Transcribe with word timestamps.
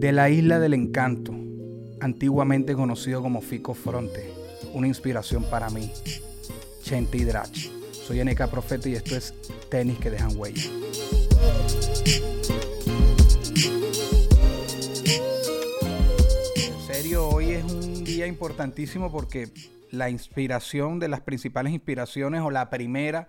De 0.00 0.12
la 0.12 0.30
isla 0.30 0.58
del 0.58 0.72
encanto, 0.72 1.34
antiguamente 2.00 2.74
conocido 2.74 3.20
como 3.20 3.42
Fico 3.42 3.74
Fronte, 3.74 4.32
una 4.72 4.86
inspiración 4.86 5.44
para 5.44 5.68
mí, 5.68 5.92
Chente 6.82 7.18
y 7.18 7.24
Drach. 7.24 7.68
Soy 7.92 8.24
NK 8.24 8.46
Profeta 8.46 8.88
y 8.88 8.94
esto 8.94 9.14
es 9.14 9.34
Tenis 9.68 9.98
que 9.98 10.08
dejan 10.08 10.34
huella. 10.38 10.62
En 16.56 16.86
serio, 16.86 17.28
hoy 17.28 17.50
es 17.50 17.64
un 17.64 18.02
día 18.02 18.26
importantísimo 18.26 19.12
porque 19.12 19.50
la 19.90 20.08
inspiración 20.08 20.98
de 20.98 21.08
las 21.08 21.20
principales 21.20 21.74
inspiraciones 21.74 22.40
o 22.40 22.50
la 22.50 22.70
primera 22.70 23.28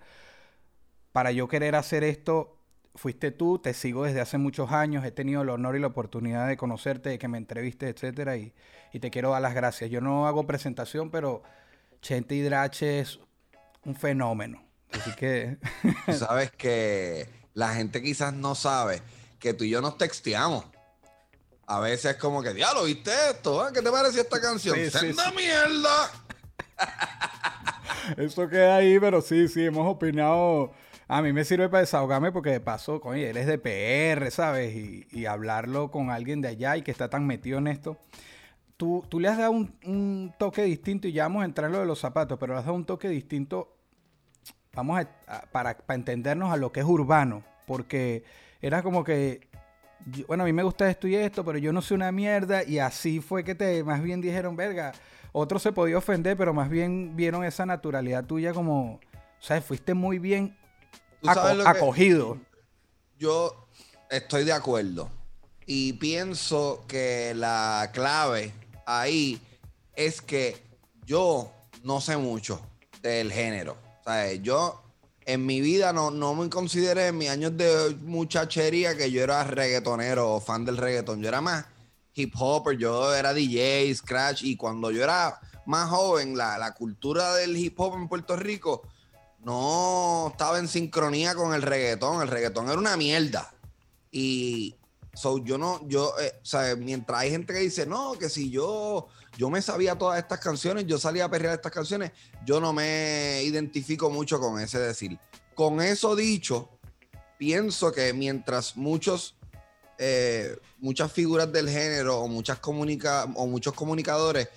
para 1.11 1.33
yo 1.33 1.49
querer 1.49 1.75
hacer 1.75 2.05
esto 2.05 2.60
fuiste 2.95 3.31
tú, 3.31 3.59
te 3.59 3.73
sigo 3.73 4.05
desde 4.05 4.21
hace 4.21 4.37
muchos 4.37 4.71
años, 4.71 5.05
he 5.05 5.11
tenido 5.11 5.41
el 5.41 5.49
honor 5.49 5.75
y 5.75 5.79
la 5.79 5.87
oportunidad 5.87 6.47
de 6.47 6.57
conocerte, 6.57 7.09
de 7.09 7.19
que 7.19 7.27
me 7.27 7.37
entrevistes, 7.37 7.89
etcétera, 7.89 8.37
y, 8.37 8.53
te 8.99 9.09
quiero 9.09 9.31
dar 9.31 9.41
las 9.41 9.53
gracias. 9.53 9.89
Yo 9.89 10.01
no 10.01 10.27
hago 10.27 10.45
presentación, 10.45 11.09
pero 11.11 11.43
Chente 12.01 12.35
Hidrache 12.35 12.99
es 12.99 13.19
un 13.85 13.95
fenómeno. 13.95 14.61
Así 14.91 15.11
que. 15.15 15.57
Sabes 16.13 16.51
que 16.51 17.29
la 17.53 17.73
gente 17.73 18.01
quizás 18.01 18.33
no 18.33 18.53
sabe 18.53 19.01
que 19.39 19.53
tú 19.53 19.63
y 19.63 19.69
yo 19.69 19.81
nos 19.81 19.97
texteamos. 19.97 20.65
A 21.67 21.79
veces 21.79 22.11
es 22.11 22.17
como 22.17 22.43
que, 22.43 22.53
diablo, 22.53 22.83
¿viste 22.83 23.11
esto? 23.29 23.65
¿Qué 23.73 23.81
te 23.81 23.89
pareció 23.89 24.21
esta 24.21 24.41
canción? 24.41 24.75
Sí, 24.75 25.15
mierda! 25.35 26.11
Eso 28.17 28.47
queda 28.49 28.75
ahí, 28.77 28.99
pero 28.99 29.21
sí, 29.21 29.47
sí, 29.47 29.63
hemos 29.65 29.87
opinado 29.87 30.73
a 31.13 31.21
mí 31.21 31.33
me 31.33 31.43
sirve 31.43 31.67
para 31.67 31.81
desahogarme 31.81 32.31
porque 32.31 32.51
de 32.51 32.61
paso, 32.61 33.01
coño, 33.01 33.17
eres 33.17 33.45
de 33.45 33.57
PR, 33.57 34.31
¿sabes? 34.31 34.73
Y, 34.73 35.25
hablarlo 35.25 35.91
con 35.91 36.09
alguien 36.09 36.39
de 36.39 36.47
allá 36.47 36.77
y 36.77 36.83
que 36.83 36.91
está 36.91 37.09
tan 37.09 37.27
metido 37.27 37.57
en 37.57 37.67
esto. 37.67 37.97
Tú, 38.77 39.05
tú 39.09 39.19
le 39.19 39.27
has 39.27 39.37
dado 39.37 39.51
un, 39.51 40.33
toque 40.39 40.63
distinto 40.63 41.09
y 41.09 41.11
ya 41.11 41.23
vamos 41.23 41.41
a 41.41 41.45
entrar 41.45 41.67
en 41.67 41.73
lo 41.73 41.79
de 41.79 41.85
los 41.85 41.99
zapatos, 41.99 42.39
pero 42.39 42.53
le 42.53 42.59
has 42.59 42.65
dado 42.65 42.77
un 42.77 42.85
toque 42.85 43.09
distinto, 43.09 43.75
vamos 44.73 45.01
a, 45.01 45.41
para, 45.51 45.77
para 45.79 45.95
entendernos 45.95 46.49
a 46.49 46.55
lo 46.55 46.71
que 46.71 46.79
es 46.79 46.85
urbano, 46.85 47.43
porque 47.67 48.23
era 48.61 48.81
como 48.81 49.03
que 49.03 49.49
bueno, 50.29 50.43
a 50.43 50.45
mí 50.45 50.53
me 50.53 50.63
gusta 50.63 50.89
esto 50.89 51.09
y 51.09 51.15
esto, 51.15 51.43
pero 51.43 51.57
yo 51.57 51.73
no 51.73 51.81
soy 51.81 51.95
una 51.95 52.13
mierda. 52.13 52.63
Y 52.63 52.79
así 52.79 53.19
fue 53.19 53.43
que 53.43 53.53
te 53.53 53.83
más 53.83 54.01
bien 54.01 54.21
dijeron, 54.21 54.55
verga. 54.55 54.93
Otros 55.33 55.61
se 55.61 55.73
podía 55.73 55.97
ofender, 55.97 56.37
pero 56.37 56.53
más 56.53 56.69
bien 56.69 57.17
vieron 57.17 57.43
esa 57.43 57.65
naturalidad 57.65 58.23
tuya 58.23 58.53
como, 58.53 58.93
o 58.93 58.99
sea, 59.41 59.61
fuiste 59.61 59.93
muy 59.93 60.17
bien 60.17 60.55
acogido. 61.27 62.37
yo 63.17 63.67
estoy 64.09 64.43
de 64.43 64.53
acuerdo. 64.53 65.09
Y 65.65 65.93
pienso 65.93 66.83
que 66.87 67.33
la 67.35 67.91
clave 67.93 68.53
ahí 68.85 69.39
es 69.95 70.21
que 70.21 70.61
yo 71.05 71.51
no 71.83 72.01
sé 72.01 72.17
mucho 72.17 72.61
del 73.01 73.31
género. 73.31 73.77
O 74.01 74.03
sea, 74.03 74.33
yo 74.33 74.81
en 75.25 75.45
mi 75.45 75.61
vida 75.61 75.93
no, 75.93 76.11
no 76.11 76.33
me 76.33 76.49
consideré 76.49 77.07
en 77.07 77.17
mis 77.17 77.29
años 77.29 77.55
de 77.55 77.95
muchachería 78.01 78.97
que 78.97 79.11
yo 79.11 79.21
era 79.21 79.43
reggaetonero 79.43 80.33
o 80.33 80.41
fan 80.41 80.65
del 80.65 80.77
reggaeton. 80.77 81.21
Yo 81.21 81.27
era 81.29 81.41
más 81.41 81.65
hip 82.13 82.33
hopper, 82.37 82.77
yo 82.77 83.13
era 83.13 83.33
DJ, 83.33 83.93
scratch. 83.95 84.43
Y 84.43 84.57
cuando 84.57 84.91
yo 84.91 85.03
era 85.03 85.39
más 85.65 85.89
joven, 85.89 86.35
la, 86.35 86.57
la 86.57 86.73
cultura 86.73 87.35
del 87.35 87.55
hip 87.55 87.79
hop 87.79 87.95
en 87.95 88.07
Puerto 88.07 88.35
Rico 88.35 88.81
no 89.43 90.29
estaba 90.31 90.59
en 90.59 90.67
sincronía 90.67 91.35
con 91.35 91.53
el 91.53 91.61
reggaetón. 91.61 92.21
El 92.21 92.27
reggaetón 92.27 92.69
era 92.69 92.77
una 92.77 92.97
mierda. 92.97 93.53
Y 94.11 94.75
so, 95.13 95.43
yo 95.43 95.57
no, 95.57 95.87
yo, 95.87 96.13
eh, 96.19 96.33
o 96.41 96.45
sea, 96.45 96.75
mientras 96.75 97.19
hay 97.19 97.31
gente 97.31 97.53
que 97.53 97.59
dice, 97.59 97.85
no, 97.85 98.13
que 98.13 98.29
si 98.29 98.49
yo, 98.49 99.07
yo 99.37 99.49
me 99.49 99.61
sabía 99.61 99.97
todas 99.97 100.19
estas 100.19 100.39
canciones, 100.39 100.85
yo 100.85 100.97
salía 100.97 101.25
a 101.25 101.31
perrear 101.31 101.55
estas 101.55 101.71
canciones, 101.71 102.11
yo 102.45 102.59
no 102.59 102.73
me 102.73 103.41
identifico 103.43 104.09
mucho 104.09 104.39
con 104.39 104.59
ese 104.59 104.79
decir. 104.79 105.17
Con 105.55 105.81
eso 105.81 106.15
dicho, 106.15 106.69
pienso 107.37 107.91
que 107.91 108.13
mientras 108.13 108.77
muchos, 108.77 109.35
eh, 109.97 110.57
muchas 110.79 111.11
figuras 111.11 111.51
del 111.51 111.69
género 111.69 112.19
o, 112.19 112.27
muchas 112.27 112.59
comunica 112.59 113.25
o 113.35 113.47
muchos 113.47 113.73
comunicadores 113.73 114.49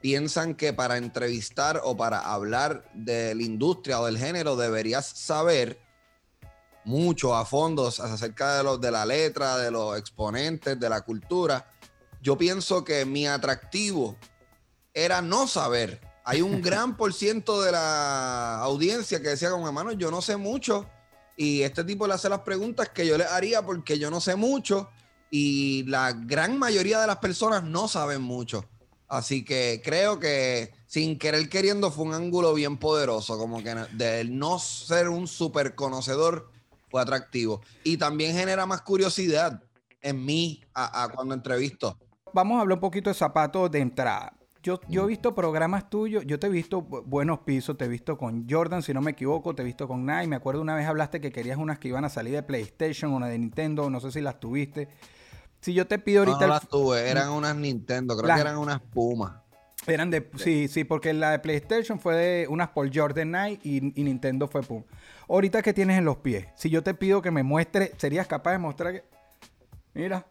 piensan 0.00 0.54
que 0.54 0.72
para 0.72 0.96
entrevistar 0.96 1.80
o 1.84 1.96
para 1.96 2.20
hablar 2.20 2.90
de 2.94 3.34
la 3.34 3.42
industria 3.42 4.00
o 4.00 4.06
del 4.06 4.18
género 4.18 4.56
deberías 4.56 5.06
saber 5.06 5.78
mucho 6.84 7.36
a 7.36 7.44
fondo 7.44 7.88
acerca 7.88 8.56
de, 8.56 8.64
los 8.64 8.80
de 8.80 8.90
la 8.90 9.04
letra, 9.04 9.58
de 9.58 9.70
los 9.70 9.98
exponentes, 9.98 10.80
de 10.80 10.88
la 10.88 11.02
cultura. 11.02 11.70
Yo 12.22 12.36
pienso 12.36 12.84
que 12.84 13.04
mi 13.04 13.26
atractivo 13.26 14.16
era 14.94 15.20
no 15.20 15.46
saber. 15.46 16.00
Hay 16.24 16.42
un 16.42 16.62
gran 16.62 16.96
por 16.96 17.12
ciento 17.12 17.60
de 17.62 17.72
la 17.72 18.58
audiencia 18.60 19.20
que 19.20 19.28
decía 19.28 19.50
con 19.50 19.64
hermano, 19.64 19.92
yo 19.92 20.10
no 20.10 20.22
sé 20.22 20.36
mucho. 20.36 20.88
Y 21.36 21.62
este 21.62 21.84
tipo 21.84 22.06
le 22.06 22.14
hace 22.14 22.28
las 22.28 22.40
preguntas 22.40 22.88
que 22.90 23.06
yo 23.06 23.16
le 23.16 23.24
haría 23.24 23.62
porque 23.62 23.98
yo 23.98 24.10
no 24.10 24.20
sé 24.20 24.36
mucho. 24.36 24.90
Y 25.30 25.84
la 25.84 26.12
gran 26.12 26.58
mayoría 26.58 27.00
de 27.00 27.06
las 27.06 27.18
personas 27.18 27.62
no 27.62 27.88
saben 27.88 28.20
mucho. 28.20 28.68
Así 29.10 29.44
que 29.44 29.82
creo 29.84 30.20
que 30.20 30.72
sin 30.86 31.18
querer 31.18 31.48
queriendo 31.48 31.90
fue 31.90 32.04
un 32.04 32.14
ángulo 32.14 32.54
bien 32.54 32.76
poderoso, 32.78 33.36
como 33.36 33.60
que 33.60 33.74
de 33.92 34.24
no 34.24 34.60
ser 34.60 35.08
un 35.08 35.26
súper 35.26 35.74
conocedor 35.74 36.48
fue 36.88 37.02
atractivo. 37.02 37.60
Y 37.82 37.96
también 37.96 38.36
genera 38.36 38.66
más 38.66 38.82
curiosidad 38.82 39.64
en 40.00 40.24
mí 40.24 40.62
a, 40.74 41.10
cuando 41.12 41.34
entrevisto. 41.34 41.98
Vamos 42.32 42.58
a 42.58 42.60
hablar 42.60 42.76
un 42.76 42.80
poquito 42.80 43.10
de 43.10 43.14
zapatos 43.14 43.68
de 43.72 43.80
entrada. 43.80 44.32
Yo, 44.62 44.78
yo 44.88 45.04
he 45.04 45.06
visto 45.08 45.34
programas 45.34 45.90
tuyos, 45.90 46.24
yo 46.24 46.38
te 46.38 46.46
he 46.46 46.50
visto 46.50 46.82
buenos 46.82 47.40
pisos, 47.40 47.76
te 47.76 47.86
he 47.86 47.88
visto 47.88 48.16
con 48.16 48.48
Jordan, 48.48 48.82
si 48.82 48.94
no 48.94 49.00
me 49.00 49.10
equivoco, 49.10 49.56
te 49.56 49.62
he 49.62 49.64
visto 49.64 49.88
con 49.88 50.06
Nike. 50.06 50.28
Me 50.28 50.36
acuerdo 50.36 50.60
una 50.60 50.76
vez 50.76 50.86
hablaste 50.86 51.20
que 51.20 51.32
querías 51.32 51.58
unas 51.58 51.80
que 51.80 51.88
iban 51.88 52.04
a 52.04 52.10
salir 52.10 52.34
de 52.34 52.44
PlayStation, 52.44 53.12
una 53.12 53.26
de 53.26 53.38
Nintendo, 53.38 53.90
no 53.90 53.98
sé 53.98 54.12
si 54.12 54.20
las 54.20 54.38
tuviste. 54.38 54.88
Si 55.60 55.74
yo 55.74 55.86
te 55.86 55.98
pido 55.98 56.20
ahorita. 56.20 56.40
No, 56.40 56.46
las 56.46 56.68
tuve, 56.68 57.08
eran 57.08 57.30
unas 57.30 57.54
Nintendo, 57.54 58.16
creo 58.16 58.34
que 58.34 58.40
eran 58.40 58.56
unas 58.56 58.80
Pumas. 58.80 59.34
Eran 59.86 60.10
de. 60.10 60.30
Sí, 60.36 60.68
sí, 60.68 60.84
porque 60.84 61.12
la 61.12 61.30
de 61.30 61.38
PlayStation 61.38 61.98
fue 61.98 62.14
de 62.14 62.48
unas 62.48 62.68
por 62.70 62.94
Jordan 62.94 63.28
Knight 63.28 63.64
y, 63.64 63.80
Nintendo 63.80 64.46
fue 64.46 64.62
Puma. 64.62 64.84
Ahorita 65.28 65.62
que 65.62 65.72
tienes 65.72 65.98
en 65.98 66.04
los 66.04 66.18
pies, 66.18 66.46
si 66.54 66.70
yo 66.70 66.82
te 66.82 66.94
pido 66.94 67.22
que 67.22 67.30
me 67.30 67.42
muestre, 67.42 67.92
¿serías 67.96 68.26
capaz 68.26 68.52
de 68.52 68.58
mostrar 68.58 68.92
que. 68.92 69.04
Mira. 69.94 70.26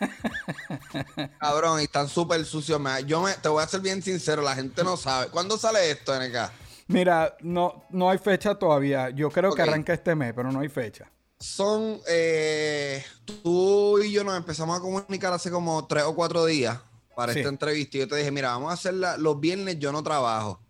Cabrón, 1.40 1.80
y 1.80 1.84
están 1.84 2.08
súper 2.08 2.44
sucios. 2.44 2.80
Yo 3.06 3.20
me, 3.20 3.32
te 3.34 3.48
voy 3.48 3.62
a 3.62 3.66
ser 3.66 3.80
bien 3.80 4.00
sincero, 4.00 4.42
la 4.42 4.54
gente 4.54 4.84
no 4.84 4.96
sabe. 4.96 5.28
¿Cuándo 5.28 5.58
sale 5.58 5.90
esto, 5.90 6.14
NK? 6.14 6.52
Mira, 6.86 7.36
no, 7.40 7.84
no 7.90 8.08
hay 8.08 8.18
fecha 8.18 8.54
todavía. 8.54 9.10
Yo 9.10 9.28
creo 9.30 9.52
que 9.52 9.62
arranca 9.62 9.92
este 9.92 10.14
mes, 10.14 10.32
pero 10.34 10.50
no 10.50 10.60
hay 10.60 10.68
fecha 10.68 11.10
son, 11.40 12.00
eh, 12.08 13.04
tú 13.42 14.00
y 14.00 14.12
yo 14.12 14.24
nos 14.24 14.36
empezamos 14.36 14.76
a 14.76 14.80
comunicar 14.80 15.32
hace 15.32 15.50
como 15.50 15.86
tres 15.86 16.04
o 16.04 16.14
cuatro 16.14 16.44
días 16.44 16.78
para 17.14 17.32
esta 17.32 17.48
entrevista 17.48 17.96
y 17.96 18.00
yo 18.00 18.08
te 18.08 18.16
dije, 18.16 18.30
mira, 18.30 18.50
vamos 18.50 18.70
a 18.70 18.74
hacerla 18.74 19.16
los 19.16 19.40
viernes, 19.40 19.78
yo 19.78 19.92
no 19.92 20.02
trabajo, 20.02 20.60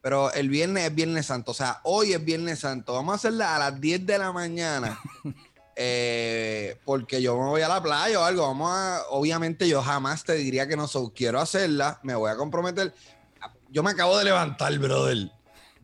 pero 0.00 0.32
el 0.32 0.48
viernes 0.48 0.84
es 0.84 0.94
Viernes 0.94 1.26
Santo, 1.26 1.52
o 1.52 1.54
sea, 1.54 1.80
hoy 1.82 2.12
es 2.12 2.24
Viernes 2.24 2.60
Santo, 2.60 2.92
vamos 2.92 3.12
a 3.12 3.16
hacerla 3.16 3.56
a 3.56 3.58
las 3.58 3.80
10 3.80 4.06
de 4.06 4.18
la 4.18 4.32
mañana. 4.32 4.98
Eh, 5.76 6.78
porque 6.84 7.20
yo 7.20 7.36
me 7.36 7.48
voy 7.48 7.62
a 7.62 7.66
la 7.66 7.82
playa 7.82 8.20
o 8.20 8.22
algo, 8.22 8.42
vamos 8.42 8.70
a, 8.72 9.02
obviamente 9.10 9.66
yo 9.66 9.82
jamás 9.82 10.22
te 10.22 10.34
diría 10.34 10.68
que 10.68 10.76
no 10.76 10.86
quiero 11.12 11.40
hacerla, 11.40 11.98
me 12.04 12.14
voy 12.14 12.30
a 12.30 12.36
comprometer. 12.36 12.94
Yo 13.70 13.82
me 13.82 13.90
acabo 13.90 14.16
de 14.16 14.24
levantar, 14.24 14.78
brother. 14.78 15.32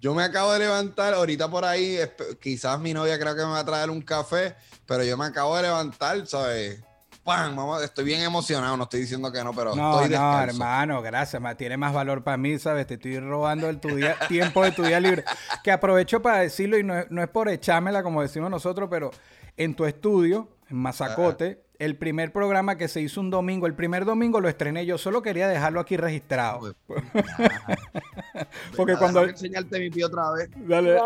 Yo 0.01 0.15
me 0.15 0.23
acabo 0.23 0.53
de 0.55 0.61
levantar, 0.61 1.13
ahorita 1.13 1.51
por 1.51 1.65
ahí, 1.65 1.99
quizás 2.41 2.81
mi 2.81 2.95
novia 2.95 3.19
creo 3.19 3.37
que 3.37 3.43
me 3.43 3.51
va 3.51 3.59
a 3.59 3.65
traer 3.67 3.91
un 3.91 4.01
café, 4.01 4.57
pero 4.87 5.05
yo 5.05 5.19
me 5.19 5.27
acabo 5.27 5.55
de 5.57 5.63
levantar, 5.63 6.27
¿sabes? 6.27 6.83
¡Pam! 7.23 7.55
estoy 7.85 8.05
bien 8.05 8.23
emocionado, 8.23 8.79
no 8.79 8.85
estoy 8.85 9.01
diciendo 9.01 9.31
que 9.31 9.45
no, 9.45 9.53
pero 9.53 9.77
no, 9.77 10.01
estoy 10.01 10.17
No, 10.17 10.41
hermano, 10.41 11.03
gracias, 11.03 11.43
tiene 11.59 11.77
más 11.77 11.93
valor 11.93 12.25
para 12.25 12.39
mí, 12.39 12.59
¿sabes? 12.59 12.87
Te 12.87 12.95
estoy 12.95 13.19
robando 13.21 13.69
el 13.69 13.79
tu 13.79 13.95
día, 13.95 14.17
tiempo 14.29 14.65
de 14.65 14.73
tu 14.73 14.83
día 14.83 14.99
libre. 15.01 15.23
Que 15.63 15.71
aprovecho 15.71 16.23
para 16.23 16.39
decirlo 16.39 16.79
y 16.79 16.83
no, 16.83 16.99
es 16.99 17.29
por 17.29 17.51
echármela 17.51 18.03
como 18.03 18.23
decimos 18.23 18.51
nosotros, 18.51 18.89
pero 18.91 19.11
en 19.59 19.77
tu 19.77 19.85
estudio, 19.85 20.49
en 20.71 20.79
Mazacote, 20.79 21.63
el 21.81 21.97
primer 21.97 22.31
programa 22.31 22.77
que 22.77 22.89
se 22.89 23.01
hizo 23.01 23.23
un 23.23 23.31
domingo, 23.31 23.67
el 23.67 23.75
primer 23.75 24.05
domingo 24.05 24.39
lo 24.39 24.51
estrené 24.51 24.85
yo, 24.85 24.99
solo 24.99 25.23
quería 25.23 25.49
dejarlo 25.49 25.81
aquí 25.81 25.97
registrado. 25.97 26.75
Porque 28.77 28.97
cuando... 28.97 29.25
Enseñarte 29.25 29.81
mi 29.81 29.89
pie 29.89 30.05
otra 30.05 30.31
vez. 30.33 30.51
Dale. 30.57 31.01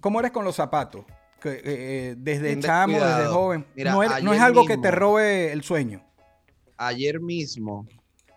¿Cómo 0.00 0.20
eres 0.20 0.32
con 0.32 0.44
los 0.44 0.54
zapatos? 0.54 1.06
Que, 1.40 1.48
eh, 1.54 1.62
eh, 1.64 2.14
desde 2.18 2.60
chamo, 2.60 3.00
desde 3.00 3.26
joven. 3.26 3.64
Mira, 3.74 3.92
no, 3.92 4.02
es, 4.02 4.22
no 4.22 4.34
es 4.34 4.40
algo 4.42 4.66
que 4.66 4.76
te 4.76 4.90
robe 4.90 5.50
el 5.50 5.62
sueño. 5.62 6.04
Ayer 6.76 7.20
mismo 7.20 7.86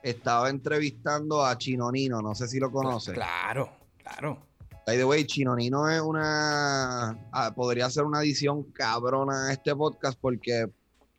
estaba 0.02 0.50
entrevistando 0.50 1.46
a 1.46 1.58
Chinonino, 1.58 2.22
no 2.22 2.34
sé 2.36 2.48
si 2.48 2.58
lo 2.58 2.72
conoces. 2.72 3.14
Claro, 3.14 3.70
claro. 3.98 4.49
By 4.90 4.98
the 4.98 5.06
way, 5.06 5.24
Chinonino 5.24 5.88
es 5.88 6.02
una. 6.02 7.12
ah, 7.32 7.54
podría 7.56 7.92
ser 7.92 8.06
una 8.06 8.18
adición 8.18 8.64
cabrona 8.72 9.46
a 9.46 9.54
este 9.54 9.76
podcast 9.76 10.18
porque 10.20 10.66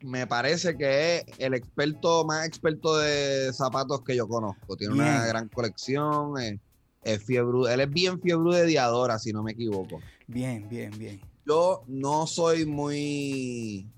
me 0.00 0.26
parece 0.26 0.76
que 0.76 1.18
es 1.18 1.24
el 1.38 1.54
experto 1.54 2.24
más 2.24 2.48
experto 2.48 2.98
de 2.98 3.52
zapatos 3.52 4.02
que 4.02 4.16
yo 4.16 4.26
conozco. 4.26 4.76
Tiene 4.76 4.94
una 4.94 5.24
gran 5.24 5.48
colección. 5.48 6.36
Es, 6.40 6.58
es 7.04 7.22
fiebre, 7.22 7.72
él 7.72 7.78
es 7.78 7.90
bien 7.90 8.20
fiebre 8.20 8.56
de 8.56 8.66
Diadora, 8.66 9.20
si 9.20 9.32
no 9.32 9.44
me 9.44 9.52
equivoco. 9.52 10.00
Bien, 10.26 10.68
bien, 10.68 10.90
bien. 10.98 11.20
Yo 11.46 11.84
no 11.86 12.26
soy 12.26 12.66
muy. 12.66 13.88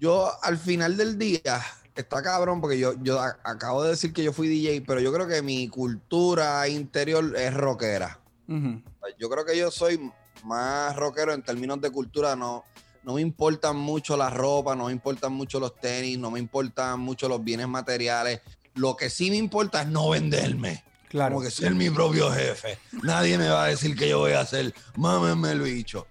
Yo 0.00 0.32
al 0.42 0.58
final 0.58 0.96
del 0.96 1.16
día. 1.16 1.62
Está 1.94 2.22
cabrón 2.22 2.60
porque 2.60 2.76
yo, 2.76 2.94
yo 3.04 3.20
acabo 3.20 3.84
de 3.84 3.90
decir 3.90 4.12
que 4.12 4.24
yo 4.24 4.32
fui 4.32 4.48
DJ, 4.48 4.82
pero 4.84 4.98
yo 4.98 5.12
creo 5.12 5.28
que 5.28 5.42
mi 5.42 5.68
cultura 5.68 6.66
interior 6.66 7.36
es 7.36 7.54
rockera. 7.54 8.18
Ujú. 8.48 8.82
Yo 9.18 9.30
creo 9.30 9.44
que 9.44 9.56
yo 9.56 9.70
soy 9.70 10.10
más 10.44 10.94
rockero 10.96 11.32
en 11.32 11.42
términos 11.42 11.80
de 11.80 11.90
cultura. 11.90 12.36
No, 12.36 12.64
no 13.02 13.14
me 13.14 13.20
importan 13.20 13.76
mucho 13.76 14.16
las 14.16 14.32
ropas, 14.32 14.76
no 14.76 14.86
me 14.86 14.92
importan 14.92 15.32
mucho 15.32 15.60
los 15.60 15.76
tenis, 15.76 16.18
no 16.18 16.30
me 16.30 16.38
importan 16.38 17.00
mucho 17.00 17.28
los 17.28 17.42
bienes 17.42 17.68
materiales. 17.68 18.40
Lo 18.74 18.96
que 18.96 19.10
sí 19.10 19.30
me 19.30 19.36
importa 19.36 19.82
es 19.82 19.88
no 19.88 20.10
venderme. 20.10 20.84
Claro. 21.08 21.36
Como 21.36 21.44
que 21.44 21.50
ser 21.50 21.74
mi 21.74 21.90
propio 21.90 22.30
jefe. 22.32 22.78
Nadie 23.02 23.38
me 23.38 23.48
va 23.48 23.64
a 23.64 23.68
decir 23.68 23.96
que 23.96 24.08
yo 24.08 24.18
voy 24.18 24.32
a 24.32 24.40
hacer. 24.40 24.74
Mámenme 24.96 25.52
el 25.52 25.60
bicho. 25.60 26.08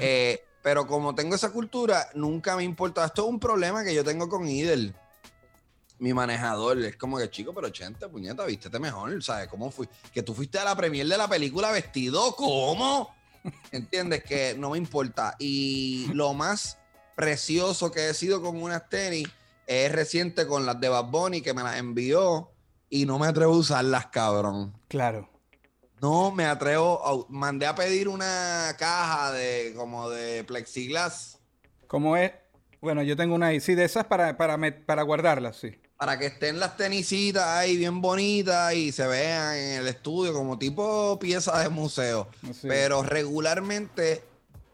Eh, 0.00 0.44
pero 0.62 0.86
como 0.86 1.14
tengo 1.14 1.34
esa 1.34 1.52
cultura, 1.52 2.08
nunca 2.14 2.56
me 2.56 2.64
importa. 2.64 3.04
Esto 3.04 3.22
es 3.22 3.28
un 3.28 3.38
problema 3.38 3.84
que 3.84 3.94
yo 3.94 4.02
tengo 4.02 4.28
con 4.28 4.48
Idel. 4.48 4.94
Mi 6.02 6.12
manejador 6.12 6.78
es 6.80 6.96
como 6.96 7.16
que 7.16 7.30
chico, 7.30 7.54
pero 7.54 7.68
80, 7.68 8.08
puñeta, 8.08 8.44
vístete 8.44 8.80
mejor, 8.80 9.22
¿sabes? 9.22 9.46
¿Cómo 9.46 9.70
fui? 9.70 9.88
Que 10.12 10.24
tú 10.24 10.34
fuiste 10.34 10.58
a 10.58 10.64
la 10.64 10.74
premier 10.74 11.06
de 11.06 11.16
la 11.16 11.28
película 11.28 11.70
vestido, 11.70 12.34
¿cómo? 12.34 13.14
¿Entiendes? 13.70 14.24
Que 14.24 14.56
no 14.58 14.70
me 14.70 14.78
importa. 14.78 15.36
Y 15.38 16.08
lo 16.12 16.34
más 16.34 16.76
precioso 17.14 17.92
que 17.92 18.08
he 18.08 18.14
sido 18.14 18.42
con 18.42 18.60
unas 18.60 18.88
tenis 18.88 19.28
es 19.68 19.92
reciente 19.92 20.44
con 20.48 20.66
las 20.66 20.80
de 20.80 20.88
Bad 20.88 21.04
Bunny 21.04 21.40
que 21.40 21.54
me 21.54 21.62
las 21.62 21.76
envió 21.76 22.50
y 22.90 23.06
no 23.06 23.20
me 23.20 23.28
atrevo 23.28 23.54
a 23.54 23.58
usarlas, 23.58 24.06
cabrón. 24.06 24.74
Claro. 24.88 25.30
No 26.00 26.32
me 26.32 26.46
atrevo. 26.46 27.00
A, 27.06 27.32
mandé 27.32 27.66
a 27.66 27.76
pedir 27.76 28.08
una 28.08 28.74
caja 28.76 29.30
de 29.30 29.72
como 29.76 30.10
de 30.10 30.42
plexiglas 30.42 31.38
¿Cómo 31.86 32.16
es? 32.16 32.32
Bueno, 32.80 33.04
yo 33.04 33.16
tengo 33.16 33.36
una 33.36 33.48
ahí. 33.48 33.60
Sí, 33.60 33.76
de 33.76 33.84
esas 33.84 34.06
para, 34.06 34.36
para, 34.36 34.58
para 34.84 35.02
guardarlas, 35.02 35.58
sí. 35.58 35.78
Para 36.02 36.18
que 36.18 36.26
estén 36.26 36.58
las 36.58 36.76
tenisitas 36.76 37.46
ahí 37.46 37.76
bien 37.76 38.00
bonitas 38.00 38.74
y 38.74 38.90
se 38.90 39.06
vean 39.06 39.54
en 39.54 39.72
el 39.82 39.86
estudio 39.86 40.32
como 40.34 40.58
tipo 40.58 41.16
pieza 41.20 41.56
de 41.60 41.68
museo. 41.68 42.26
Pero 42.62 43.04
regularmente 43.04 44.24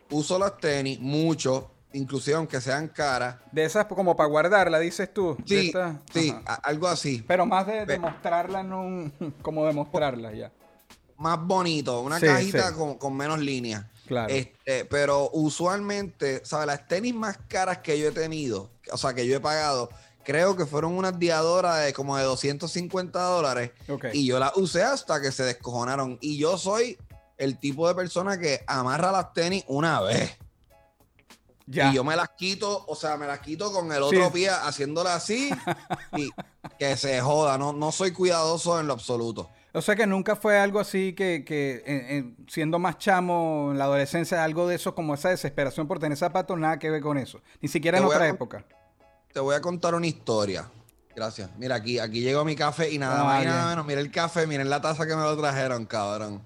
uso 0.09 0.39
las 0.39 0.57
tenis 0.57 0.99
mucho, 1.01 1.71
inclusive 1.93 2.35
aunque 2.39 2.63
sean 2.63 2.89
caras. 2.89 3.37
De 3.53 3.63
esas 3.63 3.85
como 3.85 4.17
para 4.17 4.27
guardarla, 4.31 4.79
dices 4.79 5.13
tú. 5.13 5.37
Sí, 5.45 5.71
sí, 6.15 6.35
algo 6.63 6.89
así. 6.89 7.23
Pero 7.29 7.45
más 7.45 7.67
de, 7.67 7.81
de 7.81 7.85
Ve- 7.85 7.99
mostrarla, 7.99 8.63
no 8.63 9.13
como 9.43 9.67
demostrarla 9.67 10.33
ya. 10.33 10.51
Más 11.19 11.39
bonito, 11.39 12.01
una 12.01 12.19
Sí, 12.21 12.25
cajita 12.25 12.69
sí. 12.71 12.75
Con, 12.75 12.95
con 12.97 13.15
menos 13.15 13.39
líneas. 13.39 13.85
Claro. 14.07 14.33
Este, 14.33 14.87
pero 14.87 15.29
usualmente, 15.35 16.41
¿sabes? 16.47 16.69
Las 16.69 16.89
tenis 16.89 17.15
más 17.15 17.37
caras 17.49 17.81
que 17.81 17.99
yo 17.99 18.09
he 18.09 18.13
tenido, 18.13 18.71
o 18.91 18.97
sea, 18.97 19.13
que 19.13 19.27
yo 19.27 19.37
he 19.37 19.41
pagado, 19.41 19.91
creo 20.29 20.57
que 20.57 20.67
fueron 20.67 20.93
unas 20.93 21.19
diadoras 21.19 21.83
de 21.87 21.95
como 21.95 22.19
de 22.19 22.25
250 22.25 23.19
dólares. 23.19 23.71
Y 24.13 24.27
yo 24.27 24.39
las 24.39 24.55
usé 24.59 24.83
hasta 24.83 25.23
que 25.23 25.33
se 25.33 25.43
descojonaron. 25.43 26.19
Y 26.21 26.37
yo 26.37 26.59
soy 26.59 26.99
el 27.39 27.59
tipo 27.59 27.89
de 27.89 27.95
persona 27.95 28.39
que 28.39 28.63
amarra 28.67 29.11
las 29.11 29.33
tenis 29.33 29.65
una 29.69 30.03
vez. 30.03 30.37
ya. 31.67 31.91
Y 31.91 31.95
yo 31.95 32.05
me 32.05 32.15
las 32.15 32.29
quito, 32.37 32.85
o 32.87 32.95
sea, 32.95 33.17
me 33.17 33.27
las 33.27 33.39
quito 33.41 33.73
con 33.73 33.91
el 33.91 34.03
otro 34.03 34.27
Sí. 34.27 34.31
pie 34.35 34.51
haciéndola 34.51 35.15
así 35.15 35.51
y 36.17 36.29
que 36.79 36.95
se 36.99 37.21
joda. 37.23 37.57
No, 37.57 37.73
no 37.73 37.91
soy 37.91 38.13
cuidadoso 38.13 38.79
en 38.81 38.87
lo 38.87 38.93
absoluto. 38.93 39.49
O 39.73 39.81
sea 39.83 39.97
que 39.97 40.07
nunca 40.07 40.35
fue 40.37 40.59
algo 40.59 40.79
así 40.81 41.15
que, 41.15 41.43
que 41.47 41.83
en- 41.87 42.11
en- 42.11 42.37
siendo 42.49 42.79
más 42.79 42.99
chamo 42.99 43.69
en 43.73 43.79
la 43.79 43.85
adolescencia, 43.85 44.45
algo 44.45 44.67
de 44.69 44.75
eso 44.77 44.95
como 44.95 45.15
esa 45.15 45.29
desesperación 45.31 45.87
por 45.87 45.99
tener 45.99 46.17
zapatos, 46.19 46.59
nada 46.59 46.79
que 46.79 46.91
ver 46.91 47.01
con 47.03 47.17
eso. 47.19 47.41
Ni 47.63 47.69
siquiera 47.69 47.97
Te 47.99 48.05
en 48.05 48.11
a 48.11 48.15
otra 48.15 48.29
época. 48.29 48.65
Te 49.39 49.43
voy 49.43 49.55
a 49.55 49.61
contar 49.61 49.95
una 49.95 50.09
historia. 50.09 50.69
Gracias. 51.15 51.49
Mira, 51.59 51.77
aquí, 51.77 52.01
aquí 52.01 52.23
llegó 52.23 52.45
mi 52.45 52.57
café 52.57 52.91
y 52.91 52.99
nada 52.99 53.23
más 53.23 53.45
y 53.45 53.47
nada 53.47 53.69
menos. 53.69 53.87
Mira 53.87 54.01
el 54.01 54.11
café, 54.11 54.49
miren 54.49 54.69
la 54.69 54.81
taza 54.81 55.07
que 55.07 55.15
me 55.15 55.23
lo 55.23 55.37
trajeron, 55.37 55.87
cabrón. 55.87 56.45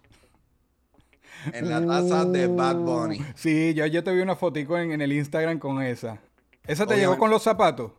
En 1.54 1.70
la 1.70 1.80
taza 1.86 2.26
de 2.26 2.48
Bad 2.48 2.76
Bunny. 2.76 3.24
Sí, 3.34 3.72
yo, 3.72 3.86
yo 3.86 4.04
te 4.04 4.12
vi 4.12 4.20
una 4.20 4.36
fotico 4.36 4.76
en, 4.76 4.92
en 4.92 5.00
el 5.00 5.10
Instagram 5.10 5.58
con 5.58 5.80
esa. 5.80 6.20
¿Esa 6.66 6.86
te 6.86 6.98
llegó 6.98 7.16
con 7.16 7.30
los 7.30 7.42
zapatos? 7.42 7.92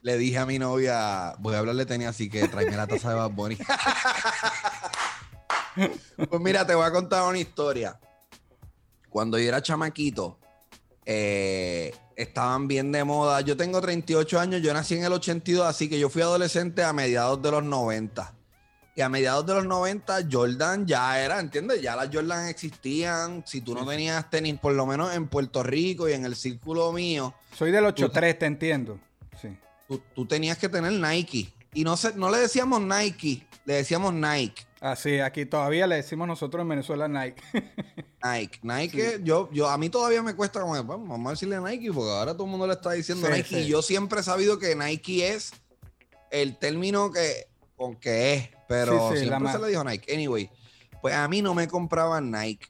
Le 0.00 0.16
dije 0.16 0.38
a 0.38 0.46
mi 0.46 0.58
novia, 0.58 1.34
voy 1.38 1.54
a 1.54 1.58
hablarle 1.58 1.84
tenis, 1.84 2.06
así 2.06 2.30
que 2.30 2.48
tráeme 2.48 2.78
la 2.78 2.86
taza 2.86 3.10
de 3.10 3.16
Bad 3.16 3.32
Bunny. 3.32 3.58
pues 6.30 6.40
mira, 6.40 6.66
te 6.66 6.74
voy 6.74 6.86
a 6.86 6.90
contar 6.90 7.28
una 7.28 7.38
historia. 7.38 8.00
Cuando 9.10 9.38
yo 9.38 9.46
era 9.46 9.60
chamaquito, 9.60 10.38
eh, 11.04 11.94
estaban 12.22 12.68
bien 12.68 12.92
de 12.92 13.04
moda. 13.04 13.40
Yo 13.40 13.56
tengo 13.56 13.80
38 13.80 14.38
años, 14.38 14.62
yo 14.62 14.72
nací 14.74 14.94
en 14.94 15.04
el 15.04 15.12
82, 15.12 15.66
así 15.66 15.88
que 15.88 15.98
yo 15.98 16.08
fui 16.08 16.22
adolescente 16.22 16.84
a 16.84 16.92
mediados 16.92 17.40
de 17.42 17.50
los 17.50 17.64
90. 17.64 18.34
Y 18.96 19.00
a 19.02 19.08
mediados 19.08 19.46
de 19.46 19.54
los 19.54 19.66
90, 19.66 20.28
Jordan 20.30 20.86
ya 20.86 21.18
era, 21.20 21.40
¿entiendes? 21.40 21.80
Ya 21.80 21.96
las 21.96 22.10
Jordan 22.12 22.48
existían. 22.48 23.42
Si 23.46 23.60
tú 23.60 23.74
no 23.74 23.86
tenías 23.86 24.28
tenis, 24.28 24.58
por 24.58 24.74
lo 24.74 24.84
menos 24.84 25.14
en 25.14 25.28
Puerto 25.28 25.62
Rico 25.62 26.08
y 26.08 26.12
en 26.12 26.24
el 26.24 26.36
círculo 26.36 26.92
mío, 26.92 27.34
Soy 27.56 27.70
del 27.70 27.84
8-3, 27.84 28.38
te 28.38 28.46
entiendo. 28.46 28.98
Sí. 29.40 29.56
tú, 29.88 30.02
tú 30.14 30.26
tenías 30.26 30.58
que 30.58 30.68
tener 30.68 30.92
Nike. 30.92 31.52
Y 31.72 31.84
no, 31.84 31.96
sé, 31.96 32.12
no 32.16 32.30
le 32.30 32.38
decíamos 32.38 32.82
Nike, 32.82 33.46
le 33.64 33.74
decíamos 33.74 34.12
Nike. 34.12 34.66
Así, 34.80 35.20
aquí 35.20 35.44
todavía 35.44 35.86
le 35.86 35.96
decimos 35.96 36.26
nosotros 36.26 36.62
en 36.62 36.68
Venezuela 36.68 37.06
Nike. 37.06 37.42
Nike. 38.24 38.60
Nike, 38.62 39.20
yo, 39.22 39.50
yo, 39.52 39.68
a 39.68 39.76
mí 39.76 39.90
todavía 39.90 40.22
me 40.22 40.34
cuesta 40.34 40.60
como, 40.62 40.72
bueno, 40.82 41.04
vamos 41.06 41.26
a 41.26 41.30
decirle 41.30 41.60
Nike, 41.60 41.92
porque 41.92 42.10
ahora 42.10 42.32
todo 42.32 42.44
el 42.44 42.50
mundo 42.50 42.66
le 42.66 42.72
está 42.72 42.92
diciendo 42.92 43.26
Sí, 43.26 43.32
Nike. 43.32 43.48
sí. 43.48 43.56
Y 43.56 43.68
yo 43.68 43.82
siempre 43.82 44.20
he 44.20 44.22
sabido 44.22 44.58
que 44.58 44.74
Nike 44.74 45.28
es 45.28 45.52
el 46.30 46.56
término 46.56 47.12
que, 47.12 47.48
con 47.76 47.96
que 47.96 48.34
es, 48.34 48.48
pero 48.68 49.14
siempre 49.14 49.52
se 49.52 49.58
le 49.58 49.68
dijo 49.68 49.84
Nike. 49.84 50.14
Anyway, 50.14 50.50
pues 51.02 51.14
a 51.14 51.28
mí 51.28 51.42
no 51.42 51.54
me 51.54 51.68
compraban 51.68 52.30
Nike. 52.30 52.66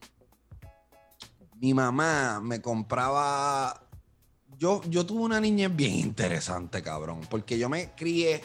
Mi 1.61 1.75
mamá 1.75 2.41
me 2.43 2.61
compraba. 2.61 3.87
Yo, 4.59 4.83
yo 4.89 5.07
tuve 5.07 5.23
una 5.23 5.41
niñez 5.41 5.75
bien 5.75 5.95
interesante, 5.95 6.83
cabrón, 6.83 7.21
porque 7.31 7.57
yo 7.57 7.69
me 7.69 7.93
crié 7.95 8.43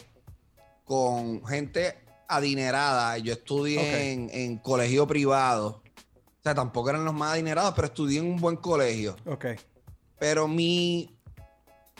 con 0.83 1.43
gente 1.45 2.04
adinerada. 2.27 3.17
Yo 3.17 3.33
estudié 3.33 4.11
en, 4.13 4.29
en 4.31 4.57
colegio 4.57 5.07
privado. 5.07 5.81
O 5.85 6.43
sea, 6.43 6.53
tampoco 6.53 6.89
eran 6.89 7.05
los 7.05 7.13
más 7.13 7.33
adinerados, 7.33 7.73
pero 7.75 7.87
estudié 7.87 8.19
en 8.19 8.27
un 8.27 8.37
buen 8.37 8.57
colegio. 8.57 9.15
ok. 9.25 9.45
Pero 10.19 10.47
mi. 10.47 11.11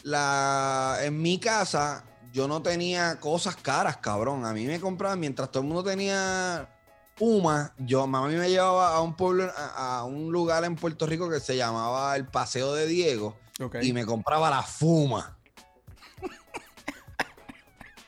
La, 0.04 1.00
en 1.02 1.20
mi 1.20 1.40
casa, 1.40 2.06
yo 2.32 2.48
no 2.48 2.62
tenía 2.62 3.20
cosas 3.20 3.56
caras, 3.56 3.98
cabrón. 3.98 4.46
A 4.46 4.54
mí 4.54 4.66
me 4.66 4.80
compraban, 4.80 5.20
mientras 5.20 5.50
todo 5.50 5.64
el 5.64 5.68
mundo 5.68 5.84
tenía 5.84 6.70
Puma, 7.18 7.74
yo, 7.80 8.06
mamá 8.06 8.28
me 8.28 8.50
llevaba 8.50 8.96
a 8.96 9.02
un 9.02 9.16
pueblo, 9.16 9.52
a, 9.56 10.00
a 10.00 10.04
un 10.04 10.32
lugar 10.32 10.64
en 10.66 10.76
Puerto 10.76 11.08
Rico 11.08 11.30
que 11.30 11.40
se 11.40 11.56
llamaba 11.56 12.16
el 12.18 12.28
Paseo 12.28 12.74
de 12.74 12.88
Diego 12.88 13.36
y 13.82 13.94
me 13.94 14.06
compraba 14.06 14.50
la 14.50 14.62
Fuma. 14.62 15.35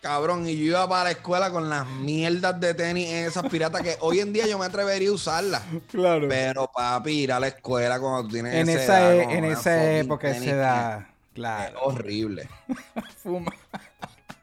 Cabrón, 0.08 0.48
y 0.48 0.56
yo 0.56 0.64
iba 0.64 0.88
para 0.88 1.04
la 1.04 1.12
escuela 1.12 1.52
con 1.52 1.68
las 1.70 1.86
mierdas 1.86 2.58
de 2.62 2.74
tenis 2.74 3.10
esas 3.12 3.44
piratas 3.50 3.82
que 3.82 3.98
hoy 4.00 4.22
en 4.22 4.32
día 4.32 4.48
yo 4.48 4.58
me 4.58 4.66
atrevería 4.66 5.10
a 5.10 5.12
usarlas. 5.12 5.64
Claro. 5.92 6.30
Pero 6.30 6.72
papi, 6.74 7.12
ir 7.24 7.34
a 7.34 7.42
la 7.42 7.48
escuela 7.50 8.00
cuando 8.00 8.24
tú 8.24 8.30
tienes 8.36 8.54
en 8.54 8.70
esa 8.70 9.12
edad, 9.12 9.14
e- 9.34 9.38
en 9.38 9.44
esa 9.44 9.92
época, 9.98 10.32
tenis 10.32 10.44
esa 10.48 10.56
edad. 10.56 11.00
Es 11.02 11.06
Claro. 11.34 11.80
horrible. 11.82 12.48
Fuma. 13.22 13.52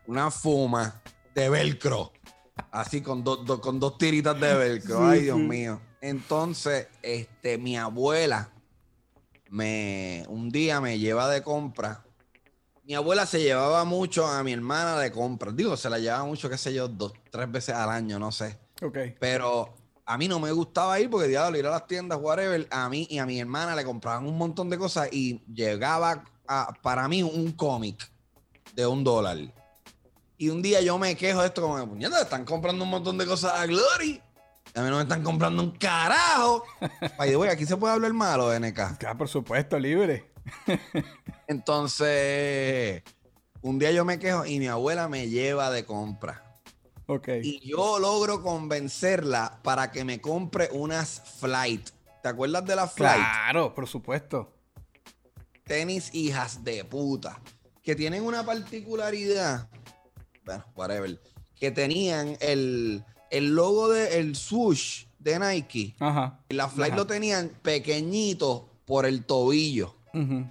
Una 0.07 0.31
fuma 0.31 1.01
de 1.35 1.49
velcro. 1.49 2.13
Así 2.71 3.01
con, 3.01 3.25
dos 3.25 3.47
dos- 3.47 3.61
con 3.61 3.81
dos 3.81 3.97
tiritas 3.97 4.39
de 4.39 4.53
velcro. 4.55 4.99
Sí, 4.99 5.05
Ay, 5.07 5.21
Dios 5.23 5.39
sí. 5.39 5.43
mío. 5.45 5.81
Entonces, 6.03 6.89
este, 7.01 7.57
mi 7.57 7.79
abuela 7.79 8.51
me 9.49 10.25
un 10.29 10.51
día 10.51 10.83
me 10.83 10.99
lleva 10.99 11.27
de 11.31 11.43
compra. 11.43 12.04
Mi 12.85 12.95
abuela 12.95 13.25
se 13.25 13.41
llevaba 13.41 13.85
mucho 13.85 14.27
a 14.27 14.43
mi 14.43 14.53
hermana 14.53 14.99
de 14.99 15.11
compra. 15.11 15.51
Digo, 15.53 15.75
se 15.77 15.89
la 15.89 15.99
llevaba 15.99 16.25
mucho, 16.27 16.51
qué 16.51 16.59
sé 16.59 16.75
yo, 16.75 16.87
dos, 16.87 17.15
tres 17.31 17.51
veces 17.51 17.75
al 17.75 17.89
año, 17.89 18.19
no 18.19 18.31
sé. 18.31 18.59
Ok. 18.83 18.99
Pero 19.19 19.75
a 20.05 20.19
mí 20.19 20.29
no 20.29 20.39
me 20.39 20.53
gustaba 20.53 21.01
ir 21.01 21.09
porque, 21.09 21.29
diablo, 21.29 21.59
ir 21.59 21.67
a 21.67 21.71
las 21.71 21.87
tiendas, 21.87 22.19
whatever, 22.21 22.67
a 22.71 22.89
mí 22.91 23.07
y 23.09 23.19
a 23.19 23.25
mi 23.25 23.41
hermana 23.41 23.75
le 23.75 23.85
compraban 23.85 24.27
un 24.27 24.37
montón 24.37 24.69
de 24.69 24.77
cosas 24.77 25.09
y 25.13 25.41
llegaba 25.47 26.25
a, 26.47 26.75
para 26.83 27.09
mí 27.09 27.23
un 27.23 27.53
cómic 27.53 28.07
de 28.75 28.87
un 28.87 29.03
dólar. 29.03 29.39
Y 30.37 30.51
un 30.51 30.61
día 30.61 30.83
yo 30.83 30.99
me 30.99 31.17
quejo 31.17 31.41
de 31.41 31.47
esto 31.47 31.63
como, 31.63 31.89
puñeta, 31.89 32.21
están 32.21 32.45
comprando 32.45 32.85
un 32.85 32.91
montón 32.91 33.17
de 33.17 33.25
cosas 33.25 33.55
a 33.55 33.65
Glory. 33.65 34.21
A 34.75 34.83
mí 34.83 34.91
no 34.91 34.97
me 34.97 35.03
están 35.03 35.23
comprando 35.23 35.63
un 35.63 35.71
carajo. 35.71 36.65
The 37.19 37.37
way, 37.37 37.49
aquí 37.49 37.65
se 37.65 37.77
puede 37.77 37.95
hablar 37.95 38.13
malo, 38.13 38.53
NK. 38.59 38.99
Claro, 38.99 39.17
por 39.17 39.29
supuesto, 39.29 39.79
libre. 39.79 40.34
Entonces, 41.49 43.03
un 43.63 43.79
día 43.79 43.93
yo 43.93 44.05
me 44.05 44.19
quejo 44.19 44.47
y 44.47 44.59
mi 44.59 44.67
abuela 44.67 45.09
me 45.09 45.29
lleva 45.29 45.71
de 45.71 45.85
compra. 45.85 46.43
Ok. 47.07 47.29
Y 47.43 47.61
yo 47.69 47.99
logro 47.99 48.43
convencerla 48.43 49.61
para 49.63 49.91
que 49.91 50.05
me 50.05 50.21
compre 50.21 50.69
unas 50.73 51.23
flight. 51.39 51.91
¿Te 52.23 52.29
acuerdas 52.29 52.65
de 52.65 52.77
las 52.77 52.93
flight? 52.95 53.17
Claro, 53.17 53.75
por 53.75 53.87
supuesto. 53.87 54.53
Tenis 55.65 56.15
hijas 56.15 56.65
de 56.65 56.85
puta. 56.85 57.41
Que 57.83 57.95
tienen 57.95 58.25
una 58.25 58.45
particularidad. 58.45 59.69
Bueno, 60.45 60.65
whatever. 60.75 61.21
Que 61.55 61.71
tenían 61.71 62.37
el, 62.41 63.05
el 63.31 63.55
logo 63.55 63.91
del 63.91 64.37
swoosh 64.37 65.05
de 65.19 65.39
Nike. 65.39 65.95
Ajá. 65.99 66.41
Y 66.49 66.55
la 66.55 66.69
flight 66.69 66.93
Ajá. 66.93 67.01
lo 67.03 67.07
tenían 67.07 67.51
pequeñito 67.63 68.71
por 68.87 69.05
el 69.05 69.25
tobillo. 69.25 69.94
Ujú. 70.15 70.47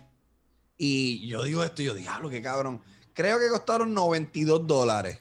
Y 0.77 1.27
yo 1.27 1.43
digo 1.43 1.63
esto, 1.63 1.81
y 1.81 1.85
yo, 1.85 1.93
diablo, 1.93 2.29
qué 2.29 2.41
cabrón. 2.41 2.81
Creo 3.13 3.39
que 3.39 3.47
costaron 3.49 3.93
92 3.93 4.67
dólares. 4.67 5.19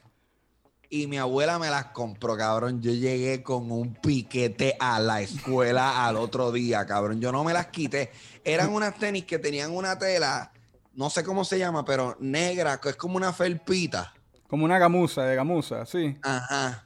Y 0.89 1.07
mi 1.07 1.17
abuela 1.17 1.57
me 1.57 1.69
las 1.71 1.85
compró, 1.85 2.37
cabrón. 2.37 2.81
Yo 2.81 2.91
llegué 2.91 3.41
con 3.41 3.71
un 3.71 3.95
piquete 3.95 4.77
a 4.79 4.99
la 4.99 5.21
escuela 5.21 6.05
al 6.05 6.17
otro 6.17 6.51
día, 6.51 6.85
cabrón. 6.85 7.19
Yo 7.19 7.31
no 7.31 7.43
me 7.43 7.53
las 7.53 7.67
quité. 7.67 8.11
Eran 8.43 8.69
unas 8.69 8.95
tenis 8.99 9.25
que 9.25 9.39
tenían 9.39 9.71
una 9.71 9.97
tela, 9.97 10.51
no 10.93 11.09
sé 11.09 11.23
cómo 11.23 11.45
se 11.45 11.57
llama, 11.57 11.83
pero 11.83 12.15
negra, 12.19 12.79
que 12.79 12.89
es 12.89 12.95
como 12.95 13.17
una 13.17 13.33
felpita. 13.33 14.13
Como 14.47 14.65
una 14.65 14.77
gamuza, 14.77 15.23
de 15.23 15.35
gamuza, 15.35 15.85
sí. 15.87 16.15
Ajá. 16.21 16.83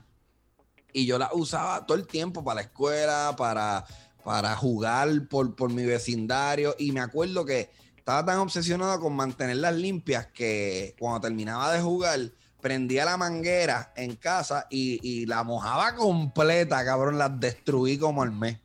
Y 0.94 1.06
yo 1.06 1.18
la 1.20 1.30
usaba 1.34 1.86
todo 1.86 1.98
el 1.98 2.08
tiempo 2.08 2.44
para 2.44 2.56
la 2.56 2.62
escuela, 2.62 3.36
para, 3.38 3.86
para 4.27 4.57
jugar 4.57 5.29
por, 5.29 5.55
por 5.55 5.72
mi 5.72 5.86
vecindario. 5.86 6.75
Y 6.77 6.91
me 6.91 7.00
acuerdo 7.00 7.46
que 7.46 7.69
estaba 7.96 8.25
tan 8.25 8.39
obsesionado 8.39 9.00
con 9.00 9.15
mantenerlas 9.15 9.74
limpias 9.74 10.27
que 10.34 10.98
cuando 11.00 11.22
terminaba 11.22 11.72
de 11.72 11.79
jugar, 11.79 12.19
prendía 12.60 13.05
la 13.05 13.15
manguera 13.15 13.93
en 13.96 14.17
casa 14.17 14.67
y, 14.69 15.00
y 15.01 15.27
la 15.27 15.46
mojaba 15.46 15.96
completa, 15.96 16.84
cabrón. 16.84 17.17
Las 17.17 17.39
destruí 17.39 17.98
como 17.98 18.22
al 18.22 18.34
mes. 18.34 18.60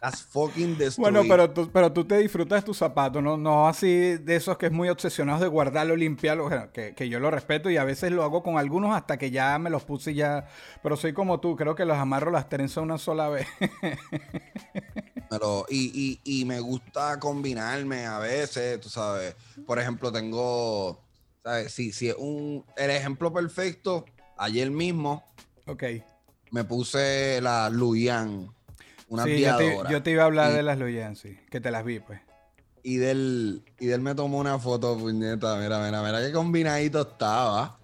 Las 0.00 0.22
fucking 0.22 0.76
destruí. 0.78 1.02
Bueno, 1.02 1.22
pero 1.28 1.50
tú, 1.50 1.70
pero 1.72 1.92
tú 1.92 2.04
te 2.04 2.18
disfrutas 2.18 2.64
tus 2.64 2.76
zapatos, 2.76 3.22
¿no? 3.22 3.36
No 3.36 3.66
así 3.66 4.16
de 4.16 4.36
esos 4.36 4.56
que 4.58 4.66
es 4.66 4.72
muy 4.72 4.88
obsesionados 4.88 5.40
de 5.40 5.48
guardarlo, 5.48 5.96
limpiarlo, 5.96 6.50
que, 6.72 6.94
que 6.94 7.08
yo 7.08 7.18
lo 7.18 7.30
respeto 7.30 7.70
y 7.70 7.76
a 7.76 7.84
veces 7.84 8.12
lo 8.12 8.22
hago 8.22 8.42
con 8.42 8.58
algunos 8.58 8.94
hasta 8.94 9.16
que 9.16 9.30
ya 9.30 9.58
me 9.58 9.70
los 9.70 9.84
puse 9.84 10.12
y 10.12 10.16
ya. 10.16 10.46
Pero 10.82 10.96
soy 10.96 11.12
como 11.12 11.40
tú, 11.40 11.56
creo 11.56 11.74
que 11.74 11.84
los 11.84 11.96
amarro 11.96 12.30
las 12.30 12.48
trenzas 12.48 12.82
una 12.82 12.98
sola 12.98 13.28
vez. 13.28 13.46
Pero, 15.28 15.66
y, 15.68 16.20
y, 16.24 16.40
y 16.40 16.44
me 16.44 16.60
gusta 16.60 17.18
combinarme 17.18 18.06
a 18.06 18.18
veces, 18.18 18.80
tú 18.80 18.88
sabes. 18.88 19.34
Por 19.66 19.78
ejemplo, 19.78 20.12
tengo, 20.12 21.00
¿sabes? 21.42 21.72
Si, 21.72 21.92
si 21.92 22.08
es 22.10 22.16
un, 22.16 22.64
el 22.76 22.90
ejemplo 22.90 23.32
perfecto, 23.32 24.04
ayer 24.36 24.70
mismo 24.70 25.24
ok. 25.66 25.82
me 26.52 26.64
puse 26.64 27.40
la 27.40 27.68
Luyan, 27.70 28.54
una 29.08 29.24
Sí, 29.24 29.40
yo 29.40 29.56
te, 29.56 29.78
yo 29.90 30.02
te 30.02 30.10
iba 30.10 30.22
a 30.22 30.26
hablar 30.26 30.52
Y- 30.52 30.54
de 30.56 30.62
las 30.62 30.78
Luyan, 30.78 31.16
sí, 31.16 31.38
que 31.50 31.60
te 31.60 31.70
las 31.70 31.84
vi, 31.84 32.00
pues. 32.00 32.20
Y 32.82 32.96
del, 32.98 33.64
y 33.80 33.86
del 33.86 34.00
me 34.00 34.14
tomó 34.14 34.38
una 34.38 34.58
foto, 34.60 34.96
puñeta. 34.96 35.56
Mira, 35.56 35.84
mira, 35.84 36.02
mira 36.02 36.20
qué 36.20 36.30
combinadito 36.32 37.00
estaba. 37.02 37.78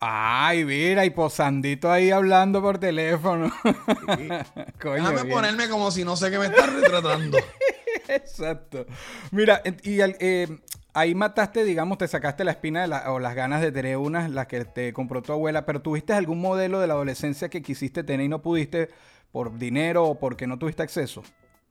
Ay, 0.00 0.64
mira, 0.64 1.04
y 1.04 1.10
posandito 1.10 1.90
ahí 1.90 2.10
hablando 2.10 2.60
por 2.60 2.78
teléfono. 2.78 3.52
Coño, 4.80 4.94
Déjame 4.94 5.22
bien. 5.22 5.28
ponerme 5.30 5.68
como 5.68 5.90
si 5.90 6.04
no 6.04 6.16
sé 6.16 6.30
qué 6.30 6.38
me 6.38 6.46
está 6.46 6.66
retratando. 6.66 7.38
Exacto. 8.08 8.84
Mira, 9.30 9.62
y 9.84 10.00
al- 10.00 10.16
eh, 10.18 10.48
ahí 10.92 11.14
mataste, 11.14 11.62
digamos, 11.62 11.98
te 11.98 12.08
sacaste 12.08 12.42
la 12.42 12.50
espina 12.50 12.82
de 12.82 12.88
la- 12.88 13.12
o 13.12 13.20
las 13.20 13.34
ganas 13.36 13.60
de 13.60 13.70
tener 13.70 13.96
unas, 13.96 14.28
las 14.30 14.48
que 14.48 14.64
te 14.64 14.92
compró 14.92 15.22
tu 15.22 15.32
abuela, 15.32 15.64
pero 15.66 15.82
¿tuviste 15.82 16.12
algún 16.12 16.40
modelo 16.40 16.80
de 16.80 16.88
la 16.88 16.94
adolescencia 16.94 17.48
que 17.48 17.62
quisiste 17.62 18.02
tener 18.02 18.26
y 18.26 18.28
no 18.28 18.42
pudiste 18.42 18.88
por 19.32 19.56
dinero 19.58 20.04
o 20.04 20.18
porque 20.18 20.46
no 20.46 20.58
tuviste 20.58 20.82
acceso? 20.82 21.22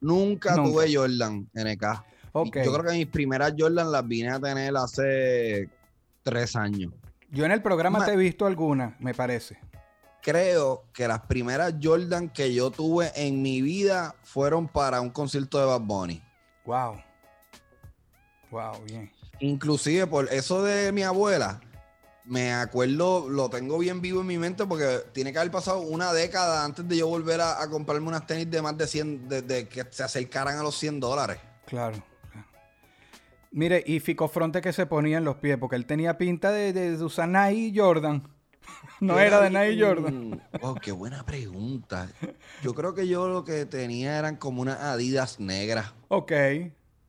Nunca, 0.01 0.55
Nunca. 0.55 0.69
tuve 0.71 0.93
Jordan, 0.95 1.47
NK. 1.53 1.83
Ok. 2.33 2.57
Yo 2.65 2.73
creo 2.73 2.83
que 2.91 2.97
mis 2.97 3.07
primeras 3.07 3.53
Jordan 3.57 3.91
las 3.91 4.07
vine 4.07 4.29
a 4.31 4.39
tener 4.39 4.75
hace 4.75 5.69
tres 6.23 6.55
años. 6.55 6.91
Yo 7.29 7.45
en 7.45 7.51
el 7.51 7.61
programa 7.61 7.99
Ma- 7.99 8.05
te 8.05 8.13
he 8.13 8.17
visto 8.17 8.45
algunas, 8.45 8.99
me 8.99 9.13
parece. 9.13 9.57
creo 10.21 10.83
que 10.93 11.07
las 11.07 11.21
primeras 11.21 11.73
Jordan 11.81 12.29
que 12.29 12.53
yo 12.53 12.69
tuve 12.71 13.11
en 13.15 13.41
mi 13.41 13.61
vida 13.61 14.15
fueron 14.23 14.67
para 14.67 15.01
un 15.01 15.09
concierto 15.11 15.59
de 15.59 15.65
Bad 15.65 15.81
Bunny. 15.81 16.21
Wow. 16.65 16.97
Wow, 18.51 18.83
bien. 18.85 19.11
Inclusive 19.39 20.05
por 20.07 20.31
eso 20.31 20.61
de 20.63 20.91
mi 20.91 21.03
abuela, 21.03 21.59
me 22.25 22.53
acuerdo, 22.53 23.29
lo 23.29 23.49
tengo 23.49 23.77
bien 23.79 24.01
vivo 24.01 24.21
en 24.21 24.27
mi 24.27 24.37
mente 24.37 24.65
porque 24.65 24.99
tiene 25.13 25.31
que 25.33 25.39
haber 25.39 25.51
pasado 25.51 25.79
una 25.81 26.13
década 26.13 26.63
antes 26.63 26.87
de 26.87 26.97
yo 26.97 27.07
volver 27.07 27.41
a, 27.41 27.61
a 27.61 27.69
comprarme 27.69 28.07
unas 28.07 28.27
tenis 28.27 28.49
de 28.49 28.61
más 28.61 28.77
de 28.77 28.87
100, 28.87 29.27
de, 29.27 29.41
de 29.41 29.67
que 29.67 29.85
se 29.89 30.03
acercaran 30.03 30.57
a 30.57 30.63
los 30.63 30.77
100 30.77 30.99
dólares. 30.99 31.37
Claro. 31.65 32.01
Mire, 33.51 33.83
y 33.85 33.99
Ficofronte 33.99 34.61
que 34.61 34.71
se 34.71 34.85
ponía 34.85 35.17
en 35.17 35.25
los 35.25 35.35
pies, 35.37 35.57
porque 35.57 35.75
él 35.75 35.85
tenía 35.85 36.17
pinta 36.17 36.51
de, 36.51 36.71
de, 36.71 36.95
de 36.95 37.03
usar 37.03 37.27
Nike 37.27 37.79
Jordan. 37.79 38.23
No 39.01 39.19
era 39.19 39.41
de 39.41 39.49
Nike 39.49 39.83
Jordan. 39.83 40.41
Oh, 40.61 40.75
qué 40.75 40.91
buena 40.91 41.25
pregunta. 41.25 42.07
Yo 42.61 42.75
creo 42.75 42.93
que 42.93 43.07
yo 43.07 43.27
lo 43.27 43.43
que 43.43 43.65
tenía 43.65 44.17
eran 44.19 44.35
como 44.35 44.61
unas 44.61 44.79
Adidas 44.79 45.39
negras. 45.39 45.93
Ok, 46.07 46.31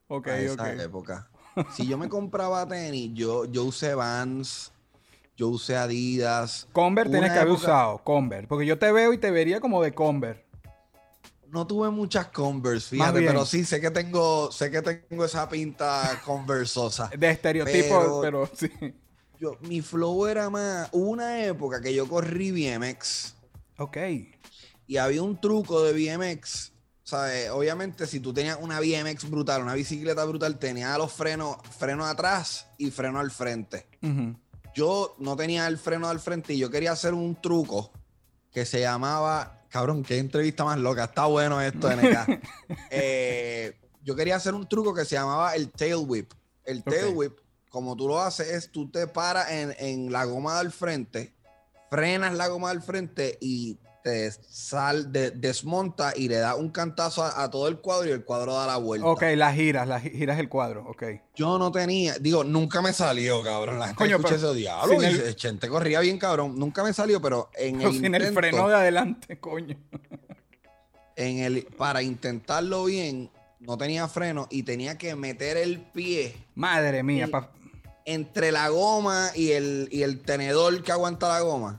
ok, 0.08 0.26
a 0.28 0.38
esa 0.40 0.62
ok. 0.62 0.80
época. 0.80 1.30
Si 1.74 1.86
yo 1.86 1.98
me 1.98 2.08
compraba 2.08 2.66
tenis, 2.66 3.10
yo, 3.12 3.44
yo 3.44 3.64
usé 3.64 3.94
Vans, 3.94 4.72
yo 5.36 5.48
usé 5.48 5.76
Adidas. 5.76 6.66
Converse 6.72 7.10
tienes 7.12 7.32
que 7.32 7.38
haber 7.38 7.52
usado, 7.52 7.98
Converse. 8.04 8.46
Porque 8.48 8.66
yo 8.66 8.78
te 8.78 8.90
veo 8.92 9.12
y 9.12 9.18
te 9.18 9.30
vería 9.30 9.60
como 9.60 9.82
de 9.82 9.92
Converse. 9.94 10.44
No 11.48 11.66
tuve 11.66 11.90
muchas 11.90 12.28
Converse, 12.28 12.88
fíjate, 12.90 13.20
pero 13.26 13.44
sí 13.44 13.64
sé 13.64 13.80
que 13.80 13.90
tengo, 13.90 14.50
sé 14.50 14.70
que 14.70 14.80
tengo 14.80 15.24
esa 15.24 15.48
pinta 15.48 16.20
conversosa. 16.24 17.10
De 17.16 17.30
estereotipo, 17.30 18.20
pero, 18.22 18.46
Pero- 18.46 18.50
sí. 18.56 18.70
Yo, 19.38 19.58
mi 19.62 19.82
flow 19.82 20.26
era 20.28 20.48
más. 20.50 20.88
Hubo 20.92 21.10
una 21.10 21.44
época 21.44 21.80
que 21.80 21.92
yo 21.92 22.08
corrí 22.08 22.52
BMX 22.52 23.34
Ok. 23.76 23.96
y 24.86 24.96
había 24.98 25.22
un 25.22 25.40
truco 25.40 25.82
de 25.82 25.92
BMX. 25.92 26.70
¿sabes? 27.02 27.50
Obviamente, 27.50 28.06
si 28.06 28.20
tú 28.20 28.32
tenías 28.32 28.56
una 28.60 28.78
BMX 28.80 29.28
brutal, 29.28 29.60
una 29.62 29.74
bicicleta 29.74 30.24
brutal, 30.24 30.58
tenía 30.58 30.96
los 30.96 31.12
frenos, 31.12 31.56
freno 31.78 32.06
atrás 32.06 32.66
y 32.78 32.90
freno 32.92 33.18
al 33.18 33.30
frente. 33.32 33.86
Yo 34.74 35.14
no 35.18 35.36
tenía 35.36 35.66
el 35.66 35.78
freno 35.78 36.08
al 36.08 36.20
frente 36.20 36.54
y 36.54 36.58
yo 36.58 36.70
quería 36.70 36.92
hacer 36.92 37.14
un 37.14 37.40
truco 37.40 37.90
que 38.50 38.64
se 38.66 38.80
llamaba. 38.80 39.58
Cabrón, 39.68 40.02
qué 40.02 40.18
entrevista 40.18 40.64
más 40.64 40.78
loca. 40.78 41.04
Está 41.04 41.26
bueno 41.26 41.60
esto, 41.60 41.88
NK. 41.96 42.40
Eh, 42.90 43.78
yo 44.02 44.14
quería 44.14 44.36
hacer 44.36 44.54
un 44.54 44.68
truco 44.68 44.94
que 44.94 45.04
se 45.04 45.14
llamaba 45.14 45.54
el 45.54 45.70
tail 45.70 46.04
whip. 46.06 46.32
El 46.64 46.82
tail 46.84 47.14
whip, 47.14 47.38
como 47.70 47.96
tú 47.96 48.08
lo 48.08 48.20
haces, 48.20 48.48
es 48.48 48.70
tú 48.70 48.90
te 48.90 49.06
paras 49.06 49.50
en, 49.50 49.74
en 49.78 50.12
la 50.12 50.24
goma 50.24 50.58
del 50.58 50.70
frente, 50.70 51.34
frenas 51.90 52.34
la 52.34 52.48
goma 52.48 52.68
del 52.68 52.82
frente 52.82 53.38
y 53.40 53.78
te 54.02 54.30
sal, 54.32 55.12
de- 55.12 55.30
desmonta 55.30 56.12
y 56.16 56.28
le 56.28 56.36
das 56.36 56.56
un 56.56 56.70
cantazo 56.70 57.22
a, 57.22 57.42
a 57.44 57.50
todo 57.50 57.68
el 57.68 57.78
cuadro 57.78 58.08
y 58.08 58.12
el 58.12 58.24
cuadro 58.24 58.54
da 58.54 58.66
la 58.66 58.76
vuelta. 58.76 59.06
Ok, 59.06 59.22
las 59.36 59.54
giras, 59.54 59.86
las 59.86 60.02
gi- 60.02 60.10
giras 60.10 60.38
el 60.40 60.48
cuadro, 60.48 60.84
ok. 60.88 61.02
Yo 61.36 61.58
no 61.58 61.70
tenía, 61.70 62.18
digo, 62.18 62.42
nunca 62.44 62.82
me 62.82 62.92
salió, 62.92 63.42
cabrón. 63.42 63.78
La 63.78 63.86
gente 63.86 63.98
Coño, 63.98 64.16
escucha 64.16 64.34
pero 64.36 64.48
ese 64.50 64.58
diablo. 64.58 65.02
y 65.02 65.06
el- 65.06 65.36
Chente 65.36 65.68
corría 65.68 66.00
bien, 66.00 66.18
cabrón. 66.18 66.58
Nunca 66.58 66.82
me 66.82 66.92
salió, 66.92 67.20
pero 67.22 67.48
en 67.54 67.78
Pero 67.78 67.90
el 67.90 68.00
sin 68.00 68.14
el 68.14 68.32
freno 68.34 68.68
de 68.68 68.74
adelante, 68.74 69.38
coño. 69.38 69.76
en 71.16 71.38
el, 71.38 71.64
para 71.76 72.02
intentarlo 72.02 72.84
bien, 72.86 73.30
no 73.60 73.78
tenía 73.78 74.08
freno 74.08 74.48
y 74.50 74.64
tenía 74.64 74.98
que 74.98 75.14
meter 75.14 75.56
el 75.56 75.80
pie 75.80 76.34
Madre 76.56 77.02
mía, 77.02 77.28
pa- 77.30 77.50
entre 78.04 78.50
la 78.50 78.68
goma 78.68 79.30
y 79.36 79.52
el, 79.52 79.88
y 79.92 80.02
el 80.02 80.20
tenedor 80.22 80.82
que 80.82 80.90
aguanta 80.90 81.28
la 81.28 81.40
goma. 81.40 81.78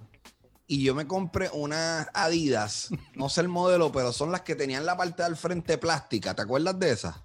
Y 0.74 0.84
yo 0.84 0.96
me 0.96 1.06
compré 1.06 1.50
unas 1.54 2.08
Adidas, 2.14 2.90
no 3.16 3.30
sé 3.30 3.42
el 3.42 3.48
modelo, 3.48 3.92
pero 3.92 4.12
son 4.12 4.32
las 4.32 4.42
que 4.42 4.56
tenían 4.56 4.86
la 4.86 4.98
parte 4.98 5.22
del 5.24 5.36
frente 5.36 5.78
plástica. 5.78 6.34
¿Te 6.34 6.42
acuerdas 6.42 6.80
de 6.80 6.92
esas? 6.92 7.16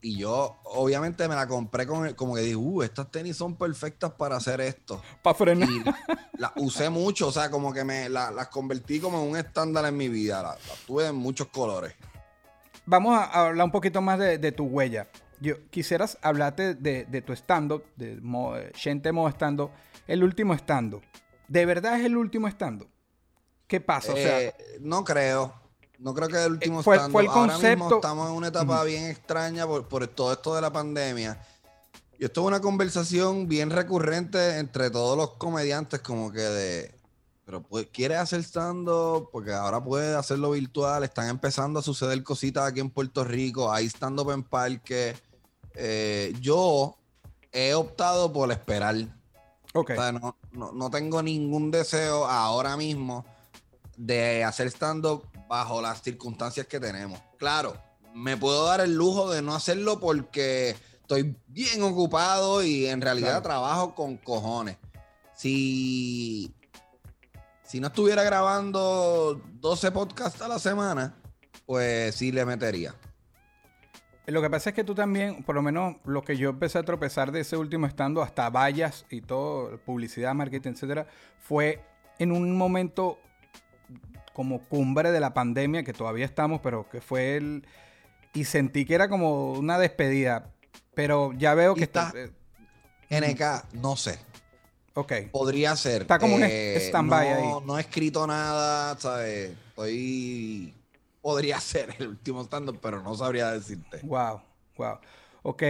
Y 0.00 0.16
yo, 0.16 0.58
obviamente, 0.64 1.28
me 1.28 1.36
la 1.36 1.46
compré 1.46 1.86
con 1.86 2.06
el- 2.06 2.16
como 2.16 2.34
que 2.34 2.40
dije, 2.40 2.56
uh, 2.56 2.82
estas 2.82 3.08
tenis 3.08 3.36
son 3.36 3.54
perfectas 3.54 4.10
para 4.12 4.34
hacer 4.36 4.60
esto. 4.60 5.00
Para 5.22 5.34
frenar. 5.36 5.68
Y 5.70 5.84
las 6.38 6.50
usé 6.56 6.90
mucho, 6.90 7.28
o 7.28 7.32
sea, 7.32 7.50
como 7.52 7.72
que 7.72 7.84
me 7.84 8.08
la- 8.08 8.32
las 8.32 8.48
convertí 8.48 8.98
como 8.98 9.22
en 9.22 9.30
un 9.30 9.36
estándar 9.36 9.84
en 9.84 9.96
mi 9.96 10.08
vida. 10.08 10.42
Las, 10.42 10.66
las 10.66 10.78
tuve 10.78 11.06
en 11.06 11.14
muchos 11.14 11.46
colores. 11.48 11.94
Vamos 12.84 13.16
a 13.16 13.46
hablar 13.46 13.64
un 13.64 13.70
poquito 13.70 14.00
más 14.00 14.18
de, 14.18 14.38
de 14.38 14.50
tu 14.50 14.64
huella. 14.64 15.06
Yo 15.40 15.54
quisieras 15.70 16.18
hablarte 16.20 16.74
de, 16.74 17.04
de 17.04 17.22
tu 17.22 17.32
stand-up, 17.32 17.84
de 17.94 18.16
Mo- 18.20 18.54
Gente 18.74 19.12
Mo 19.12 19.28
stand 19.28 19.68
el 20.08 20.24
último 20.24 20.52
stand 20.54 21.00
¿De 21.52 21.66
verdad 21.66 21.98
es 22.00 22.06
el 22.06 22.16
último 22.16 22.48
stand 22.48 22.86
¿Qué 23.66 23.78
pasa? 23.78 24.12
O 24.12 24.16
sea, 24.16 24.40
Eh, 24.40 24.54
no 24.80 25.04
creo. 25.04 25.52
No 25.98 26.14
creo 26.14 26.28
que 26.28 26.42
el 26.44 26.52
último 26.52 26.80
Eh, 26.80 26.82
fue- 26.82 26.96
stand-up. 26.96 27.12
fue 27.12 27.22
el 27.24 27.28
Ahora 27.28 27.58
mismo 27.58 27.94
estamos 27.94 28.30
en 28.30 28.34
una 28.36 28.48
etapa 28.48 28.82
bien 28.84 29.04
extraña 29.04 29.66
por, 29.66 29.86
por 29.86 30.06
todo 30.08 30.32
esto 30.32 30.54
de 30.54 30.62
la 30.62 30.72
pandemia. 30.72 31.38
Y 32.18 32.24
esto 32.24 32.40
es 32.40 32.46
una 32.46 32.60
conversación 32.60 33.48
bien 33.48 33.68
recurrente 33.70 34.58
entre 34.58 34.90
todos 34.90 35.14
los 35.16 35.34
comediantes, 35.34 36.00
como 36.00 36.32
que 36.32 36.40
de. 36.40 36.94
Pero 37.44 37.62
pues, 37.62 37.86
quiere 37.92 38.16
hacer 38.16 38.40
stand-up 38.42 39.28
porque 39.30 39.52
ahora 39.52 39.82
puede 39.84 40.14
hacerlo 40.16 40.52
virtual. 40.52 41.04
Están 41.04 41.28
empezando 41.28 41.80
a 41.80 41.82
suceder 41.82 42.22
cositas 42.22 42.66
aquí 42.66 42.80
en 42.80 42.88
Puerto 42.88 43.24
Rico. 43.24 43.70
Hay 43.70 43.86
stand-up 43.86 44.30
en 44.30 44.42
parque. 44.42 45.14
Eh, 45.74 46.32
yo 46.40 46.96
he 47.52 47.74
optado 47.74 48.32
por 48.32 48.50
esperar. 48.50 48.96
ok. 49.74 49.90
O 49.90 49.94
sea, 49.94 50.12
no, 50.12 50.36
no- 50.52 50.72
no 50.72 50.90
tengo 50.90 51.22
ningún 51.22 51.70
deseo 51.70 52.26
ahora 52.26 52.76
mismo 52.76 53.24
de 53.96 54.44
hacer 54.44 54.66
stand-up 54.68 55.24
bajo 55.48 55.82
las 55.82 56.02
circunstancias 56.02 56.66
que 56.66 56.80
tenemos. 56.80 57.20
Claro, 57.38 57.76
me 58.14 58.36
puedo 58.36 58.66
dar 58.66 58.80
el 58.80 58.94
lujo 58.94 59.30
de 59.30 59.42
no 59.42 59.54
hacerlo 59.54 60.00
porque 60.00 60.76
estoy 61.00 61.36
bien 61.48 61.82
ocupado 61.82 62.62
y 62.62 62.86
en 62.86 63.00
realidad 63.00 63.28
Claro. 63.28 63.42
trabajo 63.42 63.94
con 63.94 64.16
cojones. 64.16 64.76
Si, 65.34 66.54
si 67.66 67.80
no 67.80 67.88
estuviera 67.88 68.22
grabando 68.22 69.40
12 69.60 69.90
podcasts 69.90 70.40
a 70.40 70.48
la 70.48 70.58
semana, 70.58 71.14
pues 71.66 72.14
sí 72.14 72.32
le 72.32 72.44
metería. 72.44 72.94
Lo 74.26 74.40
que 74.40 74.48
pasa 74.50 74.70
es 74.70 74.76
que 74.76 74.84
tú 74.84 74.94
también, 74.94 75.42
por 75.42 75.54
lo 75.56 75.62
menos 75.62 75.96
lo 76.04 76.22
que 76.22 76.36
yo 76.36 76.50
empecé 76.50 76.78
a 76.78 76.84
tropezar 76.84 77.32
de 77.32 77.40
ese 77.40 77.56
último 77.56 77.86
estando, 77.86 78.22
hasta 78.22 78.48
vallas 78.50 79.04
y 79.10 79.20
todo, 79.20 79.78
publicidad, 79.78 80.32
marketing, 80.34 80.70
etcétera, 80.70 81.06
fue 81.40 81.80
en 82.20 82.30
un 82.30 82.56
momento 82.56 83.18
como 84.32 84.60
cumbre 84.68 85.10
de 85.10 85.20
la 85.20 85.34
pandemia, 85.34 85.82
que 85.82 85.92
todavía 85.92 86.24
estamos, 86.24 86.60
pero 86.62 86.88
que 86.88 87.00
fue 87.00 87.36
el. 87.36 87.66
Y 88.32 88.44
sentí 88.44 88.84
que 88.86 88.94
era 88.94 89.08
como 89.08 89.52
una 89.52 89.78
despedida. 89.78 90.50
Pero 90.94 91.32
ya 91.34 91.54
veo 91.54 91.74
que 91.74 91.82
está. 91.84 92.06
está- 92.14 92.18
eh, 92.18 93.34
NK, 93.34 93.74
no 93.74 93.96
sé. 93.96 94.18
ok. 94.94 95.12
Podría 95.32 95.74
ser. 95.76 96.00
Eh, 96.00 96.02
Está 96.02 96.18
como 96.18 96.36
un 96.36 96.44
stand-by 96.44 97.28
no, 97.28 97.34
ahí. 97.58 97.66
No 97.66 97.76
he 97.78 97.80
escrito 97.82 98.26
nada, 98.26 98.96
¿sabes? 98.98 99.50
Estoy. 99.68 100.72
Podría 101.22 101.58
ser 101.60 101.94
el 101.98 102.08
último 102.08 102.42
stand 102.42 102.78
pero 102.80 103.02
no 103.02 103.14
sabría 103.14 103.52
decirte. 103.52 104.00
Wow, 104.02 104.42
wow. 104.76 104.98
Ok. 105.42 105.62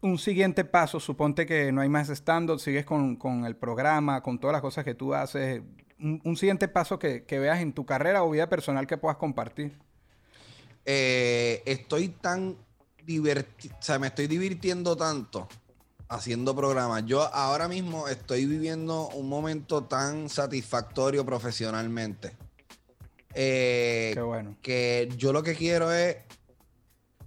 Un 0.00 0.16
siguiente 0.16 0.64
paso, 0.64 1.00
suponte 1.00 1.44
que 1.44 1.72
no 1.72 1.80
hay 1.80 1.88
más 1.88 2.08
stand-up, 2.08 2.60
sigues 2.60 2.86
con, 2.86 3.16
con 3.16 3.44
el 3.44 3.56
programa, 3.56 4.22
con 4.22 4.38
todas 4.38 4.52
las 4.52 4.62
cosas 4.62 4.84
que 4.84 4.94
tú 4.94 5.12
haces. 5.12 5.60
Un, 5.98 6.20
un 6.24 6.36
siguiente 6.36 6.68
paso 6.68 7.00
que, 7.00 7.24
que 7.24 7.40
veas 7.40 7.60
en 7.60 7.72
tu 7.72 7.84
carrera 7.84 8.22
o 8.22 8.30
vida 8.30 8.48
personal 8.48 8.86
que 8.86 8.96
puedas 8.96 9.16
compartir. 9.16 9.76
Eh, 10.86 11.62
estoy 11.66 12.08
tan 12.08 12.56
divertido, 13.04 13.74
o 13.78 13.82
sea, 13.82 13.98
me 13.98 14.06
estoy 14.06 14.26
divirtiendo 14.26 14.96
tanto 14.96 15.48
haciendo 16.08 16.54
programas. 16.54 17.04
Yo 17.04 17.22
ahora 17.34 17.68
mismo 17.68 18.08
estoy 18.08 18.46
viviendo 18.46 19.08
un 19.08 19.28
momento 19.28 19.84
tan 19.84 20.28
satisfactorio 20.28 21.24
profesionalmente. 21.24 22.36
Eh, 23.34 24.12
Qué 24.14 24.20
bueno. 24.20 24.56
que 24.62 25.08
yo 25.16 25.32
lo 25.32 25.42
que 25.42 25.54
quiero 25.54 25.92
es 25.92 26.16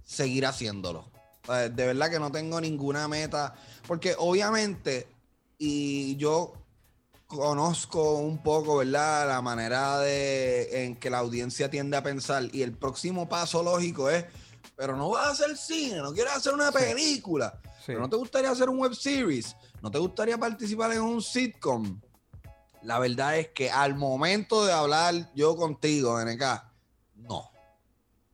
seguir 0.04 0.46
haciéndolo. 0.46 1.10
De 1.48 1.86
verdad 1.86 2.10
que 2.10 2.20
no 2.20 2.30
tengo 2.30 2.60
ninguna 2.60 3.08
meta, 3.08 3.54
porque 3.86 4.14
obviamente, 4.16 5.08
y 5.58 6.16
yo 6.16 6.54
conozco 7.26 8.16
un 8.18 8.42
poco, 8.42 8.76
¿verdad? 8.76 9.26
La 9.26 9.40
manera 9.42 9.98
de, 10.00 10.84
en 10.84 10.96
que 10.96 11.10
la 11.10 11.18
audiencia 11.18 11.68
tiende 11.70 11.96
a 11.96 12.02
pensar, 12.02 12.44
y 12.52 12.62
el 12.62 12.72
próximo 12.76 13.28
paso 13.28 13.62
lógico 13.62 14.08
es, 14.10 14.24
pero 14.76 14.96
no 14.96 15.10
vas 15.10 15.26
a 15.26 15.30
hacer 15.32 15.56
cine, 15.56 15.96
no 15.96 16.12
quieres 16.12 16.32
hacer 16.34 16.52
una 16.54 16.70
película, 16.70 17.58
Sí. 17.78 17.86
pero 17.86 18.00
no 18.00 18.08
te 18.08 18.16
gustaría 18.16 18.50
hacer 18.50 18.68
un 18.68 18.78
web 18.78 18.94
series, 18.94 19.56
no 19.82 19.90
te 19.90 19.98
gustaría 19.98 20.38
participar 20.38 20.92
en 20.92 21.00
un 21.00 21.20
sitcom. 21.20 22.00
La 22.82 22.98
verdad 22.98 23.38
es 23.38 23.48
que 23.48 23.70
al 23.70 23.94
momento 23.94 24.64
de 24.64 24.72
hablar 24.72 25.30
yo 25.34 25.56
contigo, 25.56 26.20
NK, 26.20 26.42
no. 27.16 27.50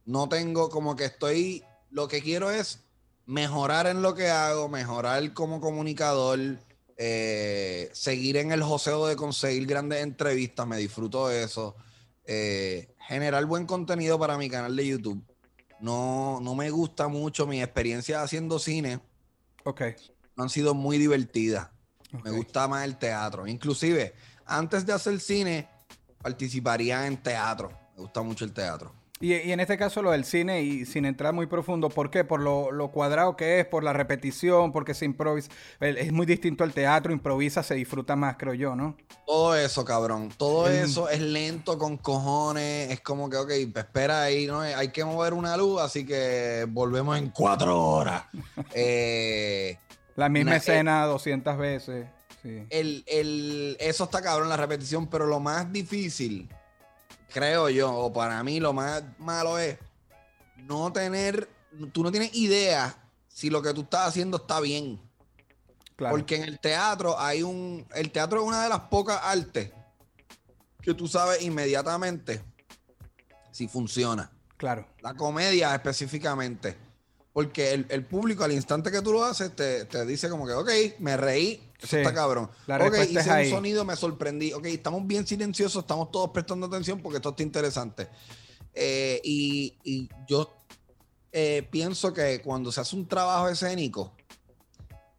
No 0.04 0.28
tengo 0.28 0.70
como 0.70 0.96
que 0.96 1.04
estoy. 1.04 1.62
Lo 1.90 2.08
que 2.08 2.22
quiero 2.22 2.50
es 2.50 2.80
mejorar 3.26 3.86
en 3.86 4.00
lo 4.00 4.14
que 4.14 4.30
hago, 4.30 4.68
mejorar 4.68 5.34
como 5.34 5.60
comunicador, 5.60 6.38
eh, 6.96 7.90
seguir 7.92 8.38
en 8.38 8.52
el 8.52 8.62
joseo 8.62 9.06
de 9.06 9.16
conseguir 9.16 9.66
grandes 9.66 10.02
entrevistas, 10.02 10.66
me 10.66 10.78
disfruto 10.78 11.28
de 11.28 11.44
eso. 11.44 11.76
eh, 12.30 12.94
generar 13.06 13.46
buen 13.46 13.64
contenido 13.64 14.18
para 14.18 14.36
mi 14.36 14.50
canal 14.50 14.76
de 14.76 14.86
YouTube. 14.86 15.24
No, 15.80 16.40
no 16.42 16.54
me 16.54 16.68
gusta 16.70 17.08
mucho 17.08 17.46
mi 17.46 17.62
experiencia 17.62 18.22
haciendo 18.22 18.58
cine. 18.58 19.00
Ok. 19.64 19.82
No 20.36 20.42
han 20.42 20.50
sido 20.50 20.74
muy 20.74 20.98
divertidas. 20.98 21.70
Me 22.22 22.30
gusta 22.30 22.68
más 22.68 22.84
el 22.84 22.98
teatro. 22.98 23.46
Inclusive, 23.46 24.14
antes 24.48 24.84
de 24.86 24.92
hacer 24.92 25.20
cine, 25.20 25.68
participaría 26.22 27.06
en 27.06 27.16
teatro. 27.16 27.70
Me 27.96 28.02
gusta 28.02 28.22
mucho 28.22 28.44
el 28.44 28.52
teatro. 28.52 28.92
Y, 29.20 29.34
y 29.34 29.50
en 29.50 29.58
este 29.58 29.76
caso 29.76 30.00
lo 30.00 30.12
del 30.12 30.24
cine, 30.24 30.62
y 30.62 30.86
sin 30.86 31.04
entrar 31.04 31.32
muy 31.34 31.46
profundo, 31.46 31.88
¿por 31.88 32.08
qué? 32.08 32.22
Por 32.22 32.38
lo, 32.38 32.70
lo 32.70 32.92
cuadrado 32.92 33.36
que 33.36 33.58
es, 33.58 33.66
por 33.66 33.82
la 33.82 33.92
repetición, 33.92 34.70
porque 34.70 34.94
se 34.94 35.06
improvisa. 35.06 35.50
Es 35.80 36.12
muy 36.12 36.24
distinto 36.24 36.62
al 36.62 36.72
teatro, 36.72 37.12
improvisa, 37.12 37.64
se 37.64 37.74
disfruta 37.74 38.14
más, 38.14 38.36
creo 38.38 38.54
yo, 38.54 38.76
¿no? 38.76 38.96
Todo 39.26 39.56
eso, 39.56 39.84
cabrón. 39.84 40.28
Todo 40.36 40.70
eso 40.70 41.08
es 41.08 41.20
lento 41.20 41.78
con 41.78 41.96
cojones. 41.96 42.92
Es 42.92 43.00
como 43.00 43.28
que, 43.28 43.38
ok, 43.38 43.50
espera 43.74 44.22
ahí, 44.22 44.46
¿no? 44.46 44.60
Hay 44.60 44.92
que 44.92 45.04
mover 45.04 45.34
una 45.34 45.56
luz, 45.56 45.80
así 45.80 46.06
que 46.06 46.64
volvemos 46.68 47.18
en 47.18 47.30
cuatro 47.30 47.76
horas. 47.76 48.22
Eh, 48.72 49.76
La 50.14 50.28
misma 50.28 50.50
Una- 50.50 50.56
eh, 50.56 50.58
escena 50.58 51.04
200 51.06 51.58
veces. 51.58 52.06
Sí. 52.48 52.66
el, 52.70 53.04
el- 53.06 53.76
eso 53.80 54.04
está 54.04 54.22
cabrón, 54.22 54.48
la 54.48 54.56
repetición, 54.56 55.06
pero 55.08 55.26
lo 55.26 55.38
más 55.40 55.70
difícil, 55.72 56.48
creo 57.32 57.68
yo, 57.68 57.92
o 57.94 58.12
para 58.12 58.42
mí 58.42 58.58
lo 58.60 58.72
más 58.72 59.02
malo 59.18 59.58
es 59.58 59.78
no 60.56 60.92
tener, 60.92 61.48
tú 61.92 62.02
no 62.02 62.10
tienes 62.10 62.34
idea 62.34 62.96
si 63.28 63.50
lo 63.50 63.62
que 63.62 63.72
tú 63.74 63.82
estás 63.82 64.08
haciendo 64.08 64.38
está 64.38 64.60
bien. 64.60 65.00
Claro. 65.96 66.14
Porque 66.16 66.36
en 66.36 66.44
el 66.44 66.58
teatro 66.60 67.18
hay 67.18 67.42
un. 67.42 67.84
El 67.94 68.12
teatro 68.12 68.40
es 68.40 68.46
una 68.46 68.62
de 68.62 68.68
las 68.68 68.80
pocas 68.82 69.20
artes 69.22 69.72
que 70.80 70.94
tú 70.94 71.08
sabes 71.08 71.42
inmediatamente 71.42 72.40
si 73.50 73.66
funciona. 73.66 74.30
Claro. 74.56 74.86
La 75.00 75.14
comedia 75.14 75.74
específicamente. 75.74 76.76
Porque 77.32 77.72
el, 77.72 77.86
el 77.90 78.04
público 78.04 78.42
al 78.44 78.52
instante 78.52 78.90
que 78.90 79.00
tú 79.02 79.12
lo 79.12 79.22
haces 79.24 79.54
te, 79.54 79.84
te 79.84 80.04
dice 80.06 80.28
como 80.28 80.46
que, 80.46 80.54
ok, 80.54 80.70
me 80.98 81.16
reí, 81.16 81.62
eso 81.78 81.86
Sí, 81.86 81.96
está 81.98 82.12
cabrón. 82.12 82.50
la 82.66 82.76
ok, 82.84 82.94
hice 83.08 83.20
un 83.22 83.30
ahí. 83.30 83.50
sonido, 83.50 83.84
me 83.84 83.94
sorprendí. 83.96 84.52
Ok, 84.52 84.66
estamos 84.66 85.06
bien 85.06 85.26
silenciosos, 85.26 85.82
estamos 85.84 86.10
todos 86.10 86.30
prestando 86.30 86.66
atención 86.66 87.00
porque 87.00 87.18
esto 87.18 87.30
está 87.30 87.42
interesante. 87.42 88.08
Eh, 88.74 89.20
y, 89.22 89.74
y 89.84 90.08
yo 90.26 90.52
eh, 91.32 91.66
pienso 91.70 92.12
que 92.12 92.40
cuando 92.40 92.72
se 92.72 92.80
hace 92.80 92.96
un 92.96 93.06
trabajo 93.06 93.48
escénico, 93.48 94.12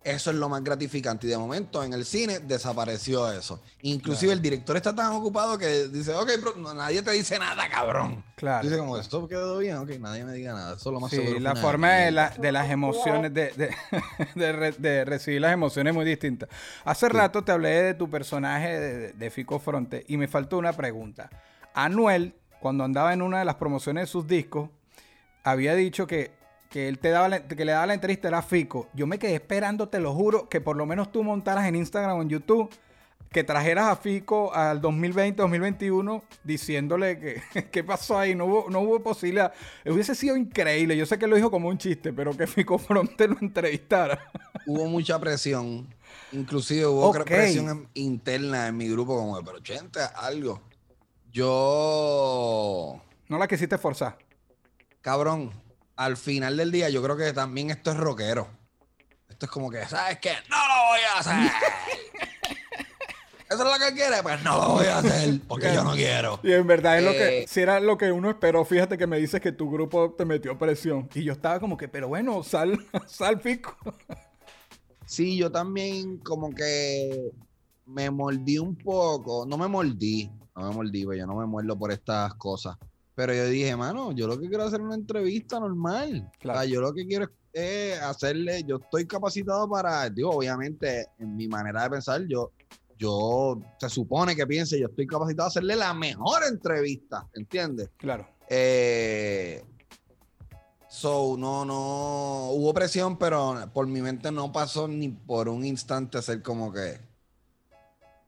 eso 0.04 0.32
es 0.32 0.38
lo 0.38 0.48
más 0.50 0.64
gratificante. 0.64 1.28
Y 1.28 1.30
de 1.30 1.38
momento 1.38 1.84
en 1.84 1.92
el 1.94 2.06
cine 2.06 2.40
desapareció 2.40 3.32
eso. 3.32 3.62
Inclusive 3.82 4.28
Claro. 4.30 4.38
el 4.38 4.42
director 4.42 4.78
está 4.78 4.96
tan 4.96 5.12
ocupado 5.12 5.58
que 5.58 5.88
dice, 5.90 6.14
ok, 6.14 6.30
bro, 6.42 6.54
no, 6.58 6.74
nadie 6.74 7.02
te 7.02 7.12
dice 7.12 7.38
nada, 7.38 7.68
cabrón. 7.70 8.24
Claro. 8.36 8.64
Dice 8.68 8.78
como, 8.80 8.98
esto 8.98 9.28
quedó 9.28 9.58
bien, 9.58 9.76
ok, 9.78 9.90
nadie 10.00 10.24
me 10.24 10.34
diga 10.34 10.54
nada. 10.54 10.76
Eso 10.76 10.90
es 10.90 10.94
lo 10.94 11.00
más 11.02 11.12
Sí, 11.12 11.18
seguro. 11.18 11.40
la 11.42 11.56
forma 11.58 11.92
de, 11.96 12.12
la- 12.12 12.30
de 12.30 12.52
las 12.52 12.70
emociones, 12.72 13.34
de, 13.34 13.52
de, 13.52 13.76
de 14.36 14.52
re- 14.54 14.72
de 14.78 15.04
recibir 15.06 15.42
las 15.42 15.52
emociones 15.54 15.92
es 15.92 15.96
muy 15.96 16.06
distinta. 16.06 16.48
Hace 16.86 17.10
rato 17.10 17.44
te 17.44 17.52
hablé 17.52 17.70
de 17.84 17.94
tu 17.94 18.10
personaje 18.10 18.80
de, 18.80 19.14
de 19.14 19.30
Fico 19.32 19.60
Fronte 19.60 20.06
y 20.08 20.16
me 20.18 20.28
faltó 20.30 20.58
una 20.58 20.72
pregunta. 20.74 21.30
Anuel, 21.74 22.34
cuando 22.62 22.84
andaba 22.86 23.14
en 23.14 23.22
una 23.22 23.40
de 23.40 23.46
las 23.46 23.56
promociones 23.56 24.04
de 24.04 24.08
sus 24.08 24.26
discos, 24.28 24.70
había 25.44 25.76
dicho 25.76 26.08
que, 26.08 26.32
que 26.70 26.88
él 26.88 27.00
te 27.00 27.10
daba 27.10 27.28
la- 27.30 27.48
que 27.48 27.66
le 27.66 27.72
daba 27.72 27.88
la 27.88 27.94
entrevista 27.96 28.28
era 28.28 28.42
Fico. 28.42 28.88
Yo 28.94 29.08
me 29.08 29.18
quedé 29.20 29.36
esperando, 29.36 29.90
te 29.90 30.00
lo 30.00 30.14
juro, 30.14 30.48
que 30.50 30.62
por 30.62 30.76
lo 30.78 30.86
menos 30.86 31.12
tú 31.12 31.24
montaras 31.24 31.66
en 31.68 31.76
Instagram 31.76 32.18
o 32.18 32.22
en 32.22 32.30
YouTube 32.30 32.70
que 33.32 33.44
trajeras 33.44 33.86
a 33.88 33.96
Fico 33.96 34.52
al 34.56 34.82
2020, 34.82 35.40
2021, 35.42 36.24
diciéndole 36.44 37.20
que 37.20 37.42
qué 37.72 37.84
pasó 37.84 38.18
ahí, 38.18 38.34
no 38.34 38.46
hubo, 38.46 38.70
no 38.72 38.80
hubo 38.82 39.00
posibilidad. 39.02 39.54
Hubiese 39.86 40.16
sido 40.16 40.36
increíble, 40.36 40.98
yo 40.98 41.06
sé 41.06 41.20
que 41.20 41.28
lo 41.28 41.36
dijo 41.36 41.52
como 41.52 41.70
un 41.70 41.78
chiste, 41.78 42.12
pero 42.14 42.36
que 42.36 42.48
Fico 42.48 42.78
Fronte 42.80 43.28
lo 43.28 43.38
entrevistara. 43.42 44.20
Hubo 44.66 44.86
mucha 44.86 45.20
presión, 45.20 45.88
inclusive 46.32 46.86
hubo 46.88 47.12
presión 47.24 47.88
interna 47.94 48.68
en 48.68 48.78
mi 48.78 48.88
grupo, 48.90 49.16
como, 49.16 49.40
pero 49.44 49.60
gente, 49.64 50.00
algo. 50.16 50.62
Yo, 51.32 53.02
No 53.28 53.38
la 53.38 53.48
quisiste 53.48 53.78
forzar. 53.78 54.18
cabrón, 55.02 55.52
al 56.00 56.16
final 56.16 56.56
del 56.56 56.72
día 56.72 56.90
yo 56.90 57.04
creo 57.04 57.18
que 57.18 57.34
también 57.34 57.72
esto 57.72 57.92
es 57.92 57.98
rockero. 57.98 58.48
Esto 59.28 59.46
es 59.46 59.52
como 59.52 59.70
que, 59.70 59.86
¿sabes 59.86 60.18
qué? 60.20 60.32
No 60.50 60.56
lo 60.56 60.88
voy 60.88 61.00
a 61.14 61.20
hacer. 61.20 61.52
Eso 63.50 63.66
es 63.66 63.80
lo 63.80 63.86
que 63.86 63.94
quiere, 63.94 64.24
pues 64.24 64.42
no 64.44 64.56
lo 64.58 64.70
voy 64.76 64.86
a 64.86 65.00
hacer 65.00 65.42
porque 65.46 65.74
yo 65.74 65.84
no 65.84 65.94
quiero. 65.94 66.40
Y 66.42 66.54
en 66.54 66.66
verdad 66.68 67.00
es 67.00 67.04
lo 67.04 67.12
que, 67.12 67.40
Eh, 67.40 67.46
si 67.50 67.60
era 67.60 67.82
lo 67.82 67.98
que 67.98 68.12
uno 68.14 68.30
esperó, 68.30 68.64
fíjate 68.64 68.98
que 68.98 69.08
me 69.08 69.18
dices 69.18 69.42
que 69.42 69.52
tu 69.52 69.70
grupo 69.70 70.14
te 70.18 70.24
metió 70.24 70.58
presión. 70.58 71.10
Y 71.16 71.24
yo 71.24 71.34
estaba 71.34 71.60
como 71.60 71.76
que, 71.76 71.90
pero 71.90 72.08
bueno, 72.08 72.44
sal, 72.44 72.78
sal 73.08 73.42
Fico. 73.42 73.76
Sí, 75.06 75.36
yo 75.36 75.52
también 75.52 76.20
como 76.20 76.52
que 76.52 77.32
me 77.88 78.10
mordí 78.10 78.58
un 78.58 78.78
poco. 78.78 79.46
No 79.46 79.58
me 79.58 79.68
mordí, 79.68 80.32
no 80.56 80.70
me 80.70 80.76
mordí, 80.76 81.04
pues 81.04 81.20
yo 81.20 81.28
no 81.28 81.36
me 81.36 81.46
muerdo 81.46 81.78
por 81.78 81.92
estas 81.92 82.34
cosas. 82.36 82.78
Pero 83.20 83.34
yo 83.34 83.48
dije, 83.48 83.76
mano, 83.76 84.14
yo 84.14 84.28
lo 84.28 84.40
que 84.40 84.48
quiero 84.48 84.64
es 84.64 84.70
hacer 84.70 84.80
una 84.80 84.96
entrevista 84.96 85.60
normal. 85.60 86.32
Claro. 86.40 86.58
O 86.58 86.62
sea, 86.62 86.72
yo 86.72 86.80
lo 86.80 86.94
que 86.94 87.06
quiero 87.06 87.26
es 87.26 87.32
eh, 87.52 88.00
hacerle, 88.02 88.64
yo 88.64 88.78
estoy 88.78 89.06
capacitado 89.06 89.70
para, 89.70 90.10
digo, 90.10 90.30
obviamente, 90.30 91.08
en 91.18 91.36
mi 91.36 91.46
manera 91.50 91.84
de 91.84 91.90
pensar, 91.90 92.26
yo, 92.30 92.54
yo, 92.98 93.60
se 93.78 93.90
supone 93.90 94.38
que 94.38 94.48
piense, 94.48 94.80
yo 94.80 94.88
estoy 94.88 95.06
capacitado 95.06 95.48
a 95.48 95.50
hacerle 95.50 95.76
la 95.76 95.94
mejor 95.94 96.44
entrevista, 96.50 97.28
¿entiendes? 97.34 97.90
Claro. 97.98 98.26
Eh, 98.48 99.66
so, 100.88 101.36
no, 101.38 101.66
no, 101.66 102.52
hubo 102.52 102.74
presión, 102.74 103.18
pero 103.18 103.70
por 103.74 103.86
mi 103.86 104.02
mente 104.02 104.32
no 104.32 104.54
pasó 104.54 104.88
ni 104.88 105.10
por 105.10 105.50
un 105.50 105.66
instante 105.66 106.22
ser 106.22 106.42
como 106.42 106.72
que, 106.72 107.02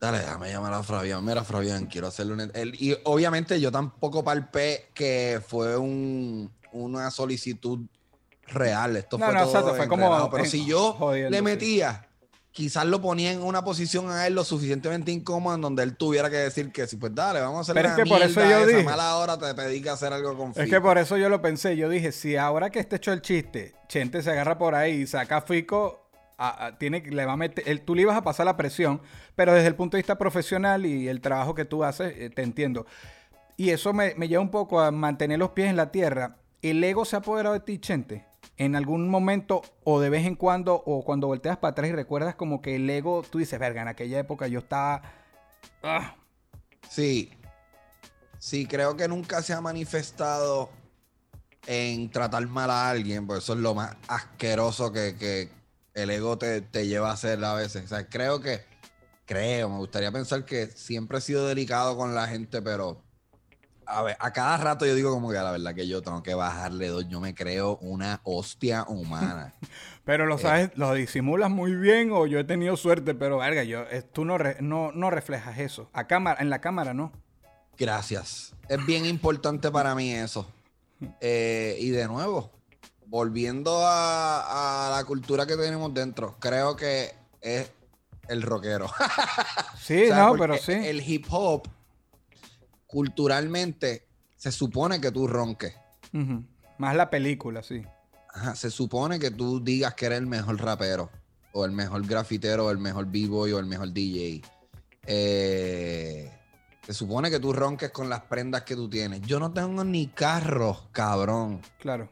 dale, 0.01 0.17
déjame 0.19 0.49
llamar 0.51 0.73
a 0.73 0.83
Fabián, 0.83 1.23
mira 1.23 1.43
Fabián, 1.43 1.85
quiero 1.85 2.07
hacerle 2.07 2.33
un... 2.33 2.51
y 2.73 2.97
obviamente 3.05 3.61
yo 3.61 3.71
tampoco 3.71 4.23
palpé 4.23 4.89
que 4.95 5.39
fue 5.47 5.77
un, 5.77 6.51
una 6.73 7.09
solicitud 7.11 7.79
real, 8.47 8.97
esto 8.97 9.17
No, 9.19 9.25
fue 9.27 9.33
no, 9.35 9.41
todo 9.41 9.49
exacto, 9.51 9.75
fue 9.75 9.83
en 9.83 9.89
como 9.89 10.29
pero 10.31 10.43
en- 10.43 10.49
si 10.49 10.65
yo 10.65 10.93
jodiendo, 10.93 11.29
le 11.29 11.41
metía... 11.41 12.07
Quizás 12.53 12.85
lo 12.85 12.99
ponía 13.01 13.31
en 13.31 13.41
una 13.41 13.63
posición 13.63 14.11
a 14.11 14.27
él 14.27 14.33
lo 14.35 14.43
suficientemente 14.43 15.09
incómoda 15.09 15.55
en 15.55 15.61
donde 15.61 15.83
él 15.83 15.95
tuviera 15.95 16.29
que 16.29 16.35
decir 16.35 16.69
que 16.73 16.85
sí, 16.85 16.97
pues 16.97 17.15
dale, 17.15 17.39
vamos 17.39 17.59
a 17.59 17.61
hacer 17.61 17.75
Pero 17.75 17.87
la 17.87 17.95
es 17.95 18.03
que 18.03 18.09
por 18.09 18.21
eso 18.21 18.41
yo 18.43 18.67
dije- 18.67 18.83
mala 18.83 19.15
hora 19.15 19.37
te 19.37 19.53
pedí 19.55 19.81
que 19.81 19.89
hacer 19.89 20.11
algo 20.11 20.35
con 20.35 20.49
Es 20.49 20.55
Fico. 20.57 20.69
que 20.69 20.81
por 20.81 20.97
eso 20.97 21.15
yo 21.15 21.29
lo 21.29 21.41
pensé. 21.41 21.77
Yo 21.77 21.87
dije, 21.87 22.11
si 22.11 22.35
ahora 22.35 22.69
que 22.69 22.79
esté 22.81 22.97
hecho 22.97 23.13
el 23.13 23.21
chiste, 23.21 23.73
Chente 23.87 24.21
se 24.21 24.31
agarra 24.31 24.57
por 24.57 24.75
ahí 24.75 24.95
y 25.03 25.07
saca 25.07 25.37
a 25.37 25.41
Fico, 25.43 26.00
a- 26.47 26.65
a- 26.67 26.77
tiene, 26.77 27.01
le 27.01 27.25
va 27.25 27.33
a 27.33 27.37
meter, 27.37 27.63
él- 27.67 27.81
tú 27.81 27.95
le 27.95 28.01
ibas 28.03 28.17
a 28.17 28.23
pasar 28.23 28.45
la 28.45 28.57
presión, 28.57 29.01
pero 29.35 29.53
desde 29.53 29.67
el 29.67 29.75
punto 29.75 29.97
de 29.97 30.01
vista 30.01 30.17
profesional 30.17 30.85
y 30.85 31.07
el 31.07 31.21
trabajo 31.21 31.53
que 31.55 31.65
tú 31.65 31.83
haces, 31.83 32.13
eh, 32.17 32.29
te 32.29 32.41
entiendo. 32.43 32.85
Y 33.57 33.69
eso 33.69 33.93
me, 33.93 34.15
me 34.15 34.27
lleva 34.27 34.41
un 34.41 34.49
poco 34.51 34.79
a 34.81 34.91
mantener 34.91 35.37
los 35.39 35.51
pies 35.51 35.69
en 35.69 35.75
la 35.77 35.91
tierra. 35.91 36.37
¿El 36.61 36.83
ego 36.83 37.05
se 37.05 37.15
ha 37.15 37.19
apoderado 37.19 37.53
de 37.53 37.59
ti, 37.61 37.77
Chente? 37.79 38.25
En 38.57 38.75
algún 38.75 39.09
momento 39.09 39.61
o 39.83 39.99
de 39.99 40.09
vez 40.09 40.25
en 40.25 40.35
cuando 40.35 40.75
o 40.75 41.03
cuando 41.03 41.27
volteas 41.27 41.57
para 41.57 41.71
atrás 41.71 41.89
y 41.89 41.93
recuerdas 41.93 42.35
como 42.35 42.61
que 42.61 42.75
el 42.75 42.89
ego, 42.89 43.23
tú 43.29 43.37
dices, 43.39 43.59
verga, 43.59 43.81
en 43.81 43.87
aquella 43.87 44.19
época 44.19 44.47
yo 44.47 44.59
estaba... 44.59 45.01
ah, 45.83 46.15
Sí. 46.89 47.31
Sí, 48.39 48.65
creo 48.65 48.95
que 48.97 49.07
nunca 49.07 49.41
se 49.43 49.53
ha 49.53 49.61
manifestado 49.61 50.69
en 51.67 52.09
tratar 52.09 52.45
mal 52.47 52.71
a 52.71 52.89
alguien, 52.89 53.27
porque 53.27 53.39
eso 53.39 53.53
es 53.53 53.59
lo 53.59 53.75
más 53.75 53.95
asqueroso 54.07 54.91
que, 54.91 55.15
que 55.15 55.49
el 55.93 56.09
ego 56.09 56.37
te, 56.37 56.61
te 56.61 56.87
lleva 56.87 57.09
a 57.09 57.13
hacer 57.13 57.43
a 57.43 57.53
veces. 57.53 57.85
O 57.85 57.87
sea, 57.87 58.07
creo 58.07 58.39
que, 58.41 58.61
creo, 59.25 59.69
me 59.69 59.77
gustaría 59.77 60.11
pensar 60.11 60.45
que 60.45 60.67
siempre 60.67 61.17
he 61.17 61.21
sido 61.21 61.47
delicado 61.47 61.97
con 61.97 62.15
la 62.15 62.27
gente, 62.27 62.61
pero 62.61 63.01
a 63.85 64.03
ver, 64.03 64.15
a 64.19 64.31
cada 64.31 64.55
rato 64.57 64.85
yo 64.85 64.95
digo 64.95 65.11
como 65.11 65.29
que 65.31 65.35
la 65.35 65.51
verdad 65.51 65.75
que 65.75 65.85
yo 65.87 66.01
tengo 66.01 66.23
que 66.23 66.33
bajarle 66.33 66.87
dos, 66.87 67.09
yo 67.09 67.19
me 67.19 67.35
creo 67.35 67.77
una 67.81 68.21
hostia 68.23 68.85
humana. 68.87 69.53
Pero 70.05 70.23
Eh. 70.23 70.27
lo 70.27 70.37
sabes, 70.39 70.71
lo 70.75 70.93
disimulas 70.93 71.51
muy 71.51 71.75
bien 71.75 72.09
o 72.11 72.25
yo 72.25 72.39
he 72.39 72.43
tenido 72.43 72.75
suerte, 72.75 73.13
pero 73.13 73.37
verga, 73.37 73.63
yo, 73.63 73.81
eh, 73.91 74.01
tú 74.01 74.25
no, 74.25 74.37
re- 74.39 74.57
no, 74.59 74.91
no 74.93 75.11
reflejas 75.11 75.59
eso. 75.59 75.89
A 75.93 76.07
cámara, 76.07 76.41
en 76.41 76.49
la 76.49 76.59
cámara 76.59 76.93
no. 76.95 77.11
Gracias. 77.77 78.53
Es 78.67 78.83
bien 78.85 79.05
importante 79.05 79.69
para 79.71 79.93
mí 79.95 80.11
eso. 80.13 80.49
Eh, 81.19 81.77
y 81.79 81.89
de 81.89 82.07
nuevo, 82.07 82.51
volviendo 83.11 83.85
a, 83.85 84.87
a 84.87 84.97
la 84.97 85.03
cultura 85.03 85.45
que 85.45 85.57
tenemos 85.57 85.93
dentro, 85.93 86.37
creo 86.39 86.77
que 86.77 87.13
es 87.41 87.69
el 88.29 88.41
rockero. 88.41 88.87
Sí, 89.81 90.03
O 90.03 90.07
sea, 90.07 90.27
no, 90.27 90.37
pero 90.37 90.57
sí. 90.57 90.73
El 90.73 91.01
hip 91.01 91.25
hop, 91.31 91.67
culturalmente, 92.85 94.07
se 94.37 94.51
supone 94.51 95.01
que 95.01 95.11
tú 95.11 95.27
ronques. 95.27 95.73
Más 96.77 96.95
la 96.95 97.09
película, 97.09 97.63
sí. 97.63 97.83
Ajá, 98.31 98.55
se 98.55 98.69
supone 98.69 99.19
que 99.19 99.31
tú 99.31 99.59
digas 99.61 99.95
que 99.95 100.05
eres 100.05 100.19
el 100.19 100.27
mejor 100.27 100.61
rapero, 100.61 101.09
o 101.51 101.65
el 101.65 101.71
mejor 101.71 102.05
grafitero, 102.05 102.67
o 102.67 102.71
el 102.71 102.77
mejor 102.77 103.07
b-boy, 103.07 103.51
o 103.51 103.59
el 103.59 103.65
mejor 103.65 103.91
DJ. 103.91 104.43
Eh, 105.07 106.31
se 106.85 106.93
supone 106.93 107.31
que 107.31 107.39
tú 107.39 107.51
ronques 107.51 107.89
con 107.89 108.07
las 108.07 108.21
prendas 108.21 108.61
que 108.61 108.75
tú 108.75 108.87
tienes. 108.87 109.21
Yo 109.21 109.39
no 109.39 109.51
tengo 109.51 109.83
ni 109.83 110.07
carro, 110.07 110.89
cabrón. 110.91 111.59
Claro. 111.79 112.07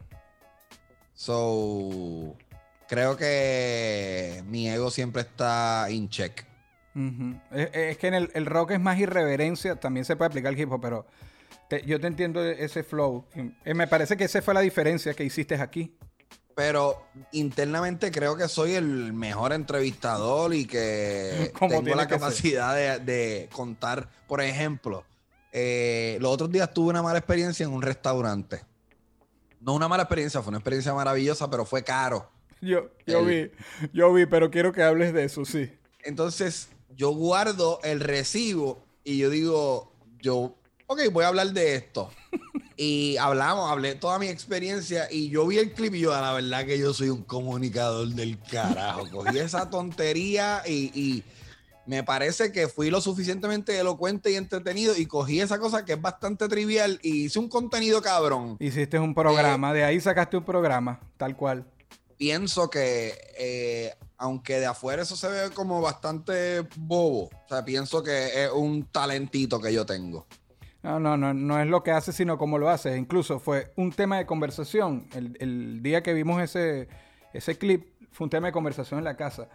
So, 1.20 2.34
creo 2.88 3.18
que 3.18 4.42
mi 4.48 4.70
ego 4.70 4.90
siempre 4.90 5.24
está 5.24 5.88
in 5.90 6.08
check. 6.08 6.46
Es, 7.52 7.70
es 7.74 7.98
que 7.98 8.08
en 8.08 8.14
el, 8.14 8.32
el 8.36 8.46
rock 8.46 8.72
es 8.72 8.80
más 8.80 8.98
irreverencia, 8.98 9.76
también 9.76 10.06
se 10.06 10.16
puede 10.16 10.28
aplicar 10.30 10.54
el 10.54 10.60
hip 10.62 10.72
hop, 10.72 10.80
pero 10.82 11.06
te- 11.68 11.86
yo 11.86 12.00
te 12.00 12.08
entiendo 12.08 12.42
ese 12.42 12.84
flow. 12.84 13.26
Me 13.66 13.86
parece 13.88 14.16
que 14.16 14.24
esa 14.24 14.42
fue 14.42 14.54
la 14.54 14.62
diferencia 14.62 15.14
que 15.14 15.26
hiciste 15.26 15.56
aquí. 15.56 15.94
Pero 16.56 17.06
internamente 17.34 18.12
creo 18.12 18.38
que 18.38 18.48
soy 18.48 18.76
el 18.76 19.12
mejor 19.12 19.52
entrevistador 19.52 20.54
y 20.54 20.66
que 20.68 21.52
Como 21.60 21.84
tengo 21.84 21.96
la 21.96 22.08
que 22.08 22.14
capacidad 22.16 22.74
de, 22.74 23.00
de 23.00 23.50
contar. 23.52 24.08
Por 24.26 24.40
ejemplo, 24.42 25.04
eh, 25.52 26.18
los 26.22 26.32
otros 26.32 26.50
días 26.50 26.74
tuve 26.74 26.92
una 26.92 27.04
mala 27.04 27.20
experiencia 27.20 27.66
en 27.66 27.74
un 27.74 27.82
restaurante. 27.82 28.62
No 29.62 29.74
una 29.74 29.88
mala 29.88 30.04
experiencia, 30.04 30.42
fue 30.42 30.50
una 30.52 30.58
experiencia 30.60 30.94
maravillosa, 30.94 31.50
pero 31.50 31.66
fue 31.66 31.84
caro. 31.84 32.30
Yo, 32.62 32.90
yo 33.06 33.20
El- 33.20 33.26
vi, 33.26 33.52
yo 33.94 34.14
vi, 34.14 34.26
pero 34.26 34.50
quiero 34.52 34.72
que 34.72 34.84
hables 34.84 35.14
de 35.14 35.24
eso, 35.26 35.46
sí. 35.46 35.72
Entonces, 36.04 36.70
yo 36.96 37.10
guardo 37.12 37.80
el 37.84 38.00
recibo 38.00 38.84
y 39.04 39.18
yo 39.18 39.30
digo, 39.30 39.94
yo, 40.22 40.56
ok, 40.88 41.02
voy 41.12 41.24
a 41.26 41.30
hablar 41.30 41.48
de 41.52 41.76
esto. 41.76 42.10
Y 42.82 43.18
hablamos, 43.18 43.70
hablé 43.70 43.96
toda 43.96 44.20
mi 44.20 44.28
experiencia 44.30 45.10
y 45.12 45.30
yo 45.30 45.46
vi 45.46 45.58
el 45.58 45.74
clip 45.74 45.96
y 45.96 46.00
yo, 46.00 46.14
"A 46.14 46.22
la 46.22 46.32
verdad 46.32 46.66
que 46.66 46.80
yo 46.80 46.94
soy 46.94 47.10
un 47.10 47.24
comunicador 47.24 48.08
del 48.08 48.40
carajo. 48.40 49.06
Cogí 49.12 49.38
esa 49.38 49.70
tontería 49.70 50.64
y, 50.66 50.90
y 50.98 51.24
me 51.90 52.04
parece 52.04 52.52
que 52.52 52.68
fui 52.68 52.92
lo 52.92 53.02
suficientemente 53.02 53.76
elocuente 53.80 54.30
y 54.32 54.36
entretenido 54.36 54.96
y 54.96 55.08
cogí 55.08 55.42
esa 55.42 55.58
cosa 55.58 55.86
que 55.86 55.94
es 55.94 56.02
bastante 56.02 56.48
trivial 56.48 57.00
y 57.02 57.24
hice 57.26 57.40
un 57.40 57.50
contenido 57.50 58.00
cabrón. 58.00 58.58
Hiciste 58.60 59.00
un 59.00 59.10
Eh, 59.10 59.16
programa, 59.16 59.74
de 59.74 59.84
ahí 59.84 60.00
sacaste 60.00 60.38
un 60.38 60.44
programa, 60.46 61.00
tal 61.18 61.36
cual. 61.36 61.66
pienso 62.16 62.70
que 62.70 63.14
eh, 63.40 63.92
aunque 64.20 64.60
de 64.60 64.68
afuera 64.68 65.02
eso 65.02 65.16
se 65.16 65.30
ve 65.30 65.50
como 65.56 65.82
bastante 65.82 66.62
bobo, 66.78 67.24
o 67.24 67.48
sea, 67.48 67.66
pienso 67.66 68.04
que 68.04 68.44
es 68.44 68.52
un 68.52 68.84
talentito 68.92 69.60
que 69.60 69.74
yo 69.74 69.84
tengo. 69.84 70.28
No, 70.84 71.00
no, 71.00 71.18
no, 71.18 71.34
no 71.34 71.60
es 71.60 71.66
lo 71.68 71.82
que 71.82 71.90
haces, 71.92 72.16
sino 72.16 72.38
cómo 72.38 72.60
lo 72.60 72.70
haces. 72.70 73.00
Incluso 73.00 73.40
fue 73.40 73.72
un 73.78 73.92
tema 73.92 74.18
de 74.20 74.28
conversación. 74.28 75.08
El, 75.14 75.36
el 75.40 75.82
día 75.82 76.04
que 76.04 76.14
vimos 76.14 76.40
ese, 76.42 76.88
ese 77.34 77.58
clip, 77.58 77.88
fue 78.12 78.26
un 78.26 78.30
tema 78.30 78.48
de 78.48 78.54
conversación 78.54 79.00
en 79.00 79.06
la 79.06 79.18
casa. 79.18 79.48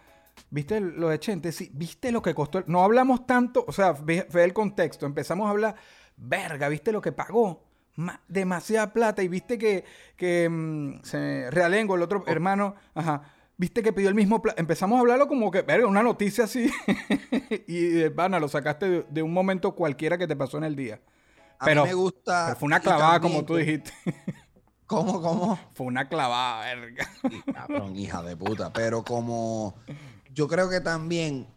¿Viste 0.49 0.79
lo 0.79 1.09
de 1.09 1.19
Chente? 1.19 1.51
Sí, 1.51 1.69
¿viste 1.73 2.11
lo 2.11 2.21
que 2.21 2.33
costó? 2.33 2.63
No 2.67 2.83
hablamos 2.83 3.25
tanto, 3.25 3.65
o 3.67 3.71
sea, 3.71 3.93
ve, 3.93 4.27
ve 4.31 4.43
el 4.43 4.53
contexto. 4.53 5.05
Empezamos 5.05 5.47
a 5.47 5.51
hablar, 5.51 5.75
verga, 6.17 6.69
¿viste 6.69 6.91
lo 6.91 7.01
que 7.01 7.11
pagó? 7.11 7.63
Ma- 7.95 8.21
demasiada 8.27 8.93
plata. 8.93 9.23
Y 9.23 9.27
viste 9.27 9.57
que, 9.57 9.83
que 10.17 10.47
mm, 10.49 11.01
se, 11.03 11.49
Realengo, 11.51 11.95
el 11.95 12.01
otro 12.01 12.23
hermano, 12.27 12.75
ajá, 12.93 13.23
viste 13.57 13.81
que 13.81 13.93
pidió 13.93 14.09
el 14.09 14.15
mismo 14.15 14.41
plata. 14.41 14.59
Empezamos 14.61 14.97
a 14.97 14.99
hablarlo 15.01 15.27
como 15.27 15.49
que, 15.51 15.61
verga, 15.61 15.87
una 15.87 16.03
noticia 16.03 16.43
así. 16.45 16.71
y, 17.67 17.99
eh, 18.01 18.09
Vana, 18.09 18.39
lo 18.39 18.47
sacaste 18.47 18.89
de, 18.89 19.05
de 19.09 19.23
un 19.23 19.33
momento 19.33 19.75
cualquiera 19.75 20.17
que 20.17 20.27
te 20.27 20.35
pasó 20.35 20.57
en 20.57 20.65
el 20.65 20.75
día. 20.75 21.01
A 21.59 21.65
Pero, 21.65 21.83
mí 21.83 21.89
me 21.89 21.93
gusta. 21.95 22.45
pero 22.47 22.59
fue 22.59 22.67
una 22.67 22.79
clavada, 22.81 23.19
como 23.19 23.45
tú 23.45 23.55
dijiste. 23.55 23.91
¿Cómo, 24.85 25.19
cómo? 25.21 25.57
fue 25.73 25.87
una 25.87 26.07
clavada, 26.07 26.65
verga. 26.75 27.09
Y, 27.31 27.41
Cabrón, 27.51 27.95
hija 27.95 28.21
de 28.21 28.37
puta. 28.37 28.71
Pero 28.71 29.03
como 29.03 29.75
yo 30.35 30.47
creo 30.47 30.69
que 30.69 30.81
también 30.81 31.47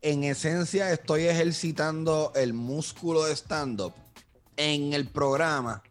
en 0.00 0.24
esencia 0.24 0.90
estoy 0.92 1.24
ejercitando 1.24 2.32
el 2.34 2.52
músculo 2.54 3.24
de 3.24 3.32
stand-up 3.34 3.92
en 4.56 4.92
el 4.92 5.08
programa, 5.08 5.82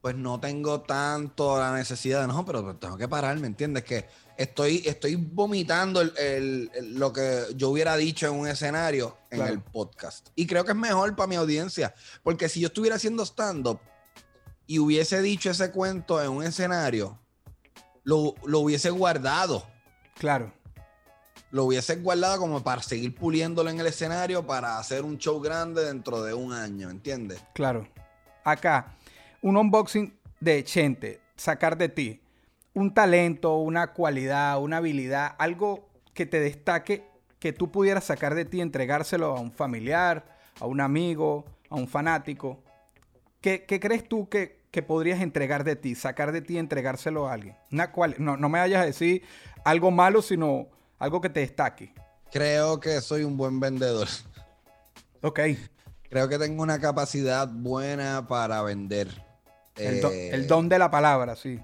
pues 0.00 0.14
no 0.14 0.38
tengo 0.38 0.82
tanto 0.82 1.58
la 1.58 1.74
necesidad 1.74 2.20
de, 2.20 2.28
no, 2.28 2.44
pero 2.46 2.76
tengo 2.76 2.96
que 2.96 3.08
parar, 3.08 3.38
¿me 3.40 3.46
entiendes? 3.48 3.82
Que 3.84 4.06
estoy, 4.36 4.82
estoy 4.86 5.16
vomitando 5.16 6.00
el- 6.02 6.12
el- 6.18 6.70
el- 6.74 6.94
lo 6.98 7.12
que 7.12 7.46
yo 7.56 7.70
hubiera 7.70 7.96
dicho 7.96 8.26
en 8.26 8.34
un 8.34 8.46
escenario 8.46 9.16
en 9.30 9.38
Claro. 9.38 9.52
el 9.54 9.60
podcast. 9.60 10.28
Y 10.36 10.46
creo 10.46 10.64
que 10.64 10.72
es 10.72 10.76
mejor 10.76 11.16
para 11.16 11.26
mi 11.26 11.36
audiencia, 11.36 11.94
porque 12.22 12.48
si 12.48 12.60
yo 12.60 12.68
estuviera 12.68 12.96
haciendo 12.96 13.24
stand-up 13.24 13.80
y 14.66 14.78
hubiese 14.78 15.20
dicho 15.22 15.50
ese 15.50 15.70
cuento 15.72 16.22
en 16.22 16.30
un 16.30 16.44
escenario, 16.44 17.18
lo, 18.04 18.34
lo 18.44 18.60
hubiese 18.60 18.90
guardado. 18.90 19.66
Claro. 20.18 20.52
Lo 21.54 21.66
hubiese 21.66 21.94
guardado 21.94 22.40
como 22.40 22.64
para 22.64 22.82
seguir 22.82 23.14
puliéndolo 23.14 23.70
en 23.70 23.78
el 23.78 23.86
escenario 23.86 24.44
para 24.44 24.76
hacer 24.76 25.04
un 25.04 25.18
show 25.18 25.40
grande 25.40 25.84
dentro 25.84 26.20
de 26.24 26.34
un 26.34 26.52
año, 26.52 26.90
¿entiendes? 26.90 27.40
Claro. 27.52 27.86
Acá, 28.42 28.96
un 29.40 29.56
unboxing 29.56 30.18
de 30.40 30.64
Chente, 30.64 31.20
sacar 31.36 31.78
de 31.78 31.88
ti 31.88 32.20
un 32.72 32.92
talento, 32.92 33.58
una 33.58 33.92
cualidad, 33.92 34.60
una 34.60 34.78
habilidad, 34.78 35.36
algo 35.38 35.88
que 36.12 36.26
te 36.26 36.40
destaque, 36.40 37.04
que 37.38 37.52
tú 37.52 37.70
pudieras 37.70 38.02
sacar 38.02 38.34
de 38.34 38.44
ti, 38.44 38.60
entregárselo 38.60 39.36
a 39.36 39.40
un 39.40 39.52
familiar, 39.52 40.24
a 40.58 40.66
un 40.66 40.80
amigo, 40.80 41.44
a 41.70 41.76
un 41.76 41.86
fanático. 41.86 42.64
¿Qué, 43.40 43.64
qué 43.64 43.78
crees 43.78 44.08
tú 44.08 44.28
que, 44.28 44.64
que 44.72 44.82
podrías 44.82 45.20
entregar 45.20 45.62
de 45.62 45.76
ti, 45.76 45.94
sacar 45.94 46.32
de 46.32 46.42
ti, 46.42 46.58
entregárselo 46.58 47.28
a 47.28 47.34
alguien? 47.34 47.54
Una 47.70 47.92
cual- 47.92 48.16
no, 48.18 48.36
no 48.36 48.48
me 48.48 48.58
vayas 48.58 48.82
a 48.82 48.86
decir 48.86 49.22
algo 49.64 49.92
malo, 49.92 50.20
sino 50.20 50.73
algo 51.04 51.20
que 51.20 51.28
te 51.28 51.40
destaque. 51.40 51.92
Creo 52.32 52.80
que 52.80 53.00
soy 53.00 53.22
un 53.24 53.36
buen 53.36 53.60
vendedor. 53.60 54.08
Ok. 55.22 55.40
Creo 56.08 56.28
que 56.28 56.38
tengo 56.38 56.62
una 56.62 56.80
capacidad 56.80 57.46
buena 57.48 58.26
para 58.26 58.62
vender. 58.62 59.22
El, 59.76 60.00
do- 60.00 60.10
Eh, 60.10 60.30
el 60.32 60.46
don 60.46 60.68
de 60.68 60.78
la 60.78 60.90
palabra, 60.90 61.36
sí. 61.36 61.60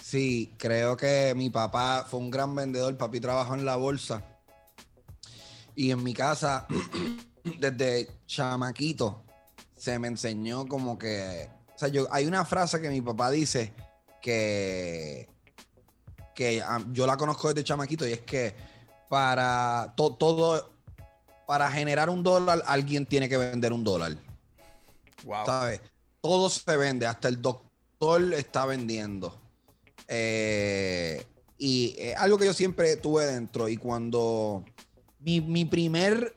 Sí, 0.00 0.54
creo 0.58 0.96
que 0.96 1.32
mi 1.36 1.50
papá 1.50 2.06
fue 2.08 2.20
un 2.20 2.30
gran 2.30 2.54
vendedor. 2.54 2.96
Papi 2.96 3.20
trabajó 3.20 3.54
en 3.54 3.64
la 3.64 3.76
bolsa. 3.76 4.22
Y 5.74 5.90
en 5.90 6.02
mi 6.02 6.14
casa, 6.14 6.66
desde 7.58 8.08
chamaquito, 8.26 9.24
se 9.76 9.98
me 9.98 10.08
enseñó 10.08 10.66
como 10.66 10.98
que. 10.98 11.48
O 11.74 11.78
sea, 11.78 11.88
yo, 11.88 12.06
hay 12.10 12.26
una 12.26 12.44
frase 12.44 12.80
que 12.80 12.88
mi 12.88 13.00
papá 13.00 13.30
dice 13.30 13.72
que. 14.22 15.28
que 16.34 16.62
ah, 16.62 16.80
yo 16.92 17.06
la 17.06 17.16
conozco 17.16 17.48
desde 17.48 17.64
chamaquito 17.64 18.06
y 18.06 18.12
es 18.12 18.20
que 18.20 18.75
para 19.08 19.92
to- 19.96 20.14
todo. 20.14 20.70
Para 21.46 21.70
generar 21.70 22.10
un 22.10 22.24
dólar, 22.24 22.62
alguien 22.66 23.06
tiene 23.06 23.28
que 23.28 23.36
vender 23.36 23.72
un 23.72 23.84
dólar. 23.84 24.16
Wow. 25.24 25.46
¿sabes? 25.46 25.80
Todo 26.20 26.50
se 26.50 26.76
vende, 26.76 27.06
hasta 27.06 27.28
el 27.28 27.40
doctor 27.40 28.34
está 28.34 28.66
vendiendo. 28.66 29.32
Eh, 30.08 31.24
y 31.58 31.96
algo 32.16 32.36
que 32.36 32.46
yo 32.46 32.52
siempre 32.52 32.96
tuve 32.96 33.26
dentro. 33.26 33.68
Y 33.68 33.76
cuando 33.76 34.64
mi, 35.20 35.40
mi 35.40 35.64
primer, 35.64 36.34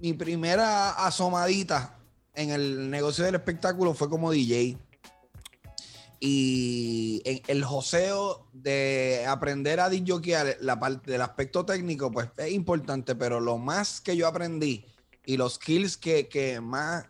mi 0.00 0.12
primera 0.12 0.90
asomadita 0.90 1.96
en 2.34 2.50
el 2.50 2.90
negocio 2.90 3.24
del 3.24 3.34
espectáculo 3.36 3.94
fue 3.94 4.08
como 4.10 4.30
DJ. 4.30 4.76
Y 6.24 7.20
en 7.24 7.42
el 7.48 7.64
joseo 7.64 8.46
de 8.52 9.24
aprender 9.26 9.80
a 9.80 9.90
DJokear, 9.90 10.58
la 10.60 10.78
parte 10.78 11.10
del 11.10 11.20
aspecto 11.20 11.66
técnico, 11.66 12.12
pues 12.12 12.28
es 12.36 12.52
importante, 12.52 13.16
pero 13.16 13.40
lo 13.40 13.58
más 13.58 14.00
que 14.00 14.16
yo 14.16 14.28
aprendí 14.28 14.86
y 15.26 15.36
los 15.36 15.54
skills 15.54 15.96
que, 15.96 16.28
que 16.28 16.60
más 16.60 17.06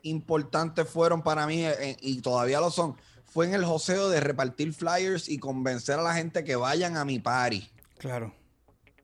importantes 0.00 0.88
fueron 0.88 1.20
para 1.22 1.46
mí 1.46 1.66
eh, 1.66 1.98
y 2.00 2.22
todavía 2.22 2.60
lo 2.60 2.70
son, 2.70 2.96
fue 3.26 3.46
en 3.46 3.52
el 3.52 3.66
joseo 3.66 4.08
de 4.08 4.20
repartir 4.20 4.72
flyers 4.72 5.28
y 5.28 5.36
convencer 5.36 5.98
a 5.98 6.02
la 6.02 6.14
gente 6.14 6.42
que 6.42 6.56
vayan 6.56 6.96
a 6.96 7.04
mi 7.04 7.18
party. 7.18 7.68
Claro. 7.98 8.32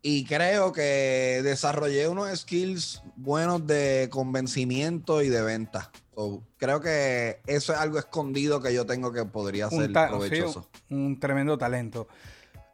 Y 0.05 0.25
creo 0.25 0.73
que 0.73 1.41
desarrollé 1.45 2.09
unos 2.09 2.37
skills 2.41 3.03
buenos 3.17 3.65
de 3.67 4.09
convencimiento 4.11 5.23
y 5.23 5.29
de 5.29 5.43
venta. 5.43 5.93
So, 6.15 6.43
creo 6.59 6.81
que 6.81 7.41
eso 7.47 7.73
es 7.73 7.79
algo 7.79 7.99
escondido 7.99 8.61
que 8.61 8.75
yo 8.75 8.85
tengo 8.85 9.13
que 9.13 9.25
podría 9.25 9.71
ser 9.71 9.87
un, 9.89 9.93
ta- 9.93 10.07
sí, 10.07 10.11
provechoso. 10.11 10.69
un 10.91 11.21
tremendo 11.21 11.57
talento. 11.57 12.09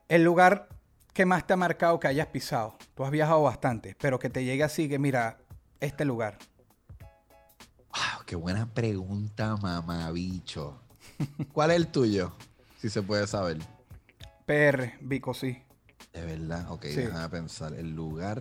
El 0.09 0.25
lugar 0.25 0.69
que 1.13 1.27
más 1.27 1.47
te 1.47 1.53
ha 1.53 1.57
marcado 1.57 2.01
que 2.01 2.09
hayas 2.09 2.29
pisado. 2.29 2.77
Tú 2.95 3.05
has 3.05 3.11
viajado 3.11 3.43
bastante, 3.43 3.95
pero 4.01 4.19
que 4.19 4.31
te 4.31 4.45
llegue 4.45 4.65
así 4.65 4.89
que 4.89 4.99
mira, 4.99 5.37
este 5.81 6.05
lugar. 6.07 6.39
Wow, 7.93 8.25
qué 8.25 8.37
buena 8.37 8.67
pregunta, 8.73 9.57
mamabicho. 9.57 10.81
¿Cuál 11.53 11.73
es 11.73 11.77
el 11.77 11.89
tuyo? 11.89 12.33
Si 12.81 12.89
se 12.89 13.03
puede 13.03 13.27
saber. 13.27 13.59
PR, 14.47 14.95
Vico, 15.01 15.35
sí. 15.35 15.59
De 16.13 16.25
verdad, 16.25 16.71
ok, 16.71 16.85
Sí. 16.87 16.97
déjame 16.97 17.29
pensar. 17.29 17.75
El 17.75 17.95
lugar 17.95 18.41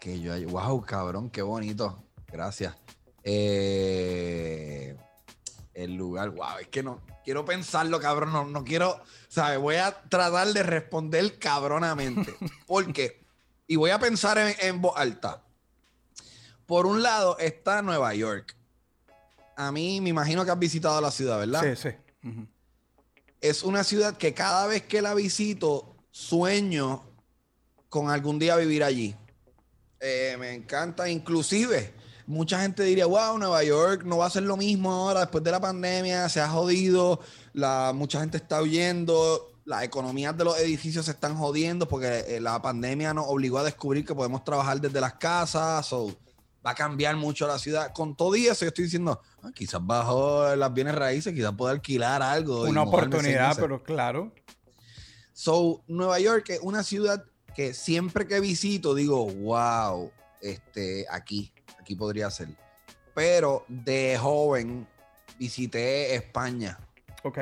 que 0.00 0.20
yo 0.20 0.32
hay. 0.32 0.44
Wow, 0.44 0.82
cabrón, 0.84 1.30
qué 1.30 1.42
bonito. 1.42 2.02
Gracias. 2.30 2.74
Eh, 3.22 4.96
el 5.74 5.94
lugar, 5.94 6.30
wow, 6.30 6.58
es 6.60 6.68
que 6.68 6.82
no 6.82 7.00
quiero 7.24 7.44
pensarlo, 7.44 8.00
cabrón. 8.00 8.32
No, 8.32 8.44
no 8.46 8.64
quiero, 8.64 9.00
¿sabes? 9.28 9.58
Voy 9.58 9.76
a 9.76 9.92
tratar 10.08 10.48
de 10.48 10.62
responder 10.62 11.38
cabronamente. 11.38 12.34
Porque, 12.66 13.22
y 13.66 13.76
voy 13.76 13.90
a 13.90 13.98
pensar 13.98 14.38
en, 14.38 14.54
en 14.60 14.80
voz 14.80 14.94
alta. 14.96 15.42
Por 16.66 16.86
un 16.86 17.02
lado 17.02 17.38
está 17.38 17.82
Nueva 17.82 18.14
York. 18.14 18.56
A 19.56 19.70
mí 19.72 20.00
me 20.00 20.10
imagino 20.10 20.44
que 20.44 20.50
has 20.50 20.58
visitado 20.58 21.00
la 21.00 21.10
ciudad, 21.10 21.38
¿verdad? 21.38 21.62
Sí, 21.76 21.90
sí. 21.90 21.96
Es 23.40 23.62
una 23.62 23.84
ciudad 23.84 24.16
que 24.16 24.34
cada 24.34 24.66
vez 24.66 24.82
que 24.82 25.00
la 25.00 25.14
visito 25.14 25.95
sueño 26.16 27.02
con 27.90 28.08
algún 28.10 28.38
día 28.38 28.56
vivir 28.56 28.82
allí. 28.82 29.14
Eh, 30.00 30.36
me 30.38 30.54
encanta, 30.54 31.10
inclusive 31.10 31.92
mucha 32.26 32.60
gente 32.60 32.82
diría, 32.82 33.06
wow, 33.06 33.38
Nueva 33.38 33.62
York 33.62 34.02
no 34.04 34.18
va 34.18 34.26
a 34.26 34.30
ser 34.30 34.44
lo 34.44 34.56
mismo 34.56 34.90
ahora 34.92 35.20
después 35.20 35.44
de 35.44 35.50
la 35.50 35.60
pandemia, 35.60 36.28
se 36.30 36.40
ha 36.40 36.48
jodido, 36.48 37.20
la, 37.52 37.92
mucha 37.94 38.20
gente 38.20 38.38
está 38.38 38.62
huyendo, 38.62 39.52
las 39.66 39.84
economías 39.84 40.36
de 40.36 40.44
los 40.44 40.58
edificios 40.58 41.04
se 41.04 41.10
están 41.12 41.36
jodiendo 41.36 41.86
porque 41.86 42.24
eh, 42.26 42.40
la 42.40 42.60
pandemia 42.62 43.12
nos 43.12 43.26
obligó 43.28 43.58
a 43.58 43.64
descubrir 43.64 44.04
que 44.04 44.14
podemos 44.14 44.42
trabajar 44.42 44.80
desde 44.80 45.00
las 45.00 45.14
casas, 45.14 45.92
o 45.92 46.16
va 46.64 46.70
a 46.70 46.74
cambiar 46.74 47.14
mucho 47.16 47.46
la 47.46 47.58
ciudad. 47.58 47.92
Con 47.92 48.16
todo 48.16 48.34
eso, 48.34 48.64
yo 48.64 48.68
estoy 48.68 48.84
diciendo, 48.84 49.20
ah, 49.42 49.50
quizás 49.54 49.84
bajo 49.84 50.56
las 50.56 50.72
bienes 50.72 50.94
raíces, 50.94 51.34
quizás 51.34 51.52
pueda 51.52 51.72
alquilar 51.72 52.22
algo. 52.22 52.62
Una 52.62 52.82
oportunidad, 52.82 53.54
pero 53.56 53.82
claro. 53.82 54.32
So, 55.36 55.82
Nueva 55.86 56.18
York 56.18 56.48
es 56.48 56.60
una 56.62 56.82
ciudad 56.82 57.22
que 57.54 57.74
siempre 57.74 58.26
que 58.26 58.40
visito 58.40 58.94
digo, 58.94 59.26
wow, 59.26 60.10
este, 60.40 61.04
aquí, 61.10 61.52
aquí 61.78 61.94
podría 61.94 62.30
ser. 62.30 62.48
Pero 63.14 63.66
de 63.68 64.16
joven 64.18 64.88
visité 65.38 66.14
España 66.14 66.78
Ok. 67.22 67.38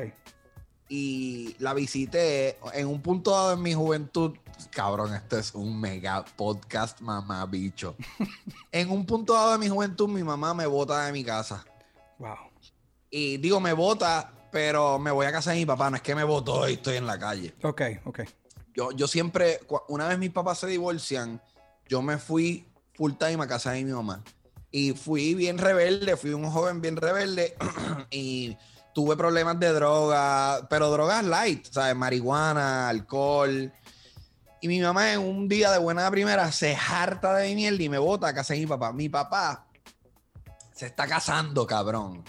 y 0.89 1.55
la 1.61 1.73
visité 1.73 2.59
en 2.73 2.89
un 2.89 3.01
punto 3.01 3.31
dado 3.31 3.53
en 3.53 3.63
mi 3.63 3.75
juventud. 3.75 4.33
Cabrón, 4.73 5.15
esto 5.15 5.39
es 5.39 5.55
un 5.55 5.81
mega 5.81 6.25
podcast, 6.25 7.01
mamá 7.01 7.47
bicho. 7.47 7.95
en 8.73 8.91
un 8.91 9.07
punto 9.07 9.35
dado 9.35 9.53
de 9.53 9.59
mi 9.59 9.69
juventud, 9.69 10.09
mi 10.09 10.25
mamá 10.25 10.53
me 10.53 10.67
bota 10.67 11.07
de 11.07 11.13
mi 11.13 11.23
casa. 11.23 11.65
Wow. 12.19 12.51
Y 13.09 13.37
digo, 13.37 13.61
me 13.61 13.73
bota, 13.73 14.33
pero 14.55 15.01
me 15.01 15.11
voy 15.11 15.27
a 15.27 15.33
casa 15.33 15.51
de 15.51 15.57
mi 15.57 15.67
papá. 15.67 15.91
No 15.91 15.97
es 15.97 16.03
que 16.03 16.15
me 16.15 16.23
votó 16.23 16.69
y 16.69 16.75
estoy 16.75 16.97
en 16.97 17.09
la 17.09 17.19
calle. 17.19 17.53
Ok, 17.65 17.83
ok. 18.05 18.21
Yo, 18.73 18.93
yo 18.93 19.09
siempre, 19.09 19.59
una 19.89 20.07
vez 20.07 20.17
mis 20.17 20.31
papás 20.31 20.59
se 20.59 20.69
divorcian, 20.69 21.43
yo 21.89 22.03
me 22.03 22.19
fui 22.19 22.65
full 22.95 23.15
time 23.15 23.43
a 23.43 23.49
casa 23.49 23.73
de 23.73 23.83
mi 23.83 23.91
mamá. 23.91 24.23
Y 24.71 24.93
fui 24.93 25.35
bien 25.35 25.59
rebelde, 25.59 26.17
fui 26.17 26.35
un 26.35 26.49
joven 26.49 26.81
bien 26.81 26.97
rebelde 26.97 27.57
y 28.13 28.57
tuve 28.95 29.17
problemas 29.17 29.59
de 29.59 29.73
droga, 29.73 30.69
pero 30.71 30.89
drogas 30.89 31.25
light, 31.25 31.67
¿sabes? 31.69 31.97
Marihuana, 31.97 32.89
alcohol. 32.89 33.73
Y 34.61 34.69
mi 34.69 34.81
mamá 34.81 35.15
en 35.15 35.19
un 35.19 35.49
día 35.49 35.73
de 35.73 35.79
buena 35.79 36.09
primera 36.13 36.53
se 36.53 36.77
harta 36.77 37.35
de 37.35 37.49
mi 37.49 37.57
mierda 37.57 37.83
y 37.83 37.89
me 37.89 37.99
bota 37.99 38.29
a 38.29 38.35
casa 38.35 38.55
de 38.55 38.61
mi 38.61 38.67
papá. 38.67 38.93
Mi 38.93 39.09
papá 39.09 39.67
se 40.73 40.87
está 40.87 41.09
casando, 41.09 41.67
cabrón. 41.67 42.23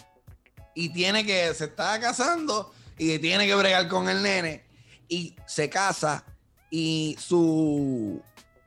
Y 0.75 0.89
tiene 0.89 1.25
que, 1.25 1.53
se 1.53 1.65
está 1.65 1.99
casando 1.99 2.73
y 2.97 3.17
tiene 3.19 3.47
que 3.47 3.55
bregar 3.55 3.87
con 3.87 4.09
el 4.09 4.21
nene. 4.21 4.63
Y 5.07 5.35
se 5.47 5.69
casa 5.69 6.23
y 6.69 7.15
su, 7.19 8.21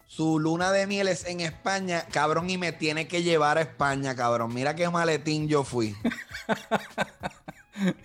su 0.07 0.39
luna 0.39 0.73
de 0.73 0.87
miel 0.87 1.09
es 1.09 1.27
en 1.27 1.41
España, 1.41 2.07
cabrón, 2.11 2.49
y 2.49 2.59
me 2.59 2.73
tiene 2.73 3.07
que 3.07 3.23
llevar 3.23 3.59
a 3.59 3.63
España, 3.63 4.17
cabrón. 4.17 4.55
Mira 4.55 4.75
qué 4.75 4.89
maletín 4.89 5.49
yo 5.49 5.65
fui. 5.65 5.95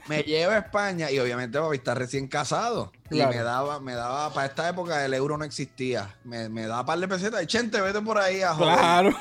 Me 0.08 0.22
lleva 0.22 0.54
a 0.54 0.60
España 0.60 1.10
y 1.10 1.18
obviamente 1.18 1.60
papi 1.60 1.78
está 1.78 1.96
recién 1.96 2.28
casado. 2.28 2.92
Claro. 3.10 3.32
Y 3.32 3.38
me 3.38 3.44
daba, 3.44 3.80
me 3.80 3.94
daba, 3.94 4.32
para 4.32 4.48
esta 4.48 4.70
época 4.70 5.04
el 5.04 5.16
euro 5.16 5.38
no 5.38 5.46
existía. 5.46 6.16
Me, 6.24 6.48
me 6.50 6.68
daba 6.68 6.86
par 6.86 7.00
de 7.00 7.08
pesetas 7.08 7.48
chente, 7.48 7.82
vete 7.82 8.02
por 8.02 8.20
ahí 8.20 8.42
a 8.42 8.54
joder. 8.54 8.78
Claro. 8.78 9.18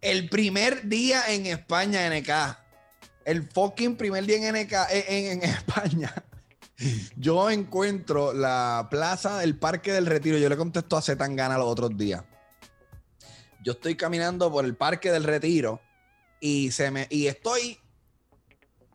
El 0.00 0.28
primer 0.28 0.88
día 0.88 1.24
en 1.28 1.46
España, 1.46 2.08
NK. 2.08 2.59
El 3.24 3.48
fucking 3.48 3.96
primer 3.96 4.24
día 4.24 4.36
en 4.36 4.54
NK, 4.54 4.72
en, 4.90 5.42
en 5.42 5.42
España. 5.50 6.12
Yo 7.16 7.50
encuentro 7.50 8.32
la 8.32 8.88
plaza 8.90 9.38
del 9.38 9.56
Parque 9.56 9.92
del 9.92 10.06
Retiro. 10.06 10.38
Yo 10.38 10.48
le 10.48 10.56
contesto 10.56 10.96
a 10.96 11.02
Zetangana 11.02 11.58
los 11.58 11.68
otros 11.68 11.96
días. 11.96 12.24
Yo 13.62 13.72
estoy 13.72 13.96
caminando 13.96 14.50
por 14.50 14.64
el 14.64 14.74
Parque 14.74 15.12
del 15.12 15.24
Retiro 15.24 15.80
y, 16.40 16.70
se 16.70 16.90
me, 16.90 17.06
y 17.10 17.26
estoy 17.26 17.78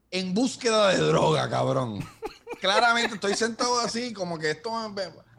en 0.10 0.34
búsqueda 0.34 0.90
de 0.90 0.98
droga, 0.98 1.50
cabrón. 1.50 2.04
Claramente 2.62 3.16
estoy 3.16 3.36
sentado 3.36 3.80
así, 3.80 4.14
como 4.14 4.40
que 4.40 4.52
esto 4.52 4.72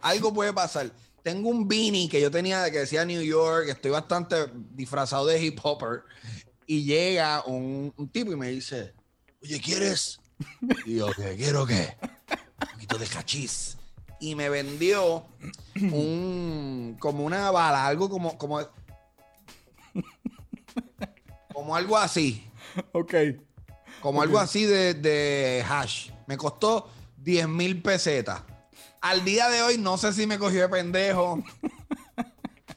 algo 0.00 0.32
puede 0.32 0.52
pasar. 0.52 0.92
Tengo 1.22 1.48
un 1.48 1.66
beanie 1.66 2.08
que 2.08 2.20
yo 2.20 2.30
tenía 2.30 2.70
que 2.70 2.80
decía 2.80 3.04
New 3.04 3.22
York, 3.22 3.68
estoy 3.68 3.90
bastante 3.90 4.36
disfrazado 4.70 5.26
de 5.26 5.42
hip 5.42 5.58
hopper. 5.60 6.04
Y 6.66 6.84
llega 6.84 7.44
un, 7.44 7.92
un 7.96 8.08
tipo 8.08 8.32
y 8.32 8.36
me 8.36 8.48
dice: 8.48 8.94
Oye, 9.42 9.60
¿quieres? 9.60 10.20
Y 10.84 10.96
yo, 10.96 11.08
¿qué? 11.12 11.36
¿Quiero 11.36 11.66
qué? 11.66 11.96
Un 12.60 12.68
poquito 12.72 12.98
de 12.98 13.06
cachis. 13.06 13.78
Y 14.18 14.34
me 14.34 14.48
vendió 14.48 15.26
un 15.74 16.96
como 16.98 17.24
una 17.24 17.50
bala, 17.50 17.86
algo 17.86 18.08
como, 18.08 18.36
como, 18.38 18.60
como 21.52 21.76
algo 21.76 21.96
así. 21.96 22.48
Ok. 22.92 23.14
Como 24.00 24.22
algo 24.22 24.38
así 24.38 24.64
de, 24.64 24.94
de 24.94 25.64
hash. 25.68 26.10
Me 26.26 26.36
costó 26.36 26.90
10 27.18 27.48
mil 27.48 27.82
pesetas. 27.82 28.42
Al 29.00 29.24
día 29.24 29.48
de 29.48 29.62
hoy 29.62 29.78
no 29.78 29.98
sé 29.98 30.12
si 30.12 30.26
me 30.26 30.38
cogió 30.38 30.62
de 30.62 30.68
pendejo. 30.68 31.42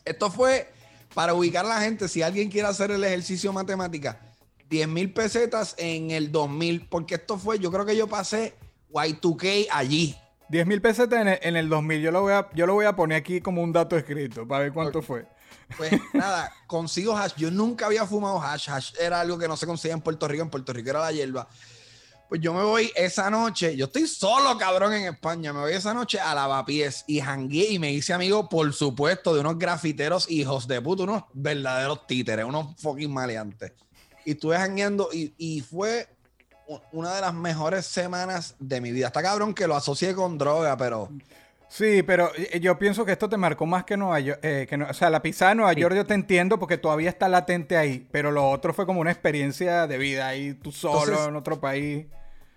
Esto 0.05 0.29
fue 0.29 0.71
para 1.19 1.33
ubicar 1.33 1.65
a 1.65 1.67
la 1.67 1.81
gente. 1.81 2.07
Si 2.07 2.21
alguien 2.21 2.49
quiere 2.49 2.69
hacer 2.69 2.91
el 2.91 3.03
ejercicio 3.03 3.51
matemática, 3.51 4.21
10 4.69 4.87
mil 4.87 5.11
pesetas 5.11 5.75
en 5.77 6.11
el 6.11 6.31
2000. 6.31 6.87
Porque 6.87 7.15
esto 7.15 7.37
fue, 7.37 7.59
yo 7.59 7.69
creo 7.73 7.85
que 7.85 7.97
yo 7.97 8.07
pasé 8.07 8.55
Y2K 8.89 9.67
allí. 9.69 10.15
10 10.47 10.65
mil 10.65 10.81
pesetas 10.81 11.19
en 11.19 11.27
el, 11.27 11.39
en 11.41 11.57
el 11.57 11.67
2000. 11.67 12.01
Yo 12.01 12.11
lo, 12.11 12.21
voy 12.21 12.31
a, 12.31 12.49
yo 12.53 12.65
lo 12.65 12.73
voy 12.73 12.85
a 12.85 12.95
poner 12.95 13.17
aquí 13.17 13.41
como 13.41 13.61
un 13.61 13.73
dato 13.73 13.97
escrito 13.97 14.47
para 14.47 14.63
ver 14.63 14.71
cuánto 14.71 15.01
fue. 15.01 15.27
Pues 15.75 15.91
nada, 16.13 16.53
consigo 16.67 17.17
hash. 17.17 17.33
Yo 17.35 17.51
nunca 17.51 17.87
había 17.87 18.05
fumado 18.05 18.41
hash. 18.41 18.69
Hash 18.69 18.93
era 18.97 19.19
algo 19.19 19.37
que 19.37 19.49
no 19.49 19.57
se 19.57 19.65
conseguía 19.65 19.95
en 19.95 20.01
Puerto 20.01 20.25
Rico. 20.25 20.43
En 20.43 20.49
Puerto 20.49 20.71
Rico 20.71 20.89
era 20.89 21.01
la 21.01 21.11
hierba. 21.11 21.49
Pues 22.29 22.41
yo 22.41 22.53
me 22.53 22.61
voy 22.63 22.91
esa 22.95 23.29
noche. 23.31 23.75
Yo 23.75 23.85
estoy 23.85 24.05
solo, 24.07 24.55
cabrón, 24.57 24.93
en 24.93 25.05
España. 25.13 25.51
Me 25.51 25.61
voy 25.61 25.73
esa 25.73 25.93
noche 25.95 26.19
a 26.19 26.35
Lavapiés 26.35 27.03
y 27.07 27.19
jangué 27.19 27.69
y 27.71 27.79
me 27.79 27.91
hice 27.91 28.13
amigo, 28.13 28.47
por 28.47 28.71
supuesto, 28.71 29.33
de 29.33 29.39
unos 29.41 29.57
grafiteros 29.57 30.29
hijos 30.29 30.67
de 30.67 30.79
puta, 30.79 31.03
unos 31.03 31.23
verdaderos 31.33 32.05
títeres, 32.05 32.45
unos 32.45 32.79
fucking 32.79 33.11
maleantes. 33.11 33.73
Y 34.25 34.31
estuve 34.31 34.57
jangueando 34.57 35.09
y, 35.11 35.33
y 35.39 35.61
fue 35.61 36.07
una 36.91 37.15
de 37.15 37.21
las 37.21 37.33
mejores 37.33 37.87
semanas 37.87 38.55
de 38.59 38.79
mi 38.79 38.91
vida. 38.91 39.07
Está 39.07 39.23
cabrón 39.23 39.55
que 39.55 39.65
lo 39.65 39.75
asocié 39.75 40.13
con 40.13 40.37
droga, 40.37 40.77
pero 40.77 41.09
Sí, 41.71 42.01
pero 42.01 42.31
eh, 42.35 42.59
yo 42.59 42.79
pienso 42.79 43.05
que 43.05 43.11
esto 43.11 43.29
te 43.29 43.37
marcó 43.37 43.65
más 43.67 43.83
que 43.85 43.95
Nueva 43.95 44.19
York. 44.19 44.39
eh, 44.43 44.65
que 44.67 44.75
no- 44.75 44.87
o 44.89 44.93
sea, 44.93 45.09
la 45.11 45.21
pisada 45.21 45.49
de 45.51 45.55
Nueva 45.55 45.73
York 45.73 45.95
yo 45.95 46.05
te 46.05 46.15
entiendo 46.15 46.57
porque 46.59 46.77
todavía 46.79 47.09
está 47.09 47.27
latente 47.29 47.77
ahí. 47.77 48.07
Pero 48.11 48.31
lo 48.31 48.49
otro 48.49 48.73
fue 48.73 48.85
como 48.87 49.01
una 49.01 49.11
experiencia 49.11 49.85
de 49.85 49.97
vida 49.99 50.27
ahí, 50.27 50.53
tú 50.55 50.71
solo 50.71 51.03
Entonces- 51.03 51.27
en 51.27 51.35
otro 51.35 51.59
país. 51.59 52.05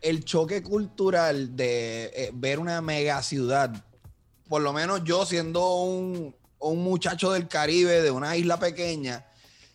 El 0.03 0.25
choque 0.25 0.63
cultural 0.63 1.57
de 1.57 2.05
eh, 2.15 2.31
ver 2.35 2.59
una 2.59 2.81
mega 2.81 3.23
ciudad, 3.23 3.73
por 4.49 4.61
lo 4.61 4.73
menos 4.73 5.03
yo 5.05 5.25
siendo 5.25 5.77
un, 5.77 6.35
un 6.59 6.85
muchacho 6.85 7.33
del 7.33 7.49
Caribe, 7.49 8.03
de 8.03 8.11
una 8.11 8.37
isla 8.37 8.59
pequeña, 8.59 9.25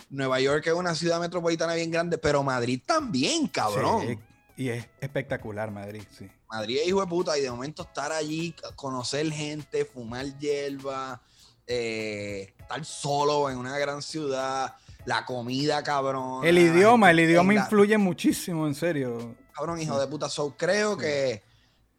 Nueva 0.10 0.40
York 0.40 0.68
es 0.68 0.74
una 0.74 0.96
ciudad 0.96 1.20
metropolitana 1.20 1.74
bien 1.74 1.92
grande, 1.92 2.18
pero 2.18 2.44
Madrid 2.44 2.82
también, 2.86 3.48
cabrón. 3.48 4.08
Sí, 4.08 4.64
y 4.64 4.70
es 4.70 4.88
espectacular 5.02 5.72
Madrid, 5.72 6.04
sí. 6.18 6.30
Madrid 6.50 6.80
es 6.82 6.88
hijo 6.88 7.02
de 7.02 7.08
puta 7.08 7.38
y 7.38 7.42
de 7.42 7.52
momento 7.52 7.84
estar 7.84 8.12
allí, 8.12 8.56
conocer 8.76 9.30
gente, 9.32 9.84
fumar 9.84 10.38
hierba, 10.40 11.22
eh, 11.66 12.54
estar 12.58 12.84
solo 12.86 13.50
en 13.50 13.58
una 13.58 13.78
gran 13.78 14.02
ciudad, 14.02 14.76
la 15.08 15.24
comida, 15.26 15.82
cabrón. 15.84 16.46
El 16.46 16.58
idioma, 16.58 17.12
el 17.12 17.22
idioma 17.22 17.54
la- 17.54 17.62
influye 17.62 17.98
muchísimo, 17.98 18.68
en 18.68 18.76
serio. 18.76 19.36
cabrón, 19.56 19.80
hijo 19.80 19.98
de 19.98 20.06
puta. 20.08 20.28
So, 20.28 20.54
creo 20.58 20.98
que, 20.98 21.42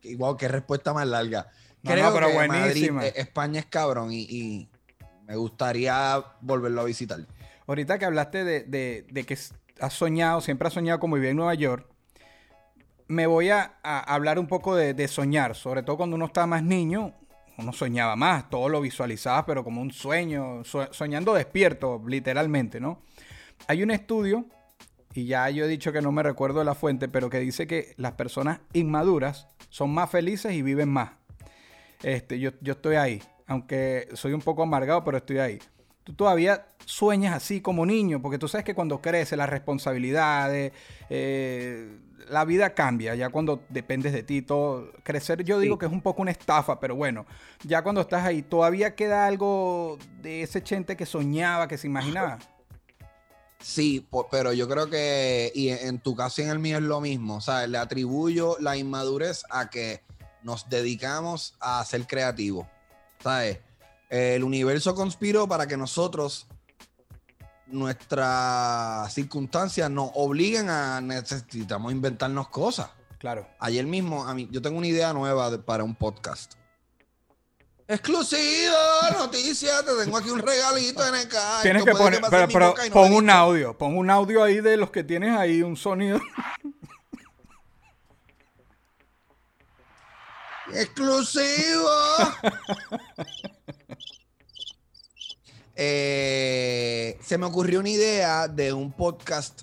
que 0.01 0.11
igual 0.11 0.37
que 0.37 0.47
respuesta 0.47 0.93
más 0.93 1.07
larga. 1.07 1.49
No, 1.83 1.91
Creo 1.93 2.07
no, 2.09 2.13
pero 2.15 2.27
que 2.29 2.35
buenísima. 2.35 2.97
Madrid, 3.01 3.13
eh, 3.17 3.21
España 3.23 3.61
es 3.61 3.67
cabrón 3.67 4.13
y, 4.13 4.21
y 4.29 4.69
me 5.27 5.37
gustaría 5.37 6.23
volverlo 6.43 6.83
a 6.83 6.85
visitar. 6.85 7.21
Ahorita 7.67 7.99
que 7.99 8.05
hablaste 8.05 8.45
de, 8.45 8.65
de- 8.65 9.07
de 9.11 9.25
que 9.25 9.39
has 9.81 9.93
soñado, 9.95 10.41
siempre 10.43 10.69
has 10.69 10.75
soñado 10.75 11.01
como 11.01 11.15
vivir 11.17 11.31
en 11.31 11.37
Nueva 11.37 11.55
York, 11.55 11.87
me 13.07 13.27
voy 13.27 13.49
a, 13.49 13.79
a 13.83 14.01
hablar 14.15 14.39
un 14.39 14.47
poco 14.49 14.77
de, 14.77 14.93
de 14.93 15.09
soñar, 15.09 15.55
sobre 15.55 15.83
todo 15.83 15.97
cuando 15.97 16.17
uno 16.17 16.27
estaba 16.27 16.47
más 16.47 16.63
niño, 16.63 17.15
uno 17.59 17.73
soñaba 17.73 18.17
más, 18.17 18.49
todo 18.51 18.69
lo 18.69 18.81
visualizaba, 18.81 19.45
pero 19.47 19.65
como 19.65 19.81
un 19.83 19.91
sueño, 19.93 20.65
so- 20.65 20.93
soñando 20.93 21.35
despierto, 21.35 22.01
literalmente, 22.07 22.81
¿no? 22.81 23.03
Hay 23.67 23.83
un 23.83 23.91
estudio, 23.91 24.47
y 25.15 25.27
ya 25.27 25.51
yo 25.51 25.65
he 25.65 25.69
dicho 25.69 25.93
que 25.93 26.03
no 26.03 26.13
me 26.13 26.23
recuerdo 26.23 26.63
la 26.65 26.75
fuente, 26.75 27.09
pero 27.09 27.31
que 27.31 27.41
dice 27.41 27.67
que 27.67 27.95
las 27.97 28.13
personas 28.13 28.61
inmaduras 28.73 29.49
son 29.71 29.91
más 29.93 30.11
felices 30.11 30.53
y 30.53 30.63
viven 30.63 30.89
más. 30.89 31.11
Este, 32.03 32.39
yo, 32.39 32.51
yo 32.61 32.75
estoy 32.75 32.97
ahí, 32.97 33.23
aunque 33.47 34.09
soy 34.15 34.33
un 34.33 34.41
poco 34.41 34.63
amargado, 34.63 35.05
pero 35.05 35.19
estoy 35.19 35.39
ahí. 35.39 35.59
Tú 36.09 36.15
todavía 36.15 36.65
sueñas 36.87 37.35
así 37.35 37.61
como 37.61 37.85
niño, 37.85 38.23
porque 38.23 38.39
tú 38.39 38.49
sabes 38.49 38.65
que 38.65 38.75
cuando 38.75 39.03
crece 39.03 39.37
las 39.37 39.47
responsabilidades, 39.51 40.73
eh, 41.11 41.99
la 42.31 42.47
vida 42.47 42.73
cambia, 42.73 43.15
ya 43.15 43.29
cuando 43.29 43.63
dependes 43.69 44.15
de 44.15 44.23
ti, 44.23 44.41
todo. 44.41 44.91
Crecer 45.03 45.45
yo 45.45 45.59
digo 45.61 45.75
Sí. 45.75 45.81
que 45.81 45.85
es 45.85 45.93
un 45.93 46.01
poco 46.01 46.23
una 46.23 46.31
estafa, 46.31 46.81
pero 46.81 46.97
bueno, 46.97 47.27
ya 47.63 47.83
cuando 47.83 48.01
estás 48.01 48.25
ahí, 48.25 48.41
todavía 48.41 48.95
queda 48.95 49.27
algo 49.27 49.99
de 50.23 50.41
ese 50.45 50.63
chente 50.63 50.97
que 50.97 51.05
soñaba, 51.05 51.69
que 51.69 51.77
se 51.77 51.89
imaginaba. 51.89 52.39
Sí, 53.61 54.07
pero 54.31 54.55
yo 54.55 54.67
creo 54.67 54.89
que, 54.89 55.53
y 55.55 55.69
en, 55.69 55.89
en 55.89 55.99
tu 55.99 56.17
caso 56.17 56.41
y 56.41 56.45
en 56.45 56.51
el 56.53 56.59
mío 56.59 56.79
es 56.79 56.85
lo 56.85 57.03
mismo, 57.03 57.37
o 57.37 57.41
sea, 57.43 57.67
le 57.67 57.77
atribuyo 57.77 58.57
la 58.61 58.79
inmadurez 58.79 59.43
a 59.51 59.69
que 59.69 60.01
nos 60.43 60.71
dedicamos 60.71 61.55
a 61.61 61.85
ser 61.85 62.07
creativos, 62.07 62.67
¿sabes? 63.23 63.59
El 64.09 64.45
universo 64.45 64.95
conspiró 64.95 65.47
para 65.47 65.67
que 65.67 65.77
nosotros, 65.77 66.47
nuestras 67.67 69.13
circunstancias 69.13 69.91
nos 69.91 70.11
obliguen 70.15 70.71
a 70.71 71.01
necesitamos 71.01 71.93
inventarnos 71.93 72.49
cosas. 72.49 72.91
Claro. 73.19 73.47
Ayer 73.59 73.85
mismo, 73.87 74.27
a 74.27 74.35
mí, 74.35 74.49
yo 74.51 74.63
tengo 74.63 74.79
una 74.79 74.87
idea 74.87 75.13
nueva 75.13 75.51
de- 75.51 75.59
para 75.59 75.85
un 75.85 75.95
podcast. 75.95 76.55
Exclusiva, 77.87 79.11
noticia, 79.19 79.83
te 79.83 79.93
tengo 80.05 80.19
aquí 80.19 80.29
un 80.31 80.41
regalito 80.41 81.07
en 81.07 81.15
el 81.15 81.29
Tienes 81.63 81.85
que 81.85 81.93
poner, 81.93 82.21
pero, 82.29 82.49
pero 82.49 82.75
pon 82.93 83.15
un 83.15 83.31
audio, 83.31 83.77
pon 83.77 83.97
un 83.97 84.11
audio 84.11 84.43
ahí 84.45 84.61
de 84.61 84.77
los 84.77 84.91
que 84.91 85.03
tienes 85.05 85.37
ahí, 85.37 85.63
un 85.63 85.77
sonido. 85.77 86.21
¡Exclusivo! 90.75 91.89
Eh, 95.81 97.17
se 97.23 97.39
me 97.39 97.47
ocurrió 97.47 97.79
una 97.79 97.89
idea 97.89 98.49
de 98.49 98.73
un 98.73 98.91
podcast 98.91 99.63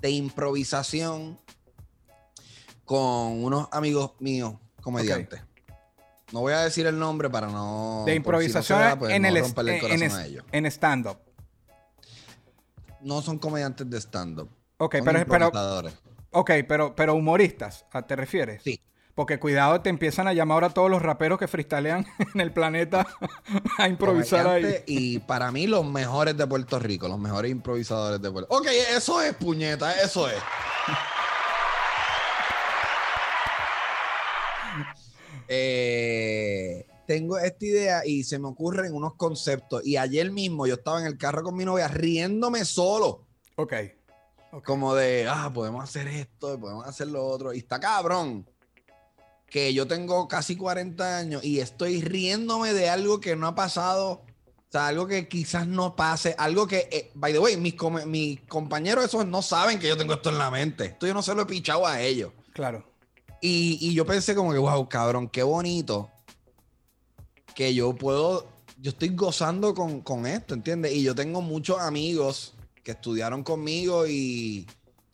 de 0.00 0.10
improvisación 0.10 1.40
con 2.84 3.42
unos 3.42 3.66
amigos 3.72 4.12
míos 4.20 4.54
comediantes. 4.80 5.40
No 6.30 6.42
voy 6.42 6.52
a 6.52 6.60
decir 6.60 6.86
el 6.86 6.96
nombre 6.96 7.28
para 7.28 7.48
no. 7.48 8.04
de 8.06 8.12
si 8.12 8.14
no 8.14 8.16
improvisación 8.18 8.78
da, 8.78 8.96
pues 8.96 9.12
en, 9.12 9.22
no 9.22 9.28
el 9.28 9.40
romperle 9.40 9.72
el 9.72 9.76
en, 9.76 9.80
corazón 9.82 10.02
en, 10.04 10.12
a 10.12 10.26
ellos. 10.26 10.44
en 10.52 10.66
stand-up. 10.66 11.18
No 13.00 13.20
son 13.20 13.40
comediantes 13.40 13.90
de 13.90 14.00
stand-up. 14.00 14.48
Ok, 14.76 14.98
son 14.98 15.04
pero, 15.04 15.52
ok, 16.30 16.50
pero, 16.68 16.94
pero 16.94 17.14
humoristas, 17.16 17.86
¿a 17.90 18.06
¿te 18.06 18.14
refieres? 18.14 18.62
Sí. 18.62 18.80
Porque 19.16 19.40
cuidado, 19.40 19.80
te 19.80 19.88
empiezan 19.88 20.28
a 20.28 20.34
llamar 20.34 20.56
ahora 20.56 20.68
todos 20.68 20.90
los 20.90 21.00
raperos 21.00 21.38
que 21.38 21.48
freestylean 21.48 22.06
en 22.34 22.40
el 22.42 22.52
planeta 22.52 23.06
a 23.78 23.88
improvisar 23.88 24.46
ahí. 24.46 24.82
Y 24.84 25.20
para 25.20 25.50
mí, 25.50 25.66
los 25.66 25.86
mejores 25.86 26.36
de 26.36 26.46
Puerto 26.46 26.78
Rico, 26.78 27.08
los 27.08 27.18
mejores 27.18 27.50
improvisadores 27.50 28.20
de 28.20 28.30
Puerto 28.30 28.54
Rico. 28.54 28.60
Ok, 28.60 28.68
eso 28.94 29.22
es, 29.22 29.34
puñeta, 29.34 29.92
eso 30.00 30.28
es. 30.28 30.36
Eh, 35.48 36.84
tengo 37.06 37.38
esta 37.38 37.64
idea 37.64 38.04
y 38.04 38.24
se 38.24 38.36
me 38.36 38.48
ocurren 38.48 38.92
unos 38.92 39.14
conceptos. 39.14 39.86
Y 39.86 39.96
ayer 39.96 40.32
mismo 40.32 40.66
yo 40.66 40.74
estaba 40.74 40.98
en 41.00 41.06
el 41.06 41.16
carro 41.16 41.44
con 41.44 41.54
mi 41.54 41.64
novia 41.64 41.86
riéndome 41.86 42.64
solo. 42.64 43.28
Ok. 43.54 43.74
Como 44.64 44.96
de, 44.96 45.28
ah, 45.30 45.48
podemos 45.54 45.84
hacer 45.84 46.08
esto, 46.08 46.58
podemos 46.58 46.84
hacer 46.84 47.06
lo 47.06 47.24
otro. 47.24 47.54
Y 47.54 47.58
está 47.58 47.78
cabrón 47.78 48.44
que 49.48 49.72
yo 49.72 49.86
tengo 49.86 50.28
casi 50.28 50.56
40 50.56 51.18
años 51.18 51.44
y 51.44 51.60
estoy 51.60 52.00
riéndome 52.02 52.72
de 52.72 52.88
algo 52.88 53.20
que 53.20 53.36
no 53.36 53.46
ha 53.46 53.54
pasado. 53.54 54.22
O 54.68 54.72
sea, 54.72 54.88
algo 54.88 55.06
que 55.06 55.28
quizás 55.28 55.66
no 55.66 55.94
pase, 55.94 56.34
algo 56.38 56.66
que, 56.66 56.88
eh, 56.90 57.10
by 57.14 57.32
the 57.32 57.38
way, 57.38 57.56
mis, 57.56 57.74
mis 58.06 58.40
compañeros 58.42 59.04
esos 59.04 59.24
no 59.26 59.40
saben 59.40 59.78
que 59.78 59.88
yo 59.88 59.96
tengo 59.96 60.14
esto 60.14 60.30
en 60.30 60.38
la 60.38 60.50
mente. 60.50 60.86
Esto 60.86 61.06
yo 61.06 61.14
no 61.14 61.22
se 61.22 61.34
lo 61.34 61.42
he 61.42 61.46
pichado 61.46 61.86
a 61.86 62.00
ellos. 62.00 62.32
Claro. 62.52 62.84
Y, 63.40 63.78
y 63.80 63.94
yo 63.94 64.04
pensé 64.04 64.34
como 64.34 64.52
que, 64.52 64.58
wow, 64.58 64.88
cabrón, 64.88 65.28
qué 65.28 65.42
bonito 65.42 66.10
que 67.54 67.74
yo 67.74 67.94
puedo, 67.94 68.48
yo 68.78 68.90
estoy 68.90 69.08
gozando 69.10 69.74
con, 69.74 70.00
con 70.02 70.26
esto, 70.26 70.54
¿entiendes? 70.54 70.92
Y 70.92 71.02
yo 71.02 71.14
tengo 71.14 71.40
muchos 71.40 71.78
amigos 71.80 72.54
que 72.82 72.92
estudiaron 72.92 73.42
conmigo 73.42 74.06
y, 74.06 74.66